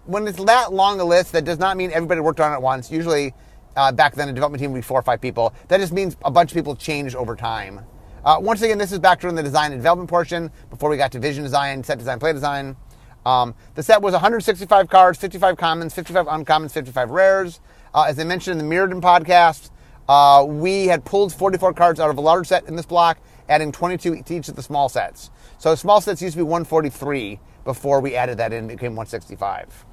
Uh, 0.07 0.11
when 0.11 0.27
it's 0.27 0.43
that 0.45 0.73
long 0.73 1.01
a 1.01 1.05
list, 1.05 1.33
that 1.33 1.45
does 1.45 1.59
not 1.59 1.77
mean 1.77 1.91
everybody 1.93 2.21
worked 2.21 2.41
on 2.41 2.53
it 2.53 2.61
once. 2.61 2.91
Usually, 2.91 3.35
back 3.75 4.15
then, 4.15 4.29
a 4.29 4.33
development 4.33 4.63
team 4.63 4.73
would 4.73 4.79
be 4.79 4.83
four 4.83 4.99
or 4.99 5.03
five 5.03 5.21
people. 5.21 5.55
That 5.69 5.81
just 5.81 5.93
means 5.93 6.17
a 6.25 6.31
bunch 6.31 6.51
of 6.51 6.55
people 6.55 6.77
changed 6.77 7.15
over 7.15 7.37
time. 7.37 7.81
Uh, 8.25 8.39
once 8.41 8.61
again, 8.63 8.79
this 8.79 8.91
is 8.91 8.99
back 8.99 9.21
during 9.21 9.37
the 9.37 9.43
design 9.43 9.73
and 9.73 9.81
development 9.81 10.11
portion 10.11 10.51
before 10.69 10.91
we 10.91 10.97
got 10.97 11.13
to 11.13 11.21
vision 11.21 11.45
design, 11.45 11.85
set 11.85 11.99
design, 11.99 12.19
play 12.19 12.33
design. 12.33 12.77
Um, 13.25 13.55
the 13.75 13.83
set 13.83 14.03
was 14.03 14.13
165 14.13 14.89
cards, 14.89 15.19
55 15.19 15.57
commons, 15.57 15.95
55 15.95 16.27
uncommons, 16.27 16.73
55 16.73 17.11
rares. 17.11 17.61
Uh, 17.95 18.07
as 18.09 18.19
I 18.19 18.25
mentioned 18.25 18.61
in 18.61 18.69
the 18.69 18.75
Mirrodin 18.75 19.01
podcast, 19.01 19.71
uh, 20.09 20.45
we 20.45 20.87
had 20.87 21.05
pulled 21.05 21.33
44 21.33 21.75
cards 21.75 22.01
out 22.01 22.11
of 22.11 22.19
a 22.19 22.21
large 22.21 22.49
set 22.49 22.67
in 22.67 22.75
this 22.77 22.87
block, 22.87 23.19
adding 23.49 23.71
22 23.71 24.23
to 24.23 24.35
each 24.35 24.49
of 24.49 24.57
the 24.57 24.63
small 24.63 24.89
sets. 24.89 25.31
So 25.59 25.75
small 25.75 26.01
sets 26.01 26.21
used 26.21 26.35
to 26.35 26.39
be 26.39 26.43
143 26.43 27.39
before 27.65 28.01
we 28.01 28.15
added 28.15 28.39
that 28.39 28.53
in, 28.53 28.65
it 28.65 28.75
became 28.75 28.97
165. 28.97 29.87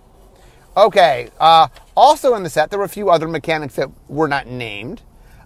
Okay, 0.76 1.30
uh, 1.40 1.68
also 1.96 2.34
in 2.36 2.44
the 2.44 2.50
set, 2.50 2.70
there 2.70 2.80
were 2.80 2.86
a 2.86 2.90
few 2.90 3.10
other 3.10 3.28
mechanics 3.28 3.76
that 3.76 3.90
were 4.08 4.28
not 4.28 4.48
named. 4.48 5.02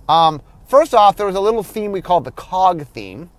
Um, 0.07 0.41
First 0.67 0.93
off, 0.93 1.15
there 1.15 1.25
was 1.25 1.35
a 1.35 1.39
little 1.39 1.63
theme 1.63 1.93
we 1.93 2.01
called 2.01 2.25
the 2.25 2.31
cog 2.31 2.85
theme. 2.87 3.29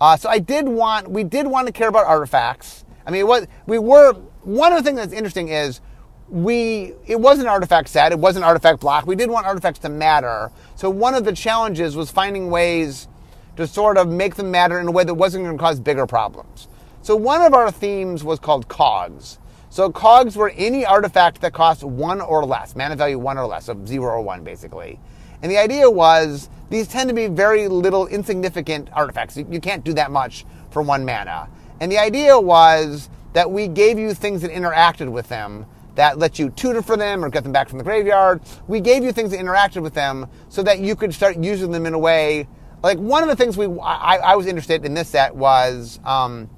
Uh, 0.00 0.16
so 0.16 0.30
I 0.30 0.38
did 0.38 0.66
want, 0.66 1.10
we 1.10 1.24
did 1.24 1.46
want 1.46 1.66
to 1.66 1.72
care 1.74 1.88
about 1.88 2.06
artifacts. 2.06 2.86
I 3.06 3.10
mean, 3.10 3.26
what 3.26 3.48
we 3.66 3.78
were, 3.78 4.14
one 4.42 4.72
of 4.72 4.78
the 4.78 4.84
things 4.84 4.96
that's 4.96 5.12
interesting 5.12 5.48
is 5.48 5.82
we, 6.30 6.94
it 7.06 7.20
was 7.20 7.38
an 7.38 7.46
artifact 7.46 7.88
set, 7.88 8.12
it 8.12 8.18
was 8.18 8.36
an 8.36 8.42
artifact 8.42 8.80
block. 8.80 9.06
We 9.06 9.14
did 9.14 9.28
want 9.28 9.44
artifacts 9.44 9.80
to 9.80 9.90
matter. 9.90 10.50
So 10.74 10.88
one 10.88 11.14
of 11.14 11.26
the 11.26 11.32
challenges 11.32 11.96
was 11.96 12.10
finding 12.10 12.50
ways 12.50 13.08
to 13.56 13.66
sort 13.66 13.98
of 13.98 14.08
make 14.08 14.36
them 14.36 14.50
matter 14.50 14.80
in 14.80 14.88
a 14.88 14.90
way 14.90 15.04
that 15.04 15.14
wasn't 15.14 15.44
going 15.44 15.58
to 15.58 15.62
cause 15.62 15.78
bigger 15.78 16.06
problems. 16.06 16.66
So 17.02 17.14
one 17.14 17.42
of 17.42 17.52
our 17.52 17.70
themes 17.70 18.24
was 18.24 18.38
called 18.38 18.68
cogs. 18.68 19.38
So 19.72 19.88
cogs 19.88 20.36
were 20.36 20.50
any 20.56 20.84
artifact 20.84 21.40
that 21.42 21.52
cost 21.52 21.84
one 21.84 22.20
or 22.20 22.44
less, 22.44 22.74
mana 22.74 22.96
value 22.96 23.18
one 23.20 23.38
or 23.38 23.46
less, 23.46 23.66
so 23.66 23.86
zero 23.86 24.14
or 24.14 24.20
one 24.20 24.42
basically. 24.42 24.98
And 25.42 25.50
the 25.50 25.58
idea 25.58 25.88
was 25.88 26.50
these 26.70 26.88
tend 26.88 27.08
to 27.08 27.14
be 27.14 27.28
very 27.28 27.68
little 27.68 28.08
insignificant 28.08 28.90
artifacts. 28.92 29.36
You 29.36 29.60
can't 29.60 29.84
do 29.84 29.92
that 29.94 30.10
much 30.10 30.44
for 30.70 30.82
one 30.82 31.04
mana. 31.04 31.48
And 31.80 31.90
the 31.90 31.98
idea 31.98 32.38
was 32.38 33.08
that 33.32 33.48
we 33.48 33.68
gave 33.68 33.96
you 33.96 34.12
things 34.12 34.42
that 34.42 34.50
interacted 34.50 35.10
with 35.10 35.28
them 35.28 35.66
that 35.94 36.18
let 36.18 36.38
you 36.38 36.50
tutor 36.50 36.82
for 36.82 36.96
them 36.96 37.24
or 37.24 37.30
get 37.30 37.44
them 37.44 37.52
back 37.52 37.68
from 37.68 37.78
the 37.78 37.84
graveyard. 37.84 38.40
We 38.66 38.80
gave 38.80 39.04
you 39.04 39.12
things 39.12 39.30
that 39.30 39.40
interacted 39.40 39.82
with 39.82 39.94
them 39.94 40.26
so 40.48 40.64
that 40.64 40.80
you 40.80 40.96
could 40.96 41.14
start 41.14 41.36
using 41.36 41.70
them 41.70 41.86
in 41.86 41.94
a 41.94 41.98
way. 41.98 42.48
Like 42.82 42.98
one 42.98 43.22
of 43.22 43.28
the 43.28 43.36
things 43.36 43.56
we 43.56 43.66
I, 43.80 44.16
I 44.16 44.36
was 44.36 44.46
interested 44.46 44.84
in 44.84 44.94
this 44.94 45.08
set 45.08 45.34
was 45.34 46.00
um, 46.04 46.50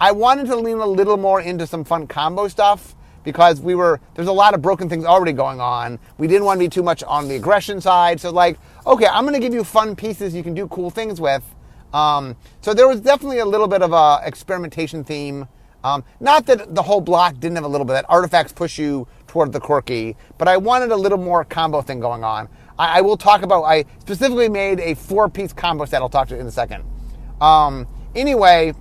I 0.00 0.12
wanted 0.12 0.46
to 0.46 0.56
lean 0.56 0.78
a 0.78 0.86
little 0.86 1.18
more 1.18 1.42
into 1.42 1.66
some 1.66 1.84
fun 1.84 2.06
combo 2.06 2.48
stuff 2.48 2.96
because 3.22 3.60
we 3.60 3.74
were 3.74 4.00
there's 4.14 4.28
a 4.28 4.32
lot 4.32 4.54
of 4.54 4.62
broken 4.62 4.88
things 4.88 5.04
already 5.04 5.32
going 5.32 5.60
on. 5.60 5.98
We 6.16 6.26
didn't 6.26 6.44
want 6.46 6.58
to 6.58 6.64
be 6.64 6.70
too 6.70 6.82
much 6.82 7.02
on 7.02 7.28
the 7.28 7.36
aggression 7.36 7.82
side. 7.82 8.18
So 8.18 8.30
like, 8.30 8.58
okay, 8.86 9.06
I'm 9.06 9.24
going 9.24 9.34
to 9.34 9.40
give 9.40 9.52
you 9.52 9.62
fun 9.62 9.94
pieces 9.94 10.34
you 10.34 10.42
can 10.42 10.54
do 10.54 10.66
cool 10.68 10.88
things 10.88 11.20
with. 11.20 11.44
Um, 11.92 12.34
so 12.62 12.72
there 12.72 12.88
was 12.88 13.00
definitely 13.02 13.40
a 13.40 13.44
little 13.44 13.68
bit 13.68 13.82
of 13.82 13.92
a 13.92 14.20
experimentation 14.24 15.04
theme. 15.04 15.46
Um, 15.84 16.02
not 16.18 16.46
that 16.46 16.74
the 16.74 16.82
whole 16.82 17.00
block 17.00 17.38
didn't 17.38 17.56
have 17.56 17.64
a 17.64 17.68
little 17.68 17.86
bit 17.86 17.94
that 17.94 18.06
artifacts 18.08 18.52
push 18.52 18.78
you 18.78 19.06
toward 19.26 19.52
the 19.52 19.60
quirky, 19.60 20.16
but 20.38 20.48
I 20.48 20.56
wanted 20.56 20.92
a 20.92 20.96
little 20.96 21.18
more 21.18 21.44
combo 21.44 21.82
thing 21.82 22.00
going 22.00 22.24
on. 22.24 22.48
I, 22.78 22.98
I 22.98 23.00
will 23.02 23.16
talk 23.16 23.42
about. 23.42 23.64
I 23.64 23.84
specifically 23.98 24.48
made 24.48 24.80
a 24.80 24.94
four-piece 24.94 25.52
combo 25.52 25.84
set. 25.84 26.00
I'll 26.00 26.08
talk 26.08 26.28
to 26.28 26.38
in 26.38 26.46
a 26.46 26.50
second. 26.50 26.84
Um, 27.40 27.86
anyway, 28.14 28.74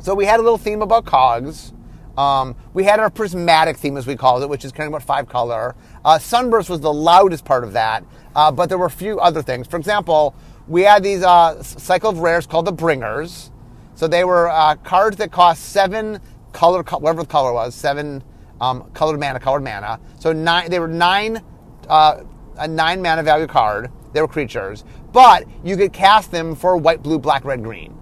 so 0.00 0.14
we 0.14 0.24
had 0.24 0.40
a 0.40 0.42
little 0.42 0.58
theme 0.58 0.82
about 0.82 1.04
cogs. 1.04 1.72
Um, 2.16 2.56
we 2.74 2.84
had 2.84 2.98
our 2.98 3.10
prismatic 3.10 3.76
theme, 3.76 3.96
as 3.96 4.06
we 4.06 4.16
called 4.16 4.42
it, 4.42 4.48
which 4.48 4.64
is 4.64 4.72
kind 4.72 4.88
of 4.88 4.92
about 4.92 5.06
five 5.06 5.28
color. 5.28 5.76
Uh, 6.04 6.18
Sunburst 6.18 6.68
was 6.68 6.80
the 6.80 6.92
loudest 6.92 7.44
part 7.44 7.62
of 7.62 7.72
that, 7.74 8.04
uh, 8.34 8.50
but 8.50 8.68
there 8.68 8.78
were 8.78 8.86
a 8.86 8.90
few 8.90 9.20
other 9.20 9.42
things. 9.42 9.66
For 9.66 9.76
example, 9.76 10.34
we 10.66 10.82
had 10.82 11.02
these 11.02 11.22
uh, 11.22 11.62
cycle 11.62 12.10
of 12.10 12.18
rares 12.18 12.46
called 12.46 12.66
the 12.66 12.72
Bringers. 12.72 13.50
So 13.94 14.06
they 14.06 14.24
were 14.24 14.48
uh, 14.48 14.76
cards 14.76 15.16
that 15.16 15.32
cost 15.32 15.70
seven 15.70 16.20
color, 16.52 16.82
whatever 16.82 17.22
the 17.22 17.28
color 17.28 17.52
was, 17.52 17.74
seven 17.74 18.22
um, 18.60 18.90
colored 18.92 19.18
mana, 19.18 19.40
colored 19.40 19.64
mana. 19.64 19.98
So 20.20 20.32
nine, 20.32 20.70
they 20.70 20.78
were 20.78 20.88
nine, 20.88 21.42
uh, 21.88 22.22
a 22.56 22.68
nine 22.68 23.02
mana 23.02 23.24
value 23.24 23.48
card. 23.48 23.90
They 24.12 24.20
were 24.20 24.28
creatures, 24.28 24.84
but 25.12 25.44
you 25.64 25.76
could 25.76 25.92
cast 25.92 26.30
them 26.30 26.54
for 26.54 26.76
white, 26.76 27.02
blue, 27.02 27.18
black, 27.18 27.44
red, 27.44 27.62
green. 27.62 27.97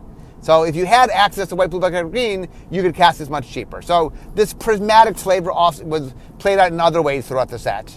So 0.46 0.62
if 0.62 0.76
you 0.76 0.86
had 0.86 1.10
access 1.10 1.48
to 1.48 1.56
white, 1.56 1.70
blue, 1.70 1.80
black, 1.80 1.92
and 1.94 2.08
green, 2.08 2.46
you 2.70 2.80
could 2.80 2.94
cast 2.94 3.18
this 3.18 3.28
much 3.28 3.50
cheaper. 3.50 3.82
So 3.82 4.12
this 4.36 4.54
prismatic 4.54 5.18
flavor 5.18 5.50
was 5.50 6.14
played 6.38 6.60
out 6.60 6.70
in 6.70 6.78
other 6.78 7.02
ways 7.02 7.26
throughout 7.26 7.48
the 7.48 7.58
set. 7.58 7.92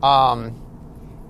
Um, 0.00 0.62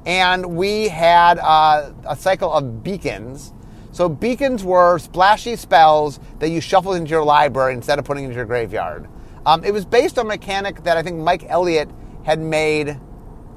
and 0.04 0.44
we 0.56 0.88
had 0.88 1.38
uh, 1.38 1.90
a 2.06 2.14
cycle 2.14 2.52
of 2.52 2.84
beacons. 2.84 3.54
So 3.92 4.10
beacons 4.10 4.62
were 4.62 4.98
splashy 4.98 5.56
spells 5.56 6.20
that 6.38 6.50
you 6.50 6.60
shuffled 6.60 6.96
into 6.96 7.12
your 7.12 7.24
library 7.24 7.72
instead 7.72 7.98
of 7.98 8.04
putting 8.04 8.24
into 8.24 8.36
your 8.36 8.44
graveyard. 8.44 9.08
Um, 9.46 9.64
it 9.64 9.72
was 9.72 9.86
based 9.86 10.18
on 10.18 10.26
a 10.26 10.28
mechanic 10.28 10.84
that 10.84 10.98
I 10.98 11.02
think 11.02 11.18
Mike 11.18 11.44
Elliott 11.48 11.88
had 12.24 12.40
made 12.40 13.00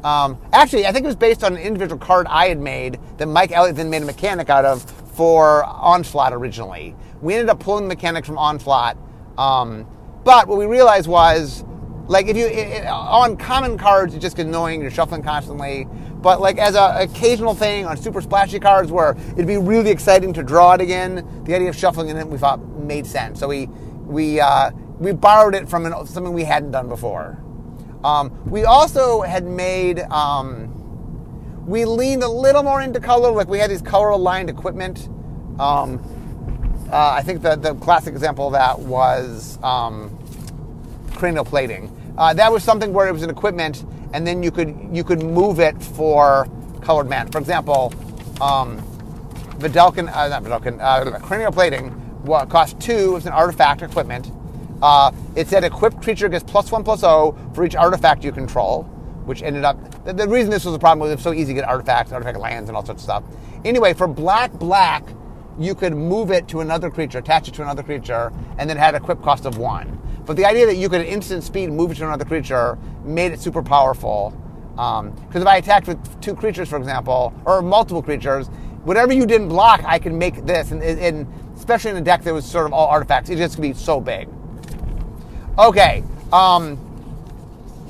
Um, 0.03 0.37
actually, 0.51 0.87
I 0.87 0.91
think 0.91 1.03
it 1.03 1.07
was 1.07 1.15
based 1.15 1.43
on 1.43 1.55
an 1.57 1.61
individual 1.61 1.99
card 1.99 2.25
I 2.27 2.47
had 2.47 2.59
made 2.59 2.99
that 3.17 3.27
Mike 3.27 3.51
Elliott 3.51 3.75
then 3.75 3.89
made 3.89 4.01
a 4.01 4.05
mechanic 4.05 4.49
out 4.49 4.65
of 4.65 4.81
for 5.21 5.63
Onslaught 5.65 6.33
originally. 6.33 6.95
We 7.21 7.35
ended 7.35 7.49
up 7.49 7.59
pulling 7.59 7.83
the 7.83 7.89
mechanics 7.89 8.27
from 8.27 8.39
Onslaught, 8.39 8.97
um, 9.37 9.85
but 10.23 10.47
what 10.47 10.57
we 10.57 10.65
realized 10.65 11.07
was, 11.07 11.63
like, 12.07 12.25
if 12.25 12.35
you 12.35 12.47
it, 12.47 12.87
on 12.87 13.37
common 13.37 13.77
cards, 13.77 14.15
it's 14.15 14.23
just 14.23 14.39
annoying. 14.39 14.81
You're 14.81 14.89
shuffling 14.89 15.21
constantly. 15.21 15.87
But 16.23 16.41
like 16.41 16.57
as 16.57 16.73
an 16.73 17.07
occasional 17.07 17.53
thing 17.53 17.85
on 17.85 17.97
super 17.97 18.19
splashy 18.19 18.59
cards, 18.59 18.91
where 18.91 19.15
it'd 19.33 19.45
be 19.45 19.57
really 19.57 19.91
exciting 19.91 20.33
to 20.33 20.41
draw 20.41 20.73
it 20.73 20.81
again, 20.81 21.43
the 21.43 21.53
idea 21.53 21.69
of 21.69 21.75
shuffling 21.75 22.09
it 22.09 22.27
we 22.27 22.39
thought 22.39 22.59
made 22.79 23.05
sense. 23.05 23.39
So 23.39 23.47
we 23.47 23.67
we 24.07 24.39
uh, 24.39 24.71
we 24.97 25.11
borrowed 25.11 25.53
it 25.53 25.69
from 25.69 25.85
an, 25.85 25.93
something 26.07 26.33
we 26.33 26.45
hadn't 26.45 26.71
done 26.71 26.89
before. 26.89 27.37
Um, 28.03 28.31
we 28.49 28.65
also 28.65 29.21
had 29.21 29.45
made. 29.45 29.99
Um, 29.99 30.80
we 31.71 31.85
leaned 31.85 32.21
a 32.21 32.27
little 32.27 32.63
more 32.63 32.81
into 32.81 32.99
color, 32.99 33.31
like 33.31 33.47
we 33.47 33.57
had 33.57 33.71
these 33.71 33.81
color 33.81 34.09
aligned 34.09 34.49
equipment. 34.49 35.07
Um, 35.57 36.03
uh, 36.91 37.11
I 37.11 37.21
think 37.23 37.41
the, 37.41 37.55
the 37.55 37.75
classic 37.75 38.13
example 38.13 38.47
of 38.47 38.53
that 38.53 38.77
was 38.77 39.57
um, 39.63 40.11
cranial 41.13 41.45
plating. 41.45 41.89
Uh, 42.17 42.33
that 42.33 42.51
was 42.51 42.61
something 42.61 42.91
where 42.91 43.07
it 43.07 43.13
was 43.13 43.23
an 43.23 43.29
equipment, 43.29 43.85
and 44.13 44.27
then 44.27 44.43
you 44.43 44.51
could 44.51 44.77
you 44.91 45.05
could 45.05 45.23
move 45.23 45.61
it 45.61 45.81
for 45.81 46.45
colored 46.81 47.07
man. 47.07 47.31
For 47.31 47.37
example, 47.37 47.93
um, 48.41 48.81
Vedalken, 49.57 50.13
uh, 50.13 50.27
not 50.27 50.43
Vedalken, 50.43 50.77
uh, 50.81 51.19
cranial 51.19 51.53
plating 51.53 51.91
what 52.23 52.49
cost 52.49 52.81
two. 52.81 53.11
It 53.11 53.13
was 53.13 53.25
an 53.27 53.31
artifact 53.31 53.81
equipment. 53.81 54.29
Uh, 54.81 55.13
it 55.37 55.47
said 55.47 55.63
equipped 55.63 56.01
creature 56.01 56.27
gets 56.27 56.43
plus 56.43 56.69
one 56.69 56.83
plus 56.83 57.01
O 57.05 57.37
for 57.53 57.63
each 57.63 57.75
artifact 57.75 58.25
you 58.25 58.33
control, 58.33 58.83
which 59.23 59.41
ended 59.41 59.63
up 59.63 59.77
the, 60.05 60.13
the 60.13 60.27
reason 60.27 60.49
this 60.49 60.65
was 60.65 60.75
a 60.75 60.79
problem 60.79 60.99
was 60.99 61.11
it 61.11 61.15
was 61.15 61.23
so 61.23 61.33
easy 61.33 61.47
to 61.47 61.53
get 61.53 61.65
artifacts, 61.65 62.11
artifact 62.11 62.39
lands, 62.39 62.69
and 62.69 62.75
all 62.75 62.85
sorts 62.85 63.01
of 63.01 63.03
stuff. 63.03 63.23
Anyway, 63.63 63.93
for 63.93 64.07
black 64.07 64.51
black, 64.53 65.07
you 65.59 65.75
could 65.75 65.93
move 65.93 66.31
it 66.31 66.47
to 66.47 66.61
another 66.61 66.89
creature, 66.89 67.19
attach 67.19 67.47
it 67.47 67.53
to 67.55 67.61
another 67.61 67.83
creature, 67.83 68.31
and 68.57 68.69
then 68.69 68.77
had 68.77 68.93
a 68.93 68.97
equip 68.97 69.21
cost 69.21 69.45
of 69.45 69.57
one. 69.57 69.99
But 70.25 70.37
the 70.37 70.45
idea 70.45 70.65
that 70.65 70.75
you 70.75 70.89
could 70.89 71.01
at 71.01 71.07
instant 71.07 71.43
speed 71.43 71.71
move 71.71 71.91
it 71.91 71.95
to 71.95 72.05
another 72.05 72.25
creature 72.25 72.77
made 73.03 73.31
it 73.31 73.39
super 73.39 73.61
powerful. 73.61 74.33
Because 74.71 75.01
um, 75.01 75.15
if 75.33 75.45
I 75.45 75.57
attacked 75.57 75.87
with 75.87 76.21
two 76.21 76.33
creatures, 76.35 76.69
for 76.69 76.77
example, 76.77 77.33
or 77.45 77.61
multiple 77.61 78.01
creatures, 78.01 78.47
whatever 78.83 79.13
you 79.13 79.25
didn't 79.25 79.49
block, 79.49 79.83
I 79.85 79.99
can 79.99 80.17
make 80.17 80.45
this. 80.45 80.71
And, 80.71 80.81
and 80.81 81.27
especially 81.55 81.91
in 81.91 81.97
a 81.97 82.01
deck 82.01 82.23
that 82.23 82.33
was 82.33 82.45
sort 82.45 82.65
of 82.65 82.73
all 82.73 82.87
artifacts, 82.87 83.29
it 83.29 83.37
just 83.37 83.55
could 83.55 83.61
be 83.61 83.73
so 83.73 83.99
big. 83.99 84.29
Okay. 85.59 86.03
Um, 86.31 86.79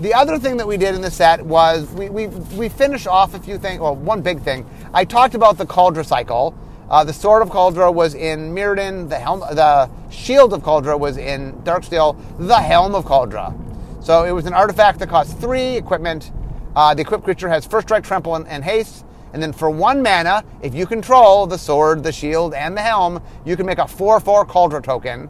the 0.02 0.16
other 0.16 0.40
thing 0.40 0.58
that 0.58 0.68
we 0.68 0.78
did 0.78 0.96
in 0.96 1.02
the 1.02 1.12
set 1.12 1.46
was 1.46 1.88
we, 1.92 2.10
we, 2.10 2.28
we 2.28 2.70
finished 2.70 3.06
off 3.06 3.36
a 3.36 3.40
few 3.40 3.60
things. 3.60 3.80
Well, 3.80 3.96
one 3.96 4.22
big 4.22 4.42
thing. 4.42 4.66
I 4.94 5.06
talked 5.06 5.36
about 5.36 5.60
the 5.60 5.66
Kaldra 5.66 6.04
cycle. 6.04 6.58
Uh, 6.90 7.04
the 7.04 7.14
Sword 7.14 7.44
of 7.44 7.50
Kaldra 7.50 7.94
was 7.94 8.16
in 8.16 8.54
Mirrodin. 8.54 9.08
The 9.10 9.20
helm, 9.20 9.42
the 9.42 9.90
Shield 10.10 10.54
of 10.54 10.64
Kaldra 10.64 11.00
was 11.00 11.18
in 11.18 11.54
Darksteel. 11.62 12.20
The 12.40 12.60
Helm 12.60 12.96
of 12.96 13.06
Kaldra. 13.06 13.56
So 14.04 14.24
it 14.24 14.32
was 14.32 14.48
an 14.48 14.54
artifact 14.54 14.98
that 15.00 15.10
cost 15.10 15.38
three 15.38 15.78
equipment. 15.78 16.32
Uh, 16.76 16.96
the 16.96 17.02
equipped 17.02 17.24
creature 17.24 17.48
has 17.50 17.68
first 17.68 17.88
strike, 17.88 18.04
trample, 18.04 18.36
and, 18.36 18.48
and, 18.48 18.64
haste. 18.64 19.06
And 19.34 19.42
then 19.42 19.54
for 19.54 19.70
one 19.70 20.02
mana, 20.02 20.44
if 20.64 20.74
you 20.74 20.88
control 20.88 21.46
the 21.46 21.60
sword, 21.60 22.04
the 22.04 22.12
shield, 22.12 22.56
and 22.56 22.76
the 22.76 22.82
helm, 22.82 23.22
you 23.46 23.56
can 23.56 23.68
make 23.68 23.78
a 23.78 23.84
4-4 23.84 24.48
Kaldra 24.48 24.84
token, 24.84 25.30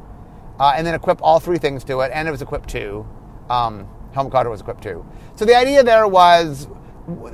uh, 0.59 0.73
and 0.75 0.87
then 0.87 0.95
equip 0.95 1.21
all 1.21 1.41
three 1.41 1.57
things 1.57 1.83
to 1.83 1.99
it. 1.99 2.11
And 2.13 2.25
it 2.25 2.31
was 2.31 2.41
equipped 2.41 2.69
too. 2.69 3.05
Um, 3.49 3.87
helm 4.13 4.29
Kaldra 4.29 4.49
was 4.49 4.61
equipped 4.61 4.83
too. 4.83 5.05
So 5.35 5.45
the 5.45 5.55
idea 5.55 5.83
there 5.83 6.07
was, 6.07 6.67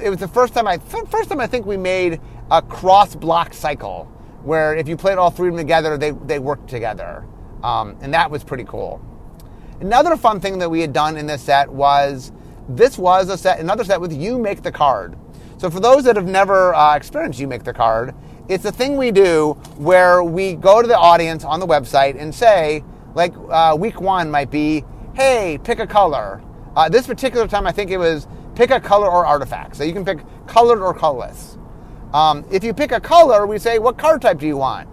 it 0.02 0.10
was 0.10 0.20
the 0.20 0.28
first 0.28 0.54
time 0.54 0.68
I 0.68 0.78
first 0.78 1.30
time 1.30 1.40
I 1.40 1.48
think 1.48 1.66
we 1.66 1.78
made 1.78 2.22
a 2.50 2.62
cross 2.62 3.16
block 3.16 3.54
cycle 3.54 4.06
where 4.44 4.76
if 4.76 4.88
you 4.88 4.96
played 4.96 5.18
all 5.18 5.30
three 5.30 5.50
of 5.50 5.56
them 5.56 5.66
together, 5.66 5.98
they, 5.98 6.12
they 6.12 6.40
worked 6.40 6.70
together. 6.70 7.26
Um, 7.64 7.98
and 8.02 8.14
that 8.14 8.32
was 8.32 8.44
pretty 8.44 8.64
cool. 8.64 9.02
Another 9.82 10.16
fun 10.16 10.40
thing 10.40 10.58
that 10.60 10.70
we 10.70 10.82
had 10.82 10.94
done 10.94 11.18
in 11.18 11.28
this 11.28 11.42
set 11.42 11.70
was 11.70 12.32
this 12.70 12.98
was 12.98 13.30
a 13.30 13.38
set, 13.38 13.60
another 13.60 13.84
set 13.84 14.00
with 14.00 14.14
You 14.14 14.38
Make 14.40 14.64
the 14.64 14.72
Card. 14.72 15.18
So 15.58 15.70
for 15.70 15.80
those 15.80 16.04
that 16.06 16.16
have 16.16 16.28
never 16.28 16.74
uh, 16.74 16.96
experienced 16.96 17.40
You 17.40 17.48
Make 17.48 17.64
the 17.64 17.74
Card, 17.74 18.16
it's 18.48 18.64
a 18.66 18.72
thing 18.72 18.96
we 18.96 19.12
do 19.12 19.54
where 19.76 20.24
we 20.24 20.54
go 20.54 20.82
to 20.82 20.88
the 20.88 20.98
audience 20.98 21.44
on 21.44 21.60
the 21.60 21.68
website 21.68 22.20
and 22.20 22.34
say, 22.34 22.84
like 23.14 23.34
uh, 23.50 23.76
week 23.78 24.00
one 24.00 24.32
might 24.32 24.50
be, 24.50 24.86
hey, 25.16 25.60
pick 25.64 25.80
a 25.80 25.88
color. 25.88 26.42
Uh, 26.78 26.88
this 26.88 27.08
particular 27.08 27.48
time, 27.48 27.66
I 27.66 27.72
think 27.72 27.90
it 27.90 27.98
was 27.98 28.28
pick 28.54 28.70
a 28.70 28.80
color 28.80 29.10
or 29.10 29.26
artifact. 29.26 29.76
So 29.76 29.84
you 29.84 29.94
can 29.94 30.06
pick 30.06 30.20
colored 30.46 30.80
or 30.80 30.94
colorless. 30.94 31.58
Um, 32.14 32.46
if 32.52 32.64
you 32.64 32.72
pick 32.72 32.92
a 32.92 33.00
color, 33.00 33.48
we 33.48 33.58
say, 33.58 33.80
what 33.80 33.98
card 33.98 34.22
type 34.22 34.38
do 34.38 34.46
you 34.46 34.58
want? 34.58 34.88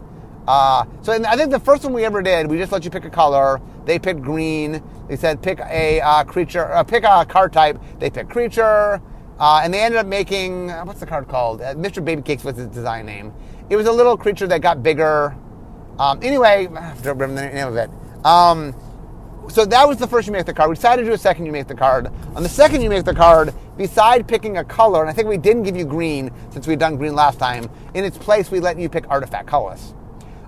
Uh, 0.49 0.87
so 1.03 1.12
I 1.12 1.37
think 1.37 1.51
the 1.51 1.61
first 1.61 1.85
one 1.85 1.92
we 1.92 2.07
ever 2.07 2.23
did, 2.23 2.47
we 2.47 2.57
just 2.57 2.73
let 2.73 2.87
you 2.87 2.90
pick 2.90 3.05
a 3.05 3.11
color. 3.11 3.61
They 3.85 3.99
picked 3.99 4.23
green. 4.23 4.83
They 5.09 5.16
said 5.16 5.42
pick 5.42 5.61
a 5.61 6.01
uh, 6.01 6.25
creature, 6.25 6.73
uh, 6.73 6.85
pick 6.85 7.05
a 7.05 7.27
card 7.29 7.53
type. 7.53 7.79
They 7.99 8.09
picked 8.09 8.31
creature, 8.31 9.03
uh, 9.38 9.61
and 9.62 9.73
they 9.73 9.81
ended 9.81 10.01
up 10.01 10.07
making 10.07 10.70
uh, 10.70 10.85
what's 10.85 11.01
the 11.01 11.07
card 11.07 11.29
called? 11.29 11.61
Uh, 11.61 11.75
Mr. 11.75 12.03
Baby 12.03 12.23
Cakes 12.23 12.44
was 12.44 12.57
his 12.57 12.68
design 12.68 13.05
name. 13.05 13.31
It 13.68 13.77
was 13.77 13.87
a 13.87 13.92
little 13.92 14.16
creature 14.16 14.47
that 14.47 14.62
got 14.62 14.83
bigger. 14.83 15.37
Um, 15.99 16.18
anyway, 16.23 16.66
I 16.75 16.94
don't 17.03 17.18
remember 17.18 17.42
the 17.42 17.55
name 17.55 17.68
of 17.68 17.77
it. 17.77 17.90
Um, 18.25 18.75
so 19.48 19.64
that 19.64 19.87
was 19.87 19.98
the 19.98 20.07
first 20.07 20.26
you 20.26 20.33
make 20.33 20.46
the 20.46 20.54
card. 20.54 20.70
We 20.70 20.76
decided 20.76 21.02
to 21.02 21.09
do 21.09 21.14
a 21.14 21.18
second 21.18 21.46
you 21.46 21.52
make 21.52 21.66
the 21.66 21.74
card. 21.74 22.09
On 22.35 22.42
the 22.42 22.48
second 22.48 22.83
you 22.83 22.88
make 22.88 23.04
the 23.04 23.14
card, 23.14 23.54
beside 23.76 24.26
picking 24.26 24.59
a 24.59 24.64
color, 24.64 25.00
and 25.00 25.11
I 25.11 25.12
think 25.12 25.28
we 25.28 25.37
didn't 25.37 25.64
give 25.64 25.76
you 25.76 25.85
green 25.85 26.30
since 26.50 26.66
we'd 26.66 26.78
done 26.78 26.96
green 26.96 27.14
last 27.14 27.38
time, 27.38 27.68
in 27.94 28.04
its 28.04 28.18
place 28.18 28.50
we 28.50 28.61
let 28.61 28.78
you 28.78 28.88
pick 28.88 29.09
artifact 29.11 29.46
colorless. 29.46 29.94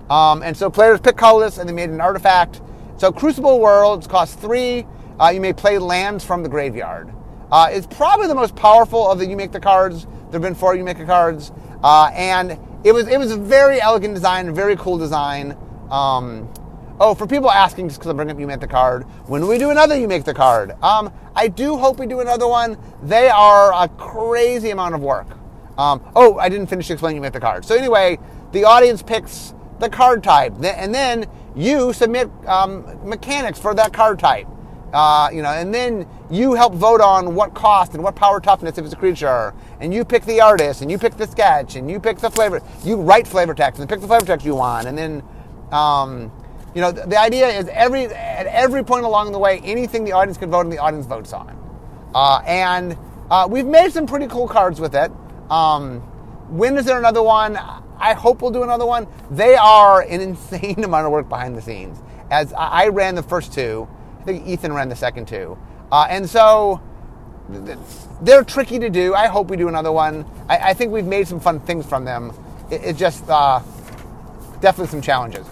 Um, 0.09 0.41
and 0.43 0.55
so 0.55 0.69
players 0.69 0.99
pick 0.99 1.17
colorless 1.17 1.57
and 1.57 1.67
they 1.67 1.73
made 1.73 1.89
an 1.89 2.01
artifact. 2.01 2.61
So 2.97 3.11
Crucible 3.11 3.59
Worlds 3.59 4.07
cost 4.07 4.39
three. 4.39 4.85
Uh, 5.19 5.29
you 5.29 5.41
may 5.41 5.53
play 5.53 5.77
lands 5.77 6.23
from 6.23 6.43
the 6.43 6.49
graveyard. 6.49 7.11
Uh, 7.51 7.69
it's 7.71 7.87
probably 7.87 8.27
the 8.27 8.35
most 8.35 8.55
powerful 8.55 9.09
of 9.09 9.19
the 9.19 9.25
you 9.25 9.35
make 9.35 9.51
the 9.51 9.59
cards. 9.59 10.05
There 10.05 10.33
have 10.33 10.41
been 10.41 10.55
four 10.55 10.75
you 10.75 10.83
make 10.83 10.97
the 10.97 11.05
cards, 11.05 11.51
uh, 11.83 12.11
and 12.13 12.59
it 12.83 12.91
was 12.91 13.07
it 13.07 13.17
was 13.17 13.31
a 13.31 13.37
very 13.37 13.79
elegant 13.79 14.13
design, 14.13 14.53
very 14.53 14.75
cool 14.75 14.97
design. 14.97 15.57
Um, 15.89 16.49
Oh, 16.99 17.13
for 17.13 17.27
people 17.27 17.51
asking, 17.51 17.89
just 17.89 17.99
because 17.99 18.09
I 18.09 18.13
bring 18.13 18.31
up 18.31 18.39
You 18.39 18.47
Make 18.47 18.59
the 18.59 18.67
Card, 18.67 19.03
when 19.27 19.45
we 19.47 19.59
do 19.59 19.69
another 19.69 19.95
You 19.95 20.07
Make 20.07 20.23
the 20.23 20.33
Card? 20.33 20.71
Um, 20.81 21.13
I 21.35 21.47
do 21.47 21.77
hope 21.77 21.99
we 21.99 22.07
do 22.07 22.21
another 22.21 22.47
one. 22.47 22.75
They 23.03 23.29
are 23.29 23.71
a 23.71 23.87
crazy 23.87 24.71
amount 24.71 24.95
of 24.95 25.01
work. 25.01 25.27
Um, 25.77 26.01
oh, 26.15 26.39
I 26.39 26.49
didn't 26.49 26.65
finish 26.65 26.89
explaining 26.89 27.17
You 27.17 27.21
Make 27.21 27.33
the 27.33 27.39
Card. 27.39 27.65
So 27.65 27.75
anyway, 27.75 28.17
the 28.51 28.63
audience 28.63 29.03
picks 29.03 29.53
the 29.77 29.91
card 29.91 30.23
type, 30.23 30.53
and 30.63 30.91
then 30.91 31.27
you 31.55 31.93
submit 31.93 32.31
um, 32.47 32.83
mechanics 33.07 33.59
for 33.59 33.75
that 33.75 33.93
card 33.93 34.17
type. 34.17 34.47
Uh, 34.91 35.29
you 35.31 35.43
know, 35.43 35.49
and 35.49 35.71
then 35.71 36.07
you 36.31 36.55
help 36.55 36.73
vote 36.73 37.01
on 37.01 37.35
what 37.35 37.53
cost 37.53 37.93
and 37.93 38.01
what 38.01 38.15
power 38.15 38.39
toughness 38.39 38.79
if 38.79 38.85
it's 38.85 38.93
a 38.95 38.97
creature, 38.97 39.53
and 39.81 39.93
you 39.93 40.03
pick 40.03 40.25
the 40.25 40.41
artist, 40.41 40.81
and 40.81 40.89
you 40.89 40.97
pick 40.97 41.15
the 41.15 41.27
sketch, 41.27 41.75
and 41.75 41.91
you 41.91 41.99
pick 41.99 42.17
the 42.17 42.31
flavor. 42.31 42.59
You 42.83 42.95
write 42.95 43.27
flavor 43.27 43.53
text 43.53 43.79
and 43.79 43.87
pick 43.87 44.01
the 44.01 44.07
flavor 44.07 44.25
text 44.25 44.47
you 44.47 44.55
want, 44.55 44.87
and 44.87 44.97
then 44.97 45.21
um, 45.71 46.31
you 46.73 46.81
know, 46.81 46.91
the, 46.91 47.05
the, 47.07 47.19
idea 47.19 47.47
is 47.47 47.67
every 47.69 48.05
at 48.05 48.45
every 48.47 48.83
point 48.83 49.05
along 49.05 49.31
the 49.31 49.39
way, 49.39 49.59
anything 49.63 50.03
the 50.03 50.11
audience 50.11 50.37
can 50.37 50.51
vote 50.51 50.59
on, 50.59 50.69
the 50.69 50.77
audience 50.77 51.05
votes 51.05 51.33
on. 51.33 51.57
Uh, 52.13 52.41
and 52.45 52.97
uh, 53.29 53.47
we've 53.49 53.65
made 53.65 53.91
some 53.91 54.05
pretty 54.05 54.27
cool 54.27 54.47
cards 54.47 54.79
with 54.79 54.95
it. 54.95 55.11
Um, 55.49 56.01
when 56.49 56.77
is 56.77 56.85
there 56.85 56.97
another 56.97 57.23
one? 57.23 57.57
I 57.99 58.13
hope 58.13 58.41
we'll 58.41 58.51
do 58.51 58.63
another 58.63 58.85
one. 58.85 59.07
They 59.31 59.55
are 59.55 60.01
an 60.01 60.21
insane 60.29 60.83
amount 60.83 61.05
of 61.05 61.11
work 61.11 61.29
behind 61.29 61.57
the 61.57 61.61
scenes. 61.61 62.01
As 62.29 62.53
I 62.53 62.89
ran 62.89 63.15
the 63.15 63.23
first 63.23 63.53
two, 63.53 63.87
I 64.19 64.23
think 64.23 64.47
Ethan 64.47 64.73
ran 64.73 64.89
the 64.89 64.95
second 64.95 65.27
two, 65.27 65.57
uh, 65.91 66.07
and 66.09 66.29
so 66.29 66.81
they're 68.21 68.43
tricky 68.43 68.79
to 68.79 68.89
do. 68.89 69.13
I 69.13 69.27
hope 69.27 69.49
we 69.49 69.55
do 69.57 69.69
another 69.69 69.91
one. 69.91 70.25
I, 70.49 70.57
I 70.57 70.73
think 70.73 70.91
we've 70.91 71.05
made 71.05 71.27
some 71.27 71.39
fun 71.39 71.61
things 71.61 71.85
from 71.85 72.03
them. 72.03 72.33
It, 72.69 72.83
it 72.83 72.97
just 72.97 73.23
uh, 73.29 73.61
definitely 74.59 74.87
some 74.87 75.01
challenges. 75.01 75.47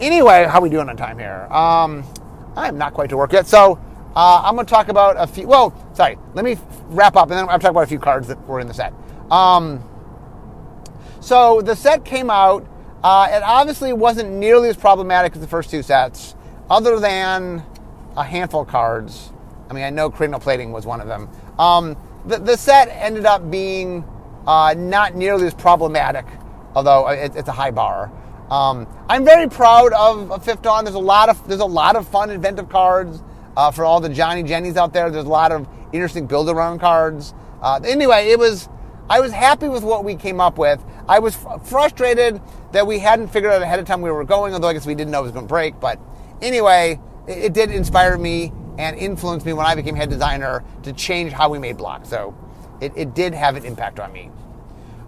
Anyway, 0.00 0.46
how 0.48 0.60
are 0.60 0.62
we 0.62 0.70
doing 0.70 0.88
on 0.88 0.96
time 0.96 1.18
here? 1.18 1.46
Um, 1.50 2.04
I'm 2.56 2.78
not 2.78 2.94
quite 2.94 3.10
to 3.10 3.18
work 3.18 3.32
yet. 3.34 3.46
So 3.46 3.78
uh, 4.16 4.42
I'm 4.44 4.54
going 4.54 4.66
to 4.66 4.70
talk 4.70 4.88
about 4.88 5.16
a 5.18 5.26
few. 5.26 5.46
Well, 5.46 5.74
sorry. 5.94 6.16
Let 6.34 6.44
me 6.44 6.56
wrap 6.86 7.16
up, 7.16 7.30
and 7.30 7.38
then 7.38 7.48
I'll 7.50 7.58
talk 7.58 7.70
about 7.70 7.84
a 7.84 7.86
few 7.86 7.98
cards 7.98 8.26
that 8.28 8.38
were 8.46 8.60
in 8.60 8.66
the 8.66 8.72
set. 8.72 8.94
Um, 9.30 9.84
so 11.20 11.60
the 11.60 11.76
set 11.76 12.04
came 12.04 12.30
out. 12.30 12.66
Uh, 13.04 13.28
it 13.30 13.42
obviously 13.42 13.92
wasn't 13.92 14.30
nearly 14.30 14.70
as 14.70 14.76
problematic 14.76 15.34
as 15.34 15.40
the 15.40 15.46
first 15.46 15.70
two 15.70 15.82
sets, 15.82 16.34
other 16.70 16.98
than 16.98 17.62
a 18.16 18.24
handful 18.24 18.62
of 18.62 18.68
cards. 18.68 19.32
I 19.68 19.74
mean, 19.74 19.84
I 19.84 19.90
know 19.90 20.10
cranial 20.10 20.40
plating 20.40 20.72
was 20.72 20.86
one 20.86 21.00
of 21.00 21.08
them. 21.08 21.28
Um, 21.58 21.96
the, 22.26 22.38
the, 22.38 22.56
set 22.56 22.88
ended 22.88 23.24
up 23.24 23.50
being 23.50 24.04
uh, 24.46 24.74
not 24.76 25.14
nearly 25.14 25.46
as 25.46 25.54
problematic, 25.54 26.26
although 26.74 27.08
it, 27.08 27.36
it's 27.36 27.48
a 27.48 27.52
high 27.52 27.70
bar. 27.70 28.10
Um, 28.50 28.88
I'm 29.08 29.24
very 29.24 29.48
proud 29.48 29.92
of, 29.92 30.32
of 30.32 30.44
Fifth 30.44 30.62
Dawn. 30.62 30.84
There's 30.84 30.96
a 30.96 30.98
lot 30.98 31.28
of 31.28 31.46
there's 31.46 31.60
a 31.60 31.64
lot 31.66 31.96
of 31.96 32.08
fun 32.08 32.30
inventive 32.30 32.68
cards 32.68 33.22
uh, 33.56 33.70
for 33.70 33.84
all 33.84 34.00
the 34.00 34.08
Johnny 34.08 34.42
Jennies 34.42 34.76
out 34.76 34.92
there. 34.92 35.10
There's 35.10 35.24
a 35.24 35.28
lot 35.28 35.52
of 35.52 35.68
interesting 35.92 36.26
build 36.26 36.48
around 36.48 36.80
cards. 36.80 37.32
Uh, 37.62 37.80
anyway, 37.84 38.30
it 38.30 38.38
was. 38.38 38.68
I 39.08 39.18
was 39.18 39.32
happy 39.32 39.68
with 39.68 39.82
what 39.82 40.04
we 40.04 40.14
came 40.14 40.40
up 40.40 40.56
with. 40.56 40.84
I 41.08 41.18
was 41.18 41.36
frustrated 41.64 42.40
that 42.70 42.86
we 42.86 43.00
hadn't 43.00 43.28
figured 43.28 43.52
out 43.52 43.60
ahead 43.60 43.80
of 43.80 43.84
time 43.84 44.02
we 44.02 44.10
were 44.10 44.24
going, 44.24 44.54
although 44.54 44.68
I 44.68 44.72
guess 44.72 44.86
we 44.86 44.94
didn't 44.94 45.10
know 45.10 45.20
it 45.20 45.24
was 45.24 45.32
going 45.32 45.46
to 45.46 45.48
break. 45.48 45.80
But 45.80 45.98
anyway, 46.40 47.00
it, 47.26 47.38
it 47.38 47.52
did 47.52 47.72
inspire 47.72 48.16
me 48.16 48.52
and 48.78 48.96
influence 48.96 49.44
me 49.44 49.52
when 49.52 49.66
I 49.66 49.74
became 49.74 49.96
head 49.96 50.10
designer 50.10 50.62
to 50.84 50.92
change 50.92 51.32
how 51.32 51.48
we 51.48 51.58
made 51.58 51.76
blocks. 51.76 52.08
So 52.08 52.36
it, 52.80 52.92
it 52.94 53.14
did 53.14 53.34
have 53.34 53.56
an 53.56 53.64
impact 53.64 53.98
on 53.98 54.12
me. 54.12 54.30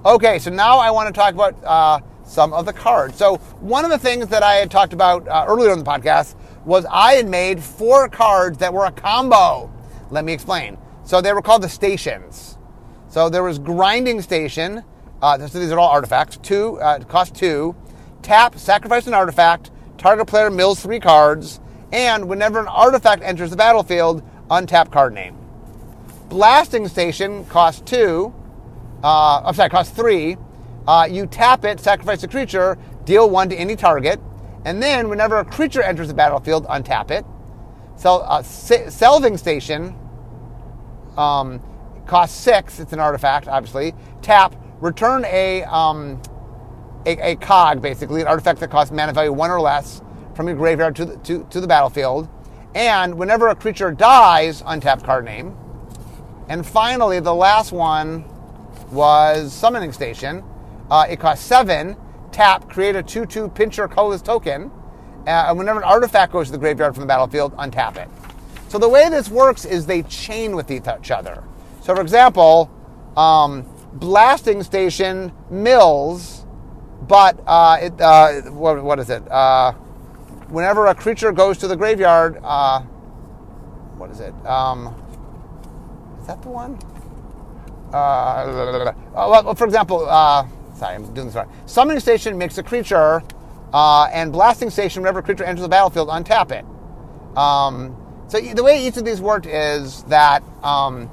Okay, 0.05 0.40
so 0.40 0.50
now 0.50 0.78
I 0.78 0.90
want 0.90 1.07
to 1.07 1.12
talk 1.12 1.35
about 1.35 1.62
uh, 1.62 2.00
some 2.33 2.55
of 2.55 2.64
the 2.64 2.73
cards. 2.73 3.18
So 3.18 3.37
one 3.61 3.85
of 3.85 3.90
the 3.90 3.99
things 3.99 4.29
that 4.29 4.42
I 4.42 4.55
had 4.55 4.71
talked 4.71 4.95
about 4.95 5.29
uh, 5.29 5.45
earlier 5.47 5.71
in 5.71 5.79
the 5.79 5.85
podcast 5.85 6.35
was 6.64 6.87
I 6.90 7.12
had 7.12 7.29
made 7.29 7.62
four 7.62 8.09
cards 8.09 8.57
that 8.59 8.73
were 8.73 8.87
a 8.87 8.90
combo. 8.90 9.71
Let 10.11 10.25
me 10.25 10.33
explain. 10.33 10.79
So 11.05 11.21
they 11.21 11.35
were 11.35 11.42
called 11.42 11.62
the 11.62 11.68
stations. 11.68 12.57
So 13.09 13.29
there 13.29 13.42
was 13.42 13.59
grinding 13.59 14.23
station. 14.23 14.83
Uh, 15.21 15.47
so 15.47 15.59
these 15.61 15.71
are 15.71 15.79
all 15.79 15.90
artifacts. 15.90 16.38
Two 16.38 16.81
uh, 16.81 17.01
cost 17.05 17.35
two. 17.35 17.77
Tap, 18.23 18.57
sacrifice 18.57 19.07
an 19.07 19.14
artifact. 19.14 19.71
Target 19.99 20.27
player 20.27 20.51
mills 20.51 20.83
three 20.83 20.99
cards, 20.99 21.61
and 21.92 22.29
whenever 22.29 22.59
an 22.59 22.66
artifact 22.66 23.23
enters 23.23 23.51
the 23.51 23.57
battlefield, 23.57 24.23
untap 24.49 24.90
card 24.90 25.12
name. 25.12 25.37
Blasting 26.29 26.88
station 26.88 27.45
costs 27.45 27.83
two. 27.83 28.35
Uh, 29.05 29.42
I'm 29.45 29.55
sorry, 29.55 29.68
costs 29.68 29.95
three. 29.95 30.38
Uh, 30.87 31.07
you 31.11 31.27
tap 31.27 31.64
it, 31.64 31.79
sacrifice 31.81 32.23
a 32.23 32.29
creature, 32.29 32.77
deal 33.05 33.31
one 33.31 33.49
to 33.49 33.57
any 33.57 33.77
target, 33.77 34.21
and 34.64 34.83
then 34.83 35.09
whenever 35.09 35.38
a 35.38 35.45
creature 35.45 35.83
enters 35.83 36.09
the 36.09 36.14
battlefield, 36.14 36.66
untap 36.66 37.11
it. 37.11 37.25
So, 37.97 38.18
uh, 38.18 38.42
Selving 38.42 39.38
Station 39.38 39.95
um, 41.16 41.62
costs 42.07 42.37
six. 42.37 42.81
It's 42.81 42.92
an 42.92 43.01
artifact, 43.01 43.49
obviously. 43.49 43.95
Tap, 44.23 44.57
return 44.81 45.25
a, 45.27 45.62
um, 45.64 46.21
a, 47.07 47.33
a 47.33 47.37
cog, 47.37 47.81
basically, 47.81 48.21
an 48.23 48.27
artifact 48.27 48.61
that 48.61 48.71
costs 48.71 48.92
mana 48.92 49.12
value 49.12 49.33
one 49.33 49.51
or 49.51 49.61
less 49.61 50.03
from 50.35 50.49
your 50.49 50.57
graveyard 50.57 50.97
to 50.97 51.05
the, 51.05 51.16
to, 51.18 51.47
to 51.51 51.61
the 51.61 51.66
battlefield. 51.66 52.29
And 52.75 53.16
whenever 53.16 53.49
a 53.49 53.55
creature 53.55 53.92
dies, 53.92 54.62
untap 54.62 55.05
card 55.05 55.25
name. 55.25 55.57
And 56.49 56.66
finally, 56.66 57.21
the 57.21 57.35
last 57.35 57.71
one 57.71 58.25
was 58.90 59.53
Summoning 59.53 59.92
Station. 59.92 60.42
Uh, 60.92 61.07
it 61.09 61.18
costs 61.18 61.42
seven. 61.42 61.96
Tap, 62.33 62.68
create 62.68 62.94
a 62.94 63.02
2 63.02 63.24
2 63.24 63.48
pincher 63.48 63.88
colorless 63.88 64.20
token. 64.20 64.70
Uh, 65.26 65.46
and 65.48 65.57
whenever 65.57 65.78
an 65.78 65.85
artifact 65.85 66.33
goes 66.33 66.48
to 66.48 66.52
the 66.52 66.59
graveyard 66.59 66.94
from 66.94 67.00
the 67.00 67.07
battlefield, 67.07 67.57
untap 67.57 67.96
it. 67.96 68.09
So 68.68 68.78
the 68.78 68.88
way 68.88 69.09
this 69.09 69.31
works 69.31 69.64
is 69.64 69.87
they 69.87 70.02
chain 70.02 70.55
with 70.55 70.70
each 70.70 71.11
other. 71.11 71.44
So, 71.81 71.94
for 71.94 72.02
example, 72.02 72.70
um, 73.16 73.66
Blasting 73.94 74.62
Station 74.62 75.33
mills, 75.50 76.44
but 77.09 77.40
uh, 77.46 77.78
it, 77.81 77.98
uh, 77.98 78.42
what, 78.50 78.83
what 78.85 78.98
is 78.98 79.09
it? 79.09 79.26
Uh, 79.31 79.72
whenever 80.48 80.88
a 80.88 80.94
creature 80.94 81.33
goes 81.33 81.57
to 81.59 81.68
the 81.68 81.76
graveyard, 81.76 82.38
uh, 82.44 82.81
what 83.96 84.11
is 84.11 84.20
it? 84.20 84.35
Um, 84.44 84.94
is 86.20 86.26
that 86.26 86.42
the 86.42 86.50
one? 86.50 86.78
Uh, 87.94 88.92
well, 89.14 89.55
for 89.55 89.64
example, 89.64 90.07
uh, 90.09 90.46
sorry, 90.83 90.97
I'm 90.97 91.14
doing 91.14 91.29
this 91.29 91.37
right. 91.37 91.47
Summoning 91.66 92.01
Station 92.01 92.37
makes 92.37 92.59
a 92.59 92.62
creature, 92.62 93.23
uh, 93.73 94.09
and 94.12 94.33
Blasting 94.33 94.68
Station, 94.68 95.03
whenever 95.03 95.21
a 95.21 95.23
creature 95.23 95.45
enters 95.45 95.62
the 95.62 95.68
battlefield, 95.68 96.09
untap 96.09 96.51
it. 96.51 96.64
Um, 97.37 97.97
so 98.27 98.40
the 98.40 98.64
way 98.64 98.85
each 98.85 98.97
of 98.97 99.05
these 99.05 99.21
worked 99.21 99.47
is 99.47 100.03
that 100.05 100.42
um, 100.64 101.09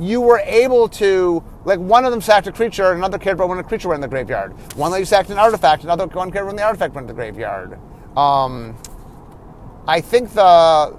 you 0.00 0.22
were 0.22 0.40
able 0.44 0.88
to, 0.88 1.44
like, 1.66 1.78
one 1.78 2.06
of 2.06 2.10
them 2.10 2.22
sacked 2.22 2.46
a 2.46 2.52
creature, 2.52 2.92
another 2.92 3.18
cared 3.18 3.34
about 3.34 3.50
when 3.50 3.58
a 3.58 3.64
creature 3.64 3.88
went 3.88 3.98
in 3.98 4.00
the 4.02 4.08
graveyard. 4.08 4.52
One 4.76 4.90
let 4.90 4.98
you 4.98 5.04
sacked 5.04 5.28
an 5.28 5.38
artifact, 5.38 5.84
another 5.84 6.06
one 6.06 6.30
cared 6.30 6.46
when 6.46 6.56
the 6.56 6.62
artifact 6.62 6.94
went 6.94 7.04
in 7.04 7.08
the 7.08 7.20
graveyard. 7.20 7.78
Um, 8.16 8.76
I 9.86 10.00
think 10.00 10.32
the 10.32 10.96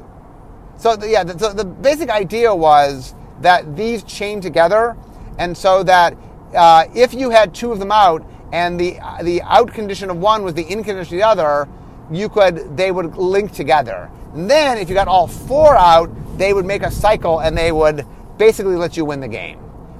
so 0.77 0.95
the, 0.95 1.07
yeah, 1.07 1.23
the, 1.23 1.49
the, 1.49 1.63
basic 1.63 2.09
idea 2.09 2.53
was 2.53 3.13
that 3.41 3.75
these 3.75 4.03
chain 4.03 4.41
together, 4.41 4.97
and 5.37 5.55
so 5.55 5.83
that 5.83 6.17
uh, 6.55 6.85
if 6.95 7.13
you 7.13 7.29
had 7.29 7.53
two 7.53 7.71
of 7.71 7.79
them 7.79 7.91
out, 7.91 8.25
and 8.51 8.79
the 8.79 8.97
the 9.23 9.41
out 9.43 9.73
condition 9.73 10.09
of 10.09 10.17
one 10.17 10.43
was 10.43 10.53
the 10.53 10.63
in 10.63 10.83
condition 10.83 11.15
of 11.15 11.19
the 11.19 11.23
other, 11.23 11.67
you 12.11 12.29
could 12.29 12.77
they 12.77 12.91
would 12.91 13.17
link 13.17 13.51
together. 13.51 14.09
And 14.33 14.49
then 14.49 14.77
if 14.77 14.89
you 14.89 14.95
got 14.95 15.07
all 15.07 15.27
four 15.27 15.75
out, 15.75 16.09
they 16.37 16.53
would 16.53 16.65
make 16.65 16.83
a 16.83 16.91
cycle, 16.91 17.39
and 17.39 17.57
they 17.57 17.71
would 17.71 18.05
basically 18.37 18.75
let 18.75 18.97
you 18.97 19.05
win 19.05 19.19
the 19.19 19.27
game. 19.27 19.59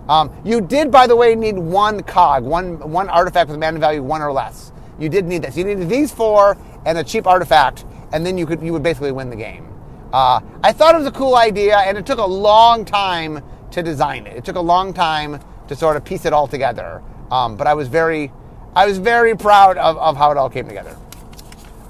Um, 0.10 0.32
you 0.44 0.60
did, 0.60 0.92
by 0.92 1.08
the 1.08 1.16
way, 1.16 1.34
need 1.34 1.58
one 1.58 2.04
cog, 2.04 2.44
one 2.44 2.92
one 2.92 3.10
artifact 3.10 3.50
with 3.50 3.56
a 3.56 3.60
mana 3.60 3.80
value 3.80 4.04
one 4.04 4.22
or 4.22 4.32
less. 4.34 4.72
You 5.00 5.10
did 5.10 5.26
need 5.26 5.42
this. 5.42 5.58
You 5.58 5.64
needed 5.64 5.90
these 5.90 6.12
four 6.12 6.58
and 6.86 6.98
a 6.98 7.04
cheap 7.04 7.26
artifact, 7.26 7.86
and 8.12 8.26
then 8.26 8.38
you 8.38 8.46
could 8.46 8.62
you 8.62 8.74
would 8.74 8.84
basically 8.84 9.12
win 9.12 9.30
the 9.30 9.36
game. 9.36 9.68
Uh, 10.12 10.42
I 10.62 10.74
thought 10.74 10.94
it 10.94 11.00
was 11.00 11.08
a 11.08 11.12
cool 11.12 11.36
idea, 11.36 11.78
and 11.78 11.98
it 11.98 12.06
took 12.06 12.20
a 12.20 12.26
long 12.26 12.86
time 12.86 13.44
to 13.72 13.82
design 13.82 14.28
it. 14.28 14.38
It 14.38 14.46
took 14.46 14.58
a 14.58 14.62
long 14.62 14.94
time 14.94 15.40
to 15.68 15.76
sort 15.76 15.98
of 15.98 16.04
piece 16.04 16.26
it 16.26 16.34
all 16.34 16.48
together. 16.48 17.02
Um, 17.32 17.56
but 17.56 17.68
I 17.68 17.74
was 17.74 17.88
very, 17.88 18.32
I 18.76 18.86
was 18.86 18.98
very 18.98 19.36
proud 19.36 19.78
of, 19.78 19.98
of 19.98 20.18
how 20.18 20.32
it 20.32 20.38
all 20.38 20.50
came 20.50 20.68
together. 20.68 20.98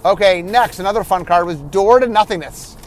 Okay, 0.06 0.42
next, 0.42 0.80
another 0.80 1.04
fun 1.04 1.24
card 1.26 1.46
was 1.46 1.58
Door 1.58 2.02
to 2.02 2.08
Nothingness. 2.08 2.78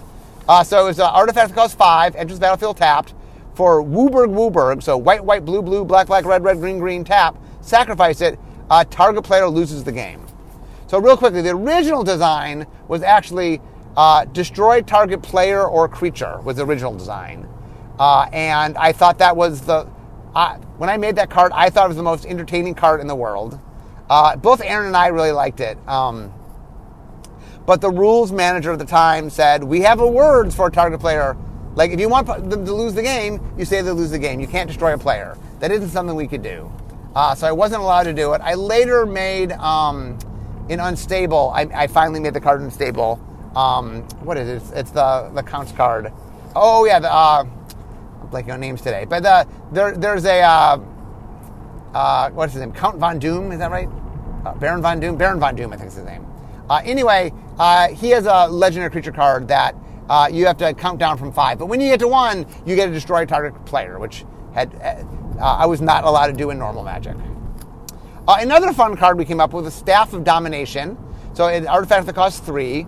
Uh, 0.48 0.62
so 0.62 0.82
it 0.82 0.84
was 0.84 0.98
an 0.98 1.06
artifact 1.06 1.54
costs 1.54 1.74
five, 1.74 2.14
enters 2.14 2.38
battlefield 2.38 2.76
tapped 2.76 3.14
for 3.54 3.82
WUBRG 3.82 4.28
WUBRG. 4.28 4.82
So 4.82 4.96
white, 4.96 5.24
white, 5.24 5.44
blue, 5.44 5.62
blue, 5.62 5.84
black, 5.84 6.06
black, 6.06 6.24
red, 6.24 6.44
red, 6.44 6.58
green, 6.58 6.78
green, 6.78 7.04
tap. 7.04 7.36
Sacrifice 7.62 8.20
it. 8.20 8.38
Uh, 8.70 8.84
target 8.84 9.24
player 9.24 9.48
loses 9.48 9.82
the 9.82 9.92
game. 9.92 10.24
So 10.88 11.00
real 11.00 11.16
quickly, 11.16 11.42
the 11.42 11.50
original 11.50 12.04
design 12.04 12.66
was 12.86 13.02
actually 13.02 13.60
uh, 13.96 14.26
destroy 14.26 14.82
target 14.82 15.22
player 15.22 15.66
or 15.66 15.88
creature 15.88 16.40
was 16.42 16.56
the 16.56 16.66
original 16.66 16.94
design. 16.94 17.48
Uh, 17.98 18.28
and 18.32 18.76
I 18.76 18.92
thought 18.92 19.18
that 19.18 19.36
was 19.36 19.62
the, 19.62 19.88
uh, 20.36 20.58
when 20.76 20.90
I 20.90 20.98
made 20.98 21.16
that 21.16 21.30
card, 21.30 21.50
I 21.54 21.70
thought 21.70 21.86
it 21.86 21.88
was 21.88 21.96
the 21.96 22.02
most 22.02 22.26
entertaining 22.26 22.74
card 22.74 23.00
in 23.00 23.06
the 23.06 23.14
world. 23.14 23.58
Uh, 24.10 24.36
both 24.36 24.60
Aaron 24.62 24.86
and 24.86 24.96
I 24.96 25.06
really 25.06 25.32
liked 25.32 25.60
it. 25.60 25.78
Um, 25.88 26.30
but 27.64 27.80
the 27.80 27.90
rules 27.90 28.30
manager 28.32 28.72
at 28.72 28.78
the 28.78 28.84
time 28.84 29.30
said, 29.30 29.64
we 29.64 29.80
have 29.80 29.98
a 29.98 30.06
words 30.06 30.54
for 30.54 30.66
a 30.66 30.70
target 30.70 31.00
player. 31.00 31.38
Like, 31.74 31.90
if 31.90 31.98
you 31.98 32.10
want 32.10 32.26
them 32.26 32.66
to 32.66 32.72
lose 32.74 32.92
the 32.92 33.02
game, 33.02 33.40
you 33.56 33.64
say 33.64 33.80
they 33.80 33.90
lose 33.90 34.10
the 34.10 34.18
game. 34.18 34.38
You 34.38 34.46
can't 34.46 34.68
destroy 34.68 34.92
a 34.92 34.98
player. 34.98 35.38
That 35.60 35.72
isn't 35.72 35.88
something 35.88 36.14
we 36.14 36.28
could 36.28 36.42
do. 36.42 36.70
Uh, 37.14 37.34
so 37.34 37.46
I 37.46 37.52
wasn't 37.52 37.80
allowed 37.80 38.04
to 38.04 38.12
do 38.12 38.34
it. 38.34 38.42
I 38.42 38.54
later 38.54 39.06
made, 39.06 39.52
um, 39.52 40.18
in 40.68 40.80
Unstable, 40.80 41.50
I, 41.54 41.62
I, 41.62 41.86
finally 41.86 42.20
made 42.20 42.34
the 42.34 42.42
card 42.42 42.60
Unstable. 42.60 43.18
Um, 43.56 44.02
what 44.20 44.36
is 44.36 44.48
it? 44.50 44.56
It's, 44.56 44.70
it's, 44.72 44.90
the, 44.90 45.30
the 45.34 45.42
Counts 45.42 45.72
card. 45.72 46.12
Oh, 46.54 46.84
yeah, 46.84 46.98
the, 46.98 47.10
uh, 47.10 47.46
Blanking 48.30 48.54
on 48.54 48.60
names 48.60 48.82
today. 48.82 49.04
But 49.04 49.22
the, 49.22 49.46
there, 49.72 49.96
there's 49.96 50.24
a, 50.24 50.42
uh, 50.42 50.78
uh, 51.94 52.30
what's 52.30 52.52
his 52.52 52.60
name? 52.60 52.72
Count 52.72 52.98
Von 52.98 53.18
Doom, 53.18 53.52
is 53.52 53.58
that 53.58 53.70
right? 53.70 53.88
Uh, 54.44 54.54
Baron 54.54 54.82
Von 54.82 55.00
Doom? 55.00 55.16
Baron 55.16 55.40
Von 55.40 55.54
Doom, 55.54 55.72
I 55.72 55.76
think 55.76 55.88
is 55.88 55.96
his 55.96 56.04
name. 56.04 56.26
Uh, 56.68 56.82
anyway, 56.84 57.32
uh, 57.58 57.88
he 57.88 58.10
has 58.10 58.26
a 58.26 58.48
legendary 58.48 58.90
creature 58.90 59.12
card 59.12 59.48
that 59.48 59.74
uh, 60.08 60.28
you 60.30 60.46
have 60.46 60.56
to 60.58 60.74
count 60.74 60.98
down 60.98 61.16
from 61.16 61.32
five. 61.32 61.58
But 61.58 61.66
when 61.66 61.80
you 61.80 61.88
get 61.88 62.00
to 62.00 62.08
one, 62.08 62.46
you 62.64 62.76
get 62.76 62.88
a 62.88 62.92
destroy 62.92 63.22
a 63.22 63.26
target 63.26 63.64
player, 63.64 63.98
which 63.98 64.24
had 64.54 64.74
uh, 64.82 65.04
I 65.40 65.66
was 65.66 65.80
not 65.80 66.04
allowed 66.04 66.28
to 66.28 66.32
do 66.32 66.50
in 66.50 66.58
normal 66.58 66.82
Magic. 66.82 67.16
Uh, 68.26 68.36
another 68.40 68.72
fun 68.72 68.96
card 68.96 69.18
we 69.18 69.24
came 69.24 69.40
up 69.40 69.52
with 69.52 69.64
was 69.64 69.74
Staff 69.74 70.12
of 70.12 70.24
Domination. 70.24 70.98
So 71.34 71.48
an 71.48 71.66
artifact 71.68 72.06
that 72.06 72.14
costs 72.14 72.40
three. 72.40 72.82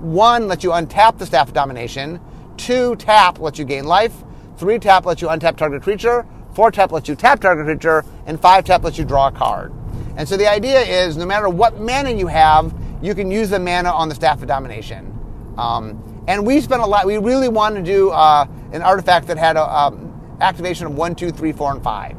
One 0.00 0.48
lets 0.48 0.62
you 0.62 0.70
untap 0.70 1.18
the 1.18 1.26
Staff 1.26 1.48
of 1.48 1.54
Domination. 1.54 2.20
Two 2.56 2.94
tap 2.96 3.40
lets 3.40 3.58
you 3.58 3.64
gain 3.64 3.84
life. 3.84 4.14
Three 4.64 4.78
tap 4.78 5.04
lets 5.04 5.20
you 5.20 5.28
untap 5.28 5.58
target 5.58 5.82
creature. 5.82 6.24
Four 6.54 6.70
tap 6.70 6.90
lets 6.90 7.06
you 7.06 7.14
tap 7.14 7.38
target 7.38 7.66
creature. 7.66 8.02
And 8.24 8.40
five 8.40 8.64
tap 8.64 8.82
lets 8.82 8.96
you 8.96 9.04
draw 9.04 9.28
a 9.28 9.30
card. 9.30 9.74
And 10.16 10.26
so 10.26 10.38
the 10.38 10.50
idea 10.50 10.80
is 10.80 11.18
no 11.18 11.26
matter 11.26 11.50
what 11.50 11.80
mana 11.80 12.12
you 12.12 12.28
have, 12.28 12.74
you 13.02 13.14
can 13.14 13.30
use 13.30 13.50
the 13.50 13.58
mana 13.58 13.90
on 13.90 14.08
the 14.08 14.14
Staff 14.14 14.40
of 14.40 14.48
Domination. 14.48 15.12
Um, 15.58 16.24
and 16.26 16.46
we 16.46 16.62
spent 16.62 16.80
a 16.80 16.86
lot, 16.86 17.04
we 17.04 17.18
really 17.18 17.50
wanted 17.50 17.84
to 17.84 17.92
do 17.92 18.08
uh, 18.08 18.46
an 18.72 18.80
artifact 18.80 19.26
that 19.26 19.36
had 19.36 19.58
a 19.58 19.64
um, 19.64 20.38
activation 20.40 20.86
of 20.86 20.94
one, 20.94 21.14
two, 21.14 21.30
three, 21.30 21.52
four, 21.52 21.70
and 21.70 21.82
five. 21.82 22.16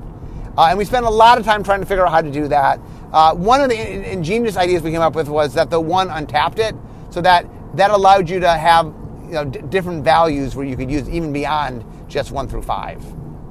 Uh, 0.55 0.67
and 0.69 0.77
we 0.77 0.85
spent 0.85 1.07
a 1.07 1.09
lot 1.09 1.39
of 1.39 1.45
time 1.45 1.63
trying 1.63 1.79
to 1.79 1.87
figure 1.87 2.05
out 2.05 2.11
how 2.11 2.21
to 2.21 2.29
do 2.29 2.47
that. 2.47 2.79
Uh, 3.11 3.33
one 3.33 3.59
of 3.59 3.69
the 3.69 3.75
in- 3.75 4.03
ingenious 4.03 4.55
ideas 4.55 4.83
we 4.83 4.91
came 4.91 5.01
up 5.01 5.15
with 5.15 5.29
was 5.29 5.55
that 5.55 5.71
the 5.71 5.81
one 5.81 6.11
untapped 6.11 6.59
it, 6.59 6.75
so 7.09 7.21
that 7.21 7.47
that 7.75 7.89
allowed 7.89 8.29
you 8.29 8.39
to 8.39 8.49
have 8.49 8.93
you 9.25 9.33
know, 9.33 9.45
d- 9.45 9.61
different 9.69 10.03
values 10.03 10.55
where 10.55 10.65
you 10.65 10.75
could 10.75 10.89
use 10.89 11.09
even 11.09 11.33
beyond 11.33 11.83
just 12.07 12.31
one 12.31 12.47
through 12.47 12.63
five. 12.63 13.03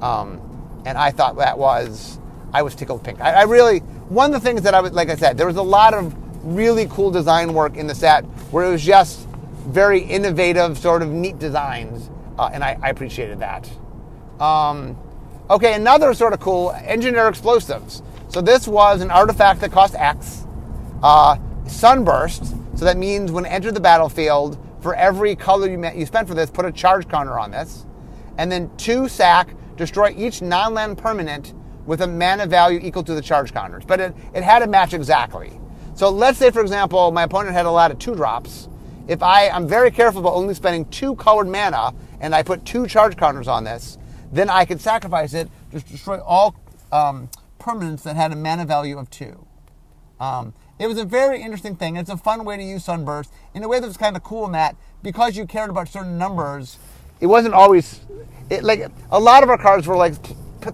Um, 0.03 0.41
and 0.85 0.97
I 0.97 1.11
thought 1.11 1.37
that 1.37 1.57
was, 1.57 2.19
I 2.53 2.61
was 2.61 2.75
tickled 2.75 3.03
pink. 3.03 3.21
I, 3.21 3.31
I, 3.31 3.43
really, 3.43 3.79
one 4.09 4.33
of 4.33 4.41
the 4.41 4.45
things 4.45 4.61
that 4.63 4.73
I 4.73 4.81
was, 4.81 4.91
like 4.91 5.09
I 5.09 5.15
said, 5.15 5.37
there 5.37 5.47
was 5.47 5.57
a 5.57 5.63
lot 5.63 5.93
of 5.93 6.15
really 6.45 6.87
cool 6.87 7.11
design 7.11 7.53
work 7.53 7.75
in 7.75 7.87
the 7.87 7.95
set 7.95 8.23
where 8.51 8.65
it 8.65 8.71
was 8.71 8.83
just 8.83 9.27
very 9.67 9.99
innovative, 9.99 10.77
sort 10.77 11.01
of 11.01 11.09
neat 11.09 11.39
designs, 11.39 12.09
uh, 12.37 12.49
and 12.53 12.63
I, 12.63 12.77
I 12.81 12.89
appreciated 12.89 13.39
that. 13.39 13.69
Um, 14.39 14.97
Okay, 15.47 15.75
another 15.75 16.15
sort 16.15 16.33
of 16.33 16.39
cool 16.39 16.71
engineer 16.71 17.27
explosives. 17.27 18.01
So 18.29 18.41
this 18.41 18.67
was 18.67 19.01
an 19.01 19.11
artifact 19.11 19.61
that 19.61 19.71
cost 19.71 19.93
X. 19.93 20.47
Uh, 21.03 21.37
sunburst. 21.67 22.45
So 22.75 22.85
that 22.85 22.97
means 22.97 23.31
when 23.31 23.45
enter 23.45 23.71
the 23.71 23.79
battlefield, 23.79 24.57
for 24.85 24.93
every 24.93 25.35
color 25.35 25.67
you, 25.67 25.83
you 25.95 26.05
spent 26.05 26.27
for 26.27 26.35
this, 26.35 26.51
put 26.51 26.63
a 26.63 26.71
charge 26.71 27.07
counter 27.07 27.39
on 27.39 27.49
this. 27.49 27.87
And 28.37 28.51
then 28.51 28.69
two 28.77 29.07
sack, 29.07 29.49
destroy 29.77 30.13
each 30.15 30.43
non-land 30.43 30.99
permanent 30.99 31.55
with 31.87 32.01
a 32.01 32.07
mana 32.07 32.45
value 32.45 32.79
equal 32.83 33.01
to 33.05 33.15
the 33.15 33.21
charge 33.23 33.51
counters. 33.51 33.83
But 33.83 33.99
it, 33.99 34.15
it 34.35 34.43
had 34.43 34.59
to 34.59 34.67
match 34.67 34.93
exactly. 34.93 35.59
So 35.95 36.11
let's 36.11 36.37
say, 36.37 36.51
for 36.51 36.61
example, 36.61 37.09
my 37.09 37.23
opponent 37.23 37.55
had 37.55 37.65
a 37.65 37.71
lot 37.71 37.89
of 37.89 37.97
two 37.97 38.13
drops. 38.13 38.69
If 39.07 39.23
I, 39.23 39.49
I'm 39.49 39.67
very 39.67 39.89
careful 39.89 40.21
about 40.21 40.35
only 40.35 40.53
spending 40.53 40.85
two 40.89 41.15
colored 41.15 41.47
mana 41.47 41.95
and 42.19 42.35
I 42.35 42.43
put 42.43 42.63
two 42.63 42.85
charge 42.85 43.17
counters 43.17 43.47
on 43.47 43.63
this, 43.63 43.97
then 44.31 44.51
I 44.51 44.65
could 44.65 44.79
sacrifice 44.79 45.33
it 45.33 45.49
to 45.71 45.79
destroy 45.79 46.19
all 46.19 46.55
um, 46.91 47.27
permanents 47.59 48.03
that 48.03 48.15
had 48.17 48.31
a 48.31 48.35
mana 48.35 48.65
value 48.65 48.99
of 48.99 49.09
two. 49.09 49.47
Um, 50.19 50.53
it 50.77 50.87
was 50.87 50.97
a 50.97 51.05
very 51.05 51.41
interesting 51.41 51.75
thing. 51.75 51.95
It's 51.95 52.09
a 52.09 52.17
fun 52.17 52.43
way 52.43 52.57
to 52.57 52.63
use 52.63 52.83
Sunburst 52.83 53.31
in 53.53 53.63
a 53.63 53.67
way 53.67 53.79
that 53.79 53.87
was 53.87 53.97
kind 53.97 54.15
of 54.15 54.23
cool 54.23 54.45
in 54.45 54.51
that 54.51 54.75
because 55.01 55.37
you 55.37 55.45
cared 55.45 55.69
about 55.69 55.87
certain 55.87 56.17
numbers, 56.17 56.77
it 57.21 57.27
wasn't 57.27 57.53
always 57.53 58.01
it, 58.49 58.63
like 58.63 58.91
a 59.11 59.19
lot 59.19 59.43
of 59.43 59.49
our 59.49 59.57
cards 59.57 59.87
were 59.87 59.95
like 59.95 60.15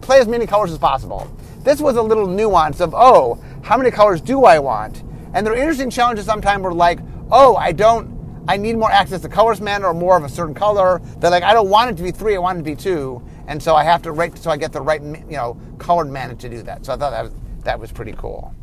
play 0.02 0.20
as 0.20 0.28
many 0.28 0.48
colors 0.48 0.72
as 0.72 0.78
possible. 0.80 1.32
This 1.64 1.80
was 1.80 1.98
a 1.98 2.02
little 2.02 2.26
nuance 2.26 2.80
of 2.80 2.96
oh, 2.96 3.44
how 3.62 3.78
many 3.78 3.92
colors 3.92 4.22
do 4.22 4.46
I 4.46 4.58
want? 4.58 5.04
And 5.34 5.46
there 5.46 5.54
are 5.54 5.58
interesting 5.58 5.90
challenges 5.90 6.26
sometimes 6.26 6.64
were 6.64 6.74
like, 6.74 7.00
oh, 7.32 7.56
I 7.56 7.72
don't 7.72 8.20
I 8.48 8.58
need 8.58 8.76
more 8.78 8.92
access 8.92 9.22
to 9.22 9.30
colors 9.30 9.62
mana 9.62 9.86
or 9.86 9.94
more 9.94 10.18
of 10.18 10.24
a 10.24 10.30
certain 10.30 10.56
color. 10.56 11.00
They're 11.20 11.30
like, 11.30 11.44
I 11.44 11.54
don't 11.54 11.70
want 11.70 11.92
it 11.92 11.98
to 11.98 12.04
be 12.04 12.12
three, 12.12 12.36
I 12.36 12.40
want 12.40 12.58
it 12.58 12.64
to 12.64 12.70
be 12.70 12.76
two. 12.76 13.22
And 13.48 13.62
so 13.62 13.76
I 13.76 13.84
have 13.84 14.02
to 14.02 14.12
write 14.12 14.36
so 14.40 14.50
I 14.50 14.58
get 14.58 14.72
the 14.72 14.82
right 14.82 15.02
you 15.02 15.38
know 15.38 15.60
colored 15.78 16.10
mana 16.10 16.34
to 16.36 16.50
do 16.50 16.64
that. 16.64 16.86
So 16.88 16.94
I 16.94 16.98
thought 16.98 17.12
that 17.12 17.24
was 17.24 17.34
that 17.66 17.80
was 17.80 17.92
pretty 17.92 18.14
cool. 18.14 18.56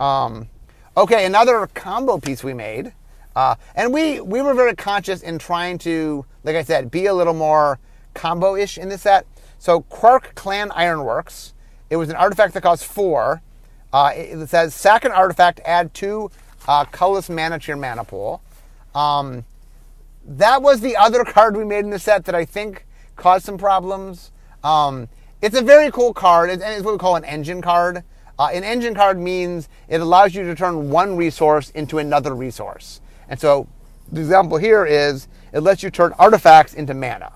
Um, 0.00 0.48
okay, 0.96 1.26
another 1.26 1.68
combo 1.74 2.18
piece 2.18 2.42
we 2.42 2.54
made. 2.54 2.92
Uh, 3.36 3.54
and 3.76 3.92
we, 3.92 4.20
we 4.20 4.42
were 4.42 4.54
very 4.54 4.74
conscious 4.74 5.22
in 5.22 5.38
trying 5.38 5.78
to, 5.78 6.24
like 6.42 6.56
I 6.56 6.64
said, 6.64 6.90
be 6.90 7.06
a 7.06 7.14
little 7.14 7.34
more 7.34 7.78
combo-ish 8.14 8.76
in 8.76 8.88
this 8.88 9.02
set. 9.02 9.26
So 9.58 9.82
Krark-Clan 9.82 10.72
Ironworks, 10.72 11.54
it 11.90 11.96
was 11.96 12.08
an 12.08 12.16
artifact 12.16 12.54
that 12.54 12.62
costs 12.62 12.84
four. 12.84 13.42
Uh, 13.92 14.12
it, 14.14 14.48
says 14.48 14.74
sack 14.74 15.04
an 15.04 15.12
artifact, 15.12 15.60
add 15.64 15.92
two 15.92 16.30
uh, 16.66 16.84
colorless 16.86 17.28
mana 17.28 17.58
to 17.58 17.68
your 17.68 17.76
mana 17.76 18.04
pool. 18.04 18.42
Um, 18.94 19.44
that 20.24 20.62
was 20.62 20.80
the 20.80 20.96
other 20.96 21.24
card 21.28 21.56
we 21.56 21.64
made 21.64 21.84
in 21.84 21.90
the 21.90 21.98
set 21.98 22.24
that 22.24 22.34
I 22.34 22.44
think 22.44 22.86
caused 23.16 23.44
some 23.44 23.58
problems. 23.58 24.32
Um, 24.64 25.08
it's 25.42 25.56
a 25.56 25.62
very 25.62 25.90
cool 25.90 26.14
card, 26.14 26.50
and 26.50 26.62
it's 26.62 26.84
what 26.84 26.92
we 26.92 26.98
call 26.98 27.16
an 27.16 27.24
engine 27.24 27.62
card. 27.62 28.04
Uh, 28.40 28.48
an 28.54 28.64
engine 28.64 28.94
card 28.94 29.18
means 29.18 29.68
it 29.86 30.00
allows 30.00 30.34
you 30.34 30.42
to 30.42 30.54
turn 30.54 30.88
one 30.88 31.14
resource 31.14 31.68
into 31.72 31.98
another 31.98 32.34
resource. 32.34 33.02
And 33.28 33.38
so 33.38 33.68
the 34.10 34.22
example 34.22 34.56
here 34.56 34.86
is 34.86 35.28
it 35.52 35.60
lets 35.60 35.82
you 35.82 35.90
turn 35.90 36.14
artifacts 36.18 36.72
into 36.72 36.94
mana. 36.94 37.34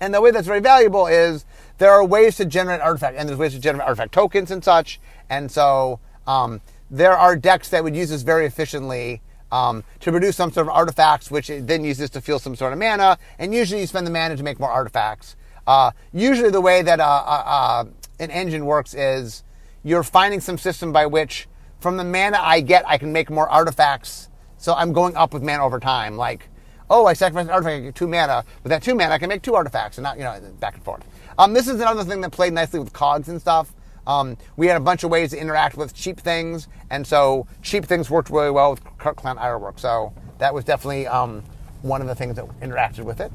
And 0.00 0.14
the 0.14 0.20
way 0.22 0.30
that's 0.30 0.46
very 0.46 0.60
valuable 0.60 1.06
is 1.06 1.44
there 1.76 1.90
are 1.90 2.02
ways 2.02 2.36
to 2.36 2.46
generate 2.46 2.80
artifacts, 2.80 3.18
and 3.18 3.28
there's 3.28 3.38
ways 3.38 3.52
to 3.52 3.58
generate 3.58 3.86
artifact 3.86 4.12
tokens 4.12 4.50
and 4.50 4.64
such. 4.64 4.98
And 5.28 5.50
so 5.50 6.00
um, 6.26 6.62
there 6.90 7.12
are 7.12 7.36
decks 7.36 7.68
that 7.68 7.84
would 7.84 7.94
use 7.94 8.08
this 8.08 8.22
very 8.22 8.46
efficiently 8.46 9.20
um, 9.52 9.84
to 10.00 10.10
produce 10.10 10.36
some 10.36 10.50
sort 10.50 10.68
of 10.68 10.72
artifacts, 10.72 11.30
which 11.30 11.50
it 11.50 11.66
then 11.66 11.84
uses 11.84 12.08
to 12.10 12.22
fuel 12.22 12.38
some 12.38 12.56
sort 12.56 12.72
of 12.72 12.78
mana. 12.78 13.18
And 13.38 13.52
usually 13.52 13.82
you 13.82 13.86
spend 13.86 14.06
the 14.06 14.10
mana 14.10 14.38
to 14.38 14.42
make 14.42 14.58
more 14.58 14.70
artifacts. 14.70 15.36
Uh, 15.66 15.90
usually 16.14 16.48
the 16.48 16.62
way 16.62 16.80
that 16.80 16.98
uh, 16.98 17.04
uh, 17.04 17.42
uh 17.44 17.84
an 18.20 18.30
engine 18.30 18.66
works 18.66 18.92
is 18.92 19.42
you're 19.82 20.02
finding 20.02 20.40
some 20.40 20.58
system 20.58 20.92
by 20.92 21.06
which 21.06 21.48
from 21.80 21.96
the 21.96 22.04
mana 22.04 22.38
I 22.40 22.60
get, 22.60 22.86
I 22.86 22.98
can 22.98 23.12
make 23.12 23.30
more 23.30 23.48
artifacts. 23.48 24.28
So 24.58 24.74
I'm 24.74 24.92
going 24.92 25.16
up 25.16 25.32
with 25.32 25.42
mana 25.42 25.64
over 25.64 25.80
time. 25.80 26.16
Like, 26.16 26.48
oh, 26.90 27.06
I 27.06 27.14
sacrifice 27.14 27.46
an 27.46 27.50
artifact, 27.50 27.76
I 27.76 27.80
get 27.80 27.94
two 27.94 28.08
mana. 28.08 28.44
With 28.62 28.70
that 28.70 28.82
two 28.82 28.94
mana, 28.94 29.14
I 29.14 29.18
can 29.18 29.28
make 29.28 29.42
two 29.42 29.54
artifacts, 29.54 29.96
and 29.96 30.02
not, 30.02 30.18
you 30.18 30.24
know, 30.24 30.38
back 30.60 30.74
and 30.74 30.82
forth. 30.82 31.02
Um, 31.38 31.54
this 31.54 31.68
is 31.68 31.80
another 31.80 32.04
thing 32.04 32.20
that 32.20 32.32
played 32.32 32.52
nicely 32.52 32.78
with 32.78 32.92
cogs 32.92 33.28
and 33.28 33.40
stuff. 33.40 33.72
Um, 34.06 34.36
we 34.56 34.66
had 34.66 34.76
a 34.76 34.80
bunch 34.80 35.04
of 35.04 35.10
ways 35.10 35.30
to 35.30 35.38
interact 35.38 35.76
with 35.76 35.94
cheap 35.94 36.20
things, 36.20 36.68
and 36.90 37.06
so 37.06 37.46
cheap 37.62 37.84
things 37.84 38.10
worked 38.10 38.28
really 38.28 38.50
well 38.50 38.72
with 38.72 38.84
Krark-Clan 38.98 39.38
Ironwork. 39.38 39.78
So 39.78 40.12
that 40.38 40.52
was 40.52 40.64
definitely 40.64 41.06
um, 41.06 41.42
one 41.82 42.00
of 42.00 42.06
the 42.06 42.14
things 42.14 42.36
that 42.36 42.46
interacted 42.60 43.04
with 43.04 43.20
it. 43.20 43.32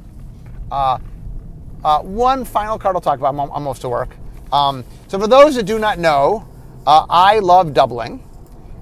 Uh, 0.72 1.00
uh, 1.84 2.02
one 2.02 2.46
final 2.46 2.78
card 2.78 2.96
I'll 2.96 3.02
talk 3.02 3.20
about. 3.20 3.30
I'm 3.30 3.40
almost 3.40 3.82
to 3.82 3.90
work. 3.90 4.10
So 5.16 5.22
for 5.22 5.28
those 5.28 5.56
that 5.56 5.64
do 5.64 5.80
not 5.80 5.98
know, 5.98 6.46
uh, 6.86 7.06
I 7.10 7.40
love 7.40 7.74
doubling. 7.74 8.22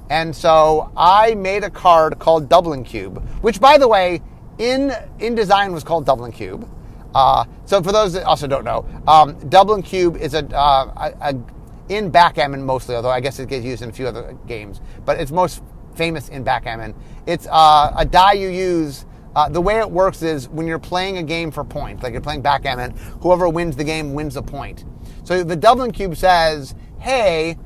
And 0.09 0.35
so 0.35 0.91
I 0.97 1.35
made 1.35 1.63
a 1.63 1.69
card 1.69 2.17
called 2.17 2.49
Doubling 2.49 2.83
Cube, 2.83 3.23
which, 3.43 3.61
by 3.61 3.77
the 3.77 3.87
way, 3.87 4.19
in 4.57 4.93
in 5.19 5.35
design 5.35 5.73
was 5.73 5.83
called 5.83 6.07
Doubling 6.07 6.31
Cube. 6.31 6.67
Uh, 7.13 7.45
so 7.65 7.83
for 7.83 7.91
those 7.91 8.13
that 8.13 8.23
also 8.23 8.47
don't 8.47 8.63
know, 8.63 8.83
um, 9.07 9.37
Doubling 9.47 9.83
Cube 9.83 10.17
is 10.17 10.33
a, 10.33 10.43
uh, 10.57 11.11
a, 11.21 11.35
a, 11.35 11.43
in 11.89 12.09
backgammon 12.09 12.65
mostly, 12.65 12.95
although 12.95 13.11
I 13.11 13.19
guess 13.19 13.37
it 13.37 13.47
gets 13.47 13.63
used 13.63 13.83
in 13.83 13.89
a 13.89 13.93
few 13.93 14.07
other 14.07 14.35
games, 14.47 14.81
but 15.05 15.19
it's 15.19 15.29
most 15.29 15.61
famous 15.93 16.29
in 16.29 16.43
backgammon. 16.43 16.95
It's 17.27 17.45
uh, 17.45 17.93
a 17.95 18.05
die 18.05 18.33
you 18.33 18.49
use. 18.49 19.05
Uh, 19.35 19.49
the 19.49 19.61
way 19.61 19.77
it 19.77 19.91
works 19.91 20.23
is 20.23 20.49
when 20.49 20.65
you're 20.65 20.79
playing 20.79 21.19
a 21.19 21.23
game 21.23 21.51
for 21.51 21.63
points, 21.63 22.01
like 22.01 22.11
you're 22.11 22.21
playing 22.21 22.41
backgammon, 22.41 22.97
whoever 23.21 23.47
wins 23.47 23.75
the 23.75 23.83
game 23.83 24.15
wins 24.15 24.35
a 24.35 24.41
point. 24.41 24.83
So 25.23 25.43
the 25.43 25.55
Doubling 25.55 25.91
Cube 25.91 26.17
says, 26.17 26.75
hey, 26.99 27.57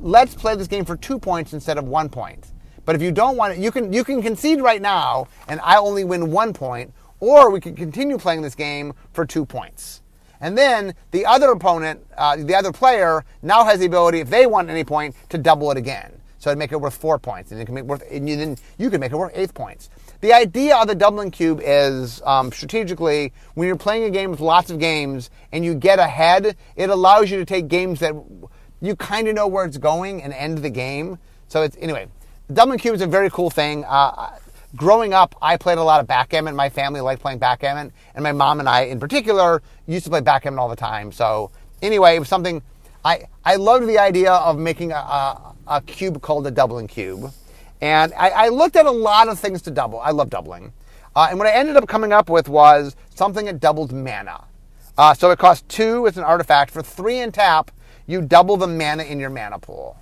let's 0.00 0.34
play 0.34 0.54
this 0.56 0.68
game 0.68 0.84
for 0.84 0.96
two 0.96 1.18
points 1.18 1.52
instead 1.52 1.78
of 1.78 1.84
one 1.84 2.08
point. 2.08 2.52
But 2.84 2.96
if 2.96 3.02
you 3.02 3.10
don't 3.12 3.36
want 3.36 3.54
it, 3.54 3.58
you 3.58 3.70
can 3.70 3.92
you 3.92 4.04
can 4.04 4.22
concede 4.22 4.60
right 4.60 4.80
now, 4.80 5.28
and 5.46 5.60
I 5.62 5.76
only 5.76 6.04
win 6.04 6.30
one 6.30 6.52
point, 6.52 6.92
or 7.20 7.50
we 7.50 7.60
can 7.60 7.74
continue 7.74 8.18
playing 8.18 8.42
this 8.42 8.54
game 8.54 8.94
for 9.12 9.26
two 9.26 9.44
points. 9.44 10.02
And 10.40 10.56
then 10.56 10.94
the 11.10 11.26
other 11.26 11.50
opponent, 11.50 12.00
uh, 12.16 12.36
the 12.36 12.54
other 12.54 12.72
player, 12.72 13.24
now 13.42 13.64
has 13.64 13.80
the 13.80 13.86
ability, 13.86 14.20
if 14.20 14.30
they 14.30 14.46
want 14.46 14.70
any 14.70 14.84
point, 14.84 15.14
to 15.30 15.38
double 15.38 15.70
it 15.70 15.76
again. 15.76 16.12
So 16.38 16.50
to 16.50 16.56
make 16.56 16.72
it 16.72 16.80
worth 16.80 16.96
four 16.96 17.18
points, 17.18 17.50
and 17.50 17.60
it 17.60 17.64
can 17.64 17.74
make 17.74 17.84
worth, 17.84 18.04
and 18.10 18.28
you, 18.28 18.36
then 18.36 18.56
you 18.78 18.88
can 18.88 19.00
make 19.00 19.12
it 19.12 19.16
worth 19.16 19.32
eight 19.34 19.52
points. 19.52 19.90
The 20.20 20.32
idea 20.32 20.76
of 20.76 20.88
the 20.88 20.96
Doubling 20.96 21.30
Cube 21.30 21.60
is 21.62 22.20
um, 22.22 22.50
strategically 22.50 23.32
when 23.54 23.68
you're 23.68 23.76
playing 23.76 24.02
a 24.02 24.10
game 24.10 24.32
with 24.32 24.40
lots 24.40 24.68
of 24.68 24.80
games 24.80 25.30
and 25.52 25.64
you 25.64 25.76
get 25.76 26.00
ahead, 26.00 26.56
it 26.74 26.90
allows 26.90 27.30
you 27.30 27.38
to 27.38 27.44
take 27.44 27.68
games 27.68 28.00
that 28.00 28.14
you 28.80 28.96
kind 28.96 29.28
of 29.28 29.36
know 29.36 29.46
where 29.46 29.64
it's 29.64 29.78
going 29.78 30.20
and 30.24 30.32
end 30.32 30.58
the 30.58 30.70
game. 30.70 31.18
So 31.46 31.62
it's 31.62 31.76
anyway. 31.80 32.08
the 32.48 32.54
Doubling 32.54 32.80
Cube 32.80 32.96
is 32.96 33.00
a 33.00 33.06
very 33.06 33.30
cool 33.30 33.48
thing. 33.48 33.84
Uh, 33.84 34.36
growing 34.74 35.14
up, 35.14 35.36
I 35.40 35.56
played 35.56 35.78
a 35.78 35.84
lot 35.84 36.00
of 36.00 36.08
backgammon. 36.08 36.56
My 36.56 36.68
family 36.68 37.00
liked 37.00 37.22
playing 37.22 37.38
backgammon, 37.38 37.92
and 38.16 38.24
my 38.24 38.32
mom 38.32 38.58
and 38.58 38.68
I, 38.68 38.82
in 38.82 38.98
particular, 38.98 39.62
used 39.86 40.04
to 40.06 40.10
play 40.10 40.20
backgammon 40.20 40.58
all 40.58 40.68
the 40.68 40.74
time. 40.74 41.12
So 41.12 41.52
anyway, 41.80 42.16
it 42.16 42.18
was 42.18 42.28
something 42.28 42.60
I 43.04 43.28
I 43.44 43.54
loved 43.54 43.86
the 43.86 43.98
idea 43.98 44.32
of 44.32 44.58
making 44.58 44.90
a, 44.90 44.96
a, 44.96 45.54
a 45.68 45.80
cube 45.82 46.20
called 46.22 46.44
a 46.48 46.50
Doubling 46.50 46.88
Cube, 46.88 47.32
and 47.80 48.12
I, 48.14 48.30
I, 48.30 48.48
looked 48.48 48.76
at 48.76 48.86
a 48.86 48.90
lot 48.90 49.28
of 49.28 49.38
things 49.38 49.62
to 49.62 49.70
double. 49.70 50.00
I 50.00 50.10
love 50.10 50.30
doubling, 50.30 50.72
uh, 51.14 51.28
and 51.30 51.38
what 51.38 51.46
I 51.46 51.52
ended 51.52 51.76
up 51.76 51.86
coming 51.88 52.12
up 52.12 52.28
with 52.28 52.48
was 52.48 52.96
something 53.14 53.46
that 53.46 53.60
doubled 53.60 53.92
mana. 53.92 54.44
Uh, 54.96 55.14
so 55.14 55.30
it 55.30 55.38
costs 55.38 55.64
two 55.68 56.06
as 56.08 56.18
an 56.18 56.24
artifact 56.24 56.72
for 56.72 56.82
three 56.82 57.20
and 57.20 57.32
tap 57.32 57.70
you 58.08 58.22
double 58.22 58.56
the 58.56 58.66
mana 58.66 59.04
in 59.04 59.20
your 59.20 59.30
mana 59.30 59.60
pool. 59.60 59.96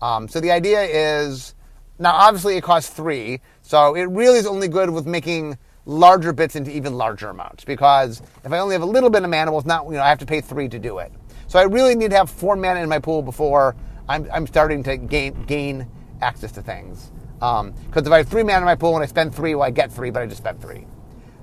Um, 0.00 0.28
so 0.28 0.40
the 0.40 0.50
idea 0.52 0.82
is 0.82 1.54
now 1.98 2.14
obviously 2.14 2.56
it 2.56 2.62
costs 2.62 2.88
three, 2.88 3.40
so 3.60 3.94
it 3.94 4.04
really 4.04 4.38
is 4.38 4.46
only 4.46 4.68
good 4.68 4.88
with 4.88 5.06
making 5.06 5.58
larger 5.84 6.32
bits 6.32 6.56
into 6.56 6.74
even 6.74 6.94
larger 6.94 7.28
amounts 7.28 7.64
because 7.64 8.22
if 8.44 8.52
I 8.52 8.58
only 8.60 8.74
have 8.74 8.82
a 8.82 8.86
little 8.86 9.10
bit 9.10 9.24
of 9.24 9.30
mana, 9.30 9.50
well, 9.50 9.58
it's 9.58 9.66
not 9.66 9.84
you 9.86 9.92
know 9.92 10.02
I 10.02 10.08
have 10.08 10.20
to 10.20 10.26
pay 10.26 10.40
three 10.40 10.68
to 10.68 10.78
do 10.78 10.98
it. 10.98 11.12
So 11.48 11.58
I 11.58 11.64
really 11.64 11.96
need 11.96 12.12
to 12.12 12.16
have 12.16 12.30
four 12.30 12.56
mana 12.56 12.80
in 12.80 12.88
my 12.88 13.00
pool 13.00 13.22
before 13.22 13.74
I'm, 14.08 14.28
I'm 14.32 14.46
starting 14.46 14.82
to 14.84 14.96
gain 14.96 15.44
gain 15.44 15.86
access 16.20 16.52
to 16.52 16.62
things. 16.62 17.10
Because 17.34 17.60
um, 17.60 17.74
if 17.94 18.08
I 18.08 18.18
have 18.18 18.28
three 18.28 18.42
mana 18.42 18.58
in 18.58 18.64
my 18.64 18.74
pool 18.74 18.94
and 18.94 19.02
I 19.02 19.06
spend 19.06 19.34
three, 19.34 19.54
well, 19.54 19.66
I 19.66 19.70
get 19.70 19.90
three, 19.90 20.10
but 20.10 20.22
I 20.22 20.26
just 20.26 20.40
spent 20.40 20.60
three. 20.60 20.86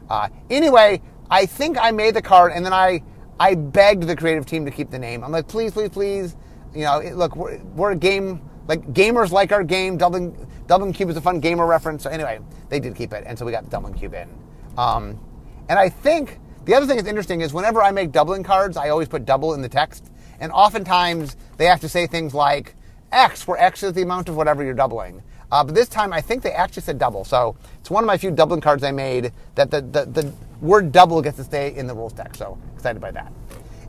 Uh, 0.10 0.30
anyway, 0.50 1.02
I 1.30 1.46
think 1.46 1.78
I 1.80 1.92
made 1.92 2.14
the 2.14 2.22
card, 2.22 2.52
and 2.54 2.66
then 2.66 2.74
I 2.74 3.04
I 3.40 3.56
begged 3.56 4.04
the 4.04 4.16
creative 4.16 4.46
team 4.46 4.66
to 4.66 4.72
keep 4.72 4.90
the 4.90 5.00
name. 5.00 5.24
I'm 5.24 5.32
like, 5.32 5.48
please, 5.48 5.74
please, 5.74 5.90
please. 5.90 6.36
You 6.74 6.84
know, 6.84 7.00
it, 7.00 7.16
look, 7.16 7.36
we're, 7.36 7.58
we're, 7.76 7.92
a 7.92 7.96
game 7.96 8.42
like 8.68 8.94
gamers 8.94 9.32
like 9.32 9.52
our 9.52 9.64
game. 9.64 9.98
Doubling 9.98 10.48
Doubling 10.68 10.94
Cube 10.94 11.10
is 11.10 11.18
a 11.18 11.22
fun 11.22 11.40
gamer 11.40 11.66
reference. 11.66 12.04
So 12.04 12.10
anyway, 12.10 12.40
they 12.70 12.80
did 12.80 12.96
keep 12.96 13.14
it, 13.14 13.24
and 13.28 13.38
so 13.38 13.46
we 13.46 13.52
got 13.52 13.70
Doubling 13.70 13.94
Cube 13.94 14.14
in. 14.14 14.30
Um, 14.78 15.20
and 15.70 15.78
I 15.78 15.90
think 15.90 16.40
the 16.66 16.74
other 16.74 16.86
thing 16.86 16.98
that's 16.98 17.08
interesting 17.08 17.42
is 17.42 17.54
whenever 17.54 17.82
I 17.82 17.92
make 17.92 18.12
doubling 18.12 18.44
cards, 18.44 18.78
I 18.78 18.90
always 18.90 19.08
put 19.08 19.26
double 19.26 19.54
in 19.54 19.62
the 19.62 19.70
text, 19.70 20.12
and 20.40 20.52
oftentimes 20.52 21.36
they 21.58 21.66
have 21.66 21.82
to 21.82 21.90
say 21.90 22.08
things 22.08 22.34
like 22.34 22.76
X, 23.12 23.48
where 23.48 23.58
X 23.58 23.84
is 23.84 23.94
the 23.94 24.02
amount 24.02 24.30
of 24.30 24.36
whatever 24.36 24.64
you're 24.64 24.74
doubling. 24.74 25.22
Uh, 25.52 25.64
but 25.64 25.76
this 25.76 25.88
time, 25.88 26.12
I 26.12 26.22
think 26.22 26.44
they 26.44 26.52
actually 26.52 26.84
said 26.84 27.00
double. 27.00 27.24
So 27.24 27.56
it's 27.80 27.90
one 27.90 28.04
of 28.04 28.08
my 28.08 28.18
few 28.18 28.32
doubling 28.32 28.62
cards 28.62 28.84
I 28.84 28.92
made 28.92 29.32
that 29.56 29.72
the, 29.72 29.82
the, 29.82 30.06
the 30.06 30.34
word 30.62 30.92
double 30.92 31.22
gets 31.22 31.38
to 31.38 31.44
stay 31.44 31.74
in 31.76 31.88
the 31.88 31.96
rules 31.96 32.14
text. 32.14 32.40
So 32.40 32.58
excited 32.76 33.02
by 33.02 33.12
that. 33.12 33.32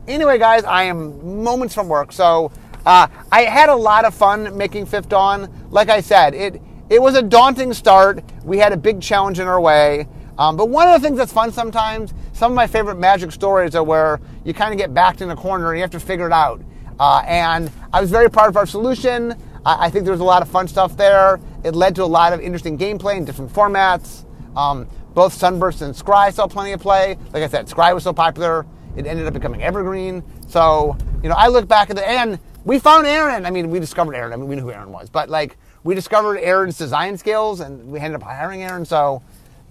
Anyway, 0.07 0.39
guys, 0.39 0.63
I 0.63 0.83
am 0.83 1.43
moments 1.43 1.75
from 1.75 1.87
work, 1.89 2.11
so 2.11 2.51
uh, 2.85 3.07
I 3.31 3.41
had 3.41 3.69
a 3.69 3.75
lot 3.75 4.05
of 4.05 4.13
fun 4.13 4.57
making 4.57 4.85
Fifth 4.85 5.09
Dawn. 5.09 5.53
Like 5.69 5.89
I 5.89 6.01
said, 6.01 6.33
it 6.33 6.61
it 6.89 6.99
was 6.99 7.15
a 7.15 7.21
daunting 7.21 7.73
start. 7.73 8.23
We 8.43 8.57
had 8.57 8.73
a 8.73 8.77
big 8.77 8.99
challenge 8.99 9.39
in 9.39 9.47
our 9.47 9.61
way. 9.61 10.07
Um, 10.39 10.57
but 10.57 10.69
one 10.69 10.87
of 10.87 10.99
the 10.99 11.05
things 11.05 11.19
that's 11.19 11.31
fun 11.31 11.51
sometimes, 11.51 12.13
some 12.33 12.51
of 12.51 12.55
my 12.55 12.65
favorite 12.65 12.95
magic 12.95 13.31
stories 13.31 13.75
are 13.75 13.83
where 13.83 14.19
you 14.43 14.53
kind 14.55 14.73
of 14.73 14.79
get 14.79 14.93
backed 14.93 15.21
in 15.21 15.29
a 15.29 15.35
corner 15.35 15.69
and 15.69 15.77
you 15.77 15.83
have 15.83 15.91
to 15.91 15.99
figure 15.99 16.25
it 16.25 16.31
out. 16.31 16.61
Uh, 16.99 17.23
and 17.25 17.71
I 17.93 18.01
was 18.01 18.11
very 18.11 18.29
proud 18.29 18.49
of 18.49 18.57
our 18.57 18.65
solution. 18.65 19.31
I, 19.65 19.85
I, 19.85 19.89
think 19.89 20.03
there 20.03 20.11
was 20.11 20.21
a 20.21 20.25
lot 20.25 20.41
of 20.41 20.49
fun 20.49 20.67
stuff 20.67 20.97
there. 20.97 21.39
It 21.63 21.75
led 21.75 21.95
to 21.95 22.03
a 22.03 22.05
lot 22.05 22.33
of 22.33 22.41
interesting 22.41 22.77
gameplay 22.77 23.15
in 23.15 23.25
different 23.25 23.53
formats. 23.53 24.25
Um, 24.55 24.87
both 25.13 25.33
Sunburst 25.33 25.81
and 25.81 25.93
Scry 25.93 26.33
saw 26.33 26.47
plenty 26.47 26.73
of 26.73 26.81
play. 26.81 27.17
Like 27.33 27.43
I 27.43 27.47
said, 27.47 27.67
Scry 27.67 27.93
was 27.93 28.03
so 28.03 28.13
popular, 28.13 28.65
it 28.95 29.05
ended 29.05 29.25
up 29.27 29.33
becoming 29.33 29.63
evergreen. 29.63 30.23
So, 30.47 30.97
you 31.23 31.29
know, 31.29 31.35
I 31.35 31.47
look 31.47 31.67
back 31.67 31.89
at 31.89 31.95
the 31.95 32.07
end, 32.07 32.39
we 32.65 32.79
found 32.79 33.07
Aaron. 33.07 33.45
I 33.45 33.51
mean, 33.51 33.69
we 33.69 33.79
discovered 33.79 34.15
Aaron. 34.15 34.33
I 34.33 34.35
mean, 34.35 34.47
we 34.47 34.55
knew 34.55 34.63
who 34.63 34.71
Aaron 34.71 34.91
was. 34.91 35.09
But, 35.09 35.29
like, 35.29 35.57
we 35.83 35.95
discovered 35.95 36.37
Aaron's 36.39 36.77
design 36.77 37.17
skills 37.17 37.61
and 37.61 37.89
we 37.89 37.99
ended 37.99 38.15
up 38.15 38.23
hiring 38.23 38.63
Aaron. 38.63 38.85
So, 38.85 39.21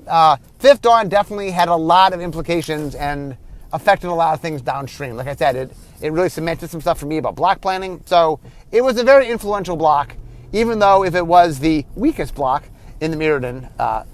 uh, 0.07 0.37
Fifth 0.59 0.83
Dawn 0.83 1.09
definitely 1.09 1.51
had 1.51 1.68
a 1.68 1.76
lot 1.76 2.12
of 2.12 2.20
implications 2.20 2.95
and 2.95 3.37
affected 3.72 4.08
a 4.08 4.14
lot 4.14 4.34
of 4.34 4.40
things 4.40 4.62
downstream. 4.62 5.16
Like 5.16 5.26
I 5.26 5.34
said, 5.34 5.56
it, 5.56 5.70
it 6.00 6.12
really 6.12 6.28
cemented 6.28 6.70
some 6.70 6.80
stuff 6.80 6.98
for 6.98 7.06
me 7.06 7.18
about 7.18 7.36
block 7.36 7.60
planning. 7.60 8.02
So 8.06 8.40
it 8.72 8.82
was 8.82 8.98
a 8.98 9.04
very 9.04 9.28
influential 9.28 9.76
block, 9.76 10.14
even 10.52 10.78
though 10.78 11.04
if 11.04 11.14
it 11.14 11.26
was 11.26 11.58
the 11.58 11.84
weakest 11.94 12.34
block 12.34 12.64
in 13.00 13.10
the 13.10 13.16
Mirrodin 13.16 13.70
uh, 13.78 14.04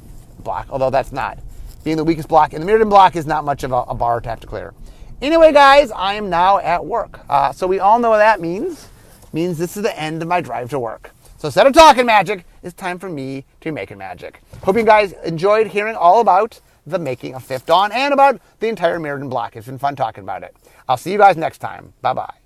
block, 0.40 0.66
although 0.70 0.90
that's 0.90 1.12
not. 1.12 1.38
Being 1.84 1.96
the 1.96 2.05
weakest 2.05 2.28
block 2.28 2.55
in 2.55 2.61
the 2.61 2.66
Mirrodin 2.66 2.88
block 2.88 3.16
is 3.16 3.26
not 3.26 3.44
much 3.44 3.62
of 3.62 3.72
a, 3.72 3.82
a 3.82 3.94
bar 3.94 4.20
to 4.20 4.28
have 4.28 4.40
to 4.40 4.46
clear. 4.46 4.74
Anyway, 5.22 5.52
guys, 5.52 5.90
I 5.90 6.14
am 6.14 6.28
now 6.28 6.59
at 6.59 6.84
work. 6.84 7.20
Uh, 7.28 7.52
so 7.52 7.66
we 7.66 7.78
all 7.78 7.98
know 7.98 8.11
what 8.11 8.18
that 8.18 8.40
means. 8.40 8.88
Means 9.32 9.59
this 9.59 9.76
is 9.76 9.82
the 9.82 9.98
end 9.98 10.22
of 10.22 10.28
my 10.28 10.40
drive 10.40 10.70
to 10.70 10.78
work. 10.78 11.11
So 11.38 11.48
instead 11.48 11.66
of 11.66 11.72
talking 11.72 12.07
magic, 12.07 12.46
it's 12.62 12.74
time 12.74 12.98
for 12.98 13.09
me 13.09 13.44
to 13.61 13.72
make 13.72 13.90
it 13.90 13.96
magic. 13.96 14.40
Hope 14.62 14.76
you 14.76 14.84
guys 14.84 15.12
enjoyed 15.24 15.66
hearing 15.66 15.94
all 15.94 16.20
about 16.20 16.61
the 16.87 16.99
making 16.99 17.35
of 17.35 17.43
Fifth 17.45 17.66
Dawn 17.66 17.93
and 17.93 18.12
about 18.12 18.41
the 18.61 18.68
entire 18.68 18.99
Mirrodin 18.99 19.30
block. 19.30 19.57
It's 19.57 19.66
been 19.66 19.78
fun 19.78 19.97
talking 19.97 20.22
about 20.22 20.43
it. 20.43 20.57
I'll 20.89 20.97
see 20.97 21.12
you 21.12 21.18
guys 21.18 21.37
next 21.37 21.59
time. 21.59 21.95
Bye 22.03 22.12
bye. 22.14 22.43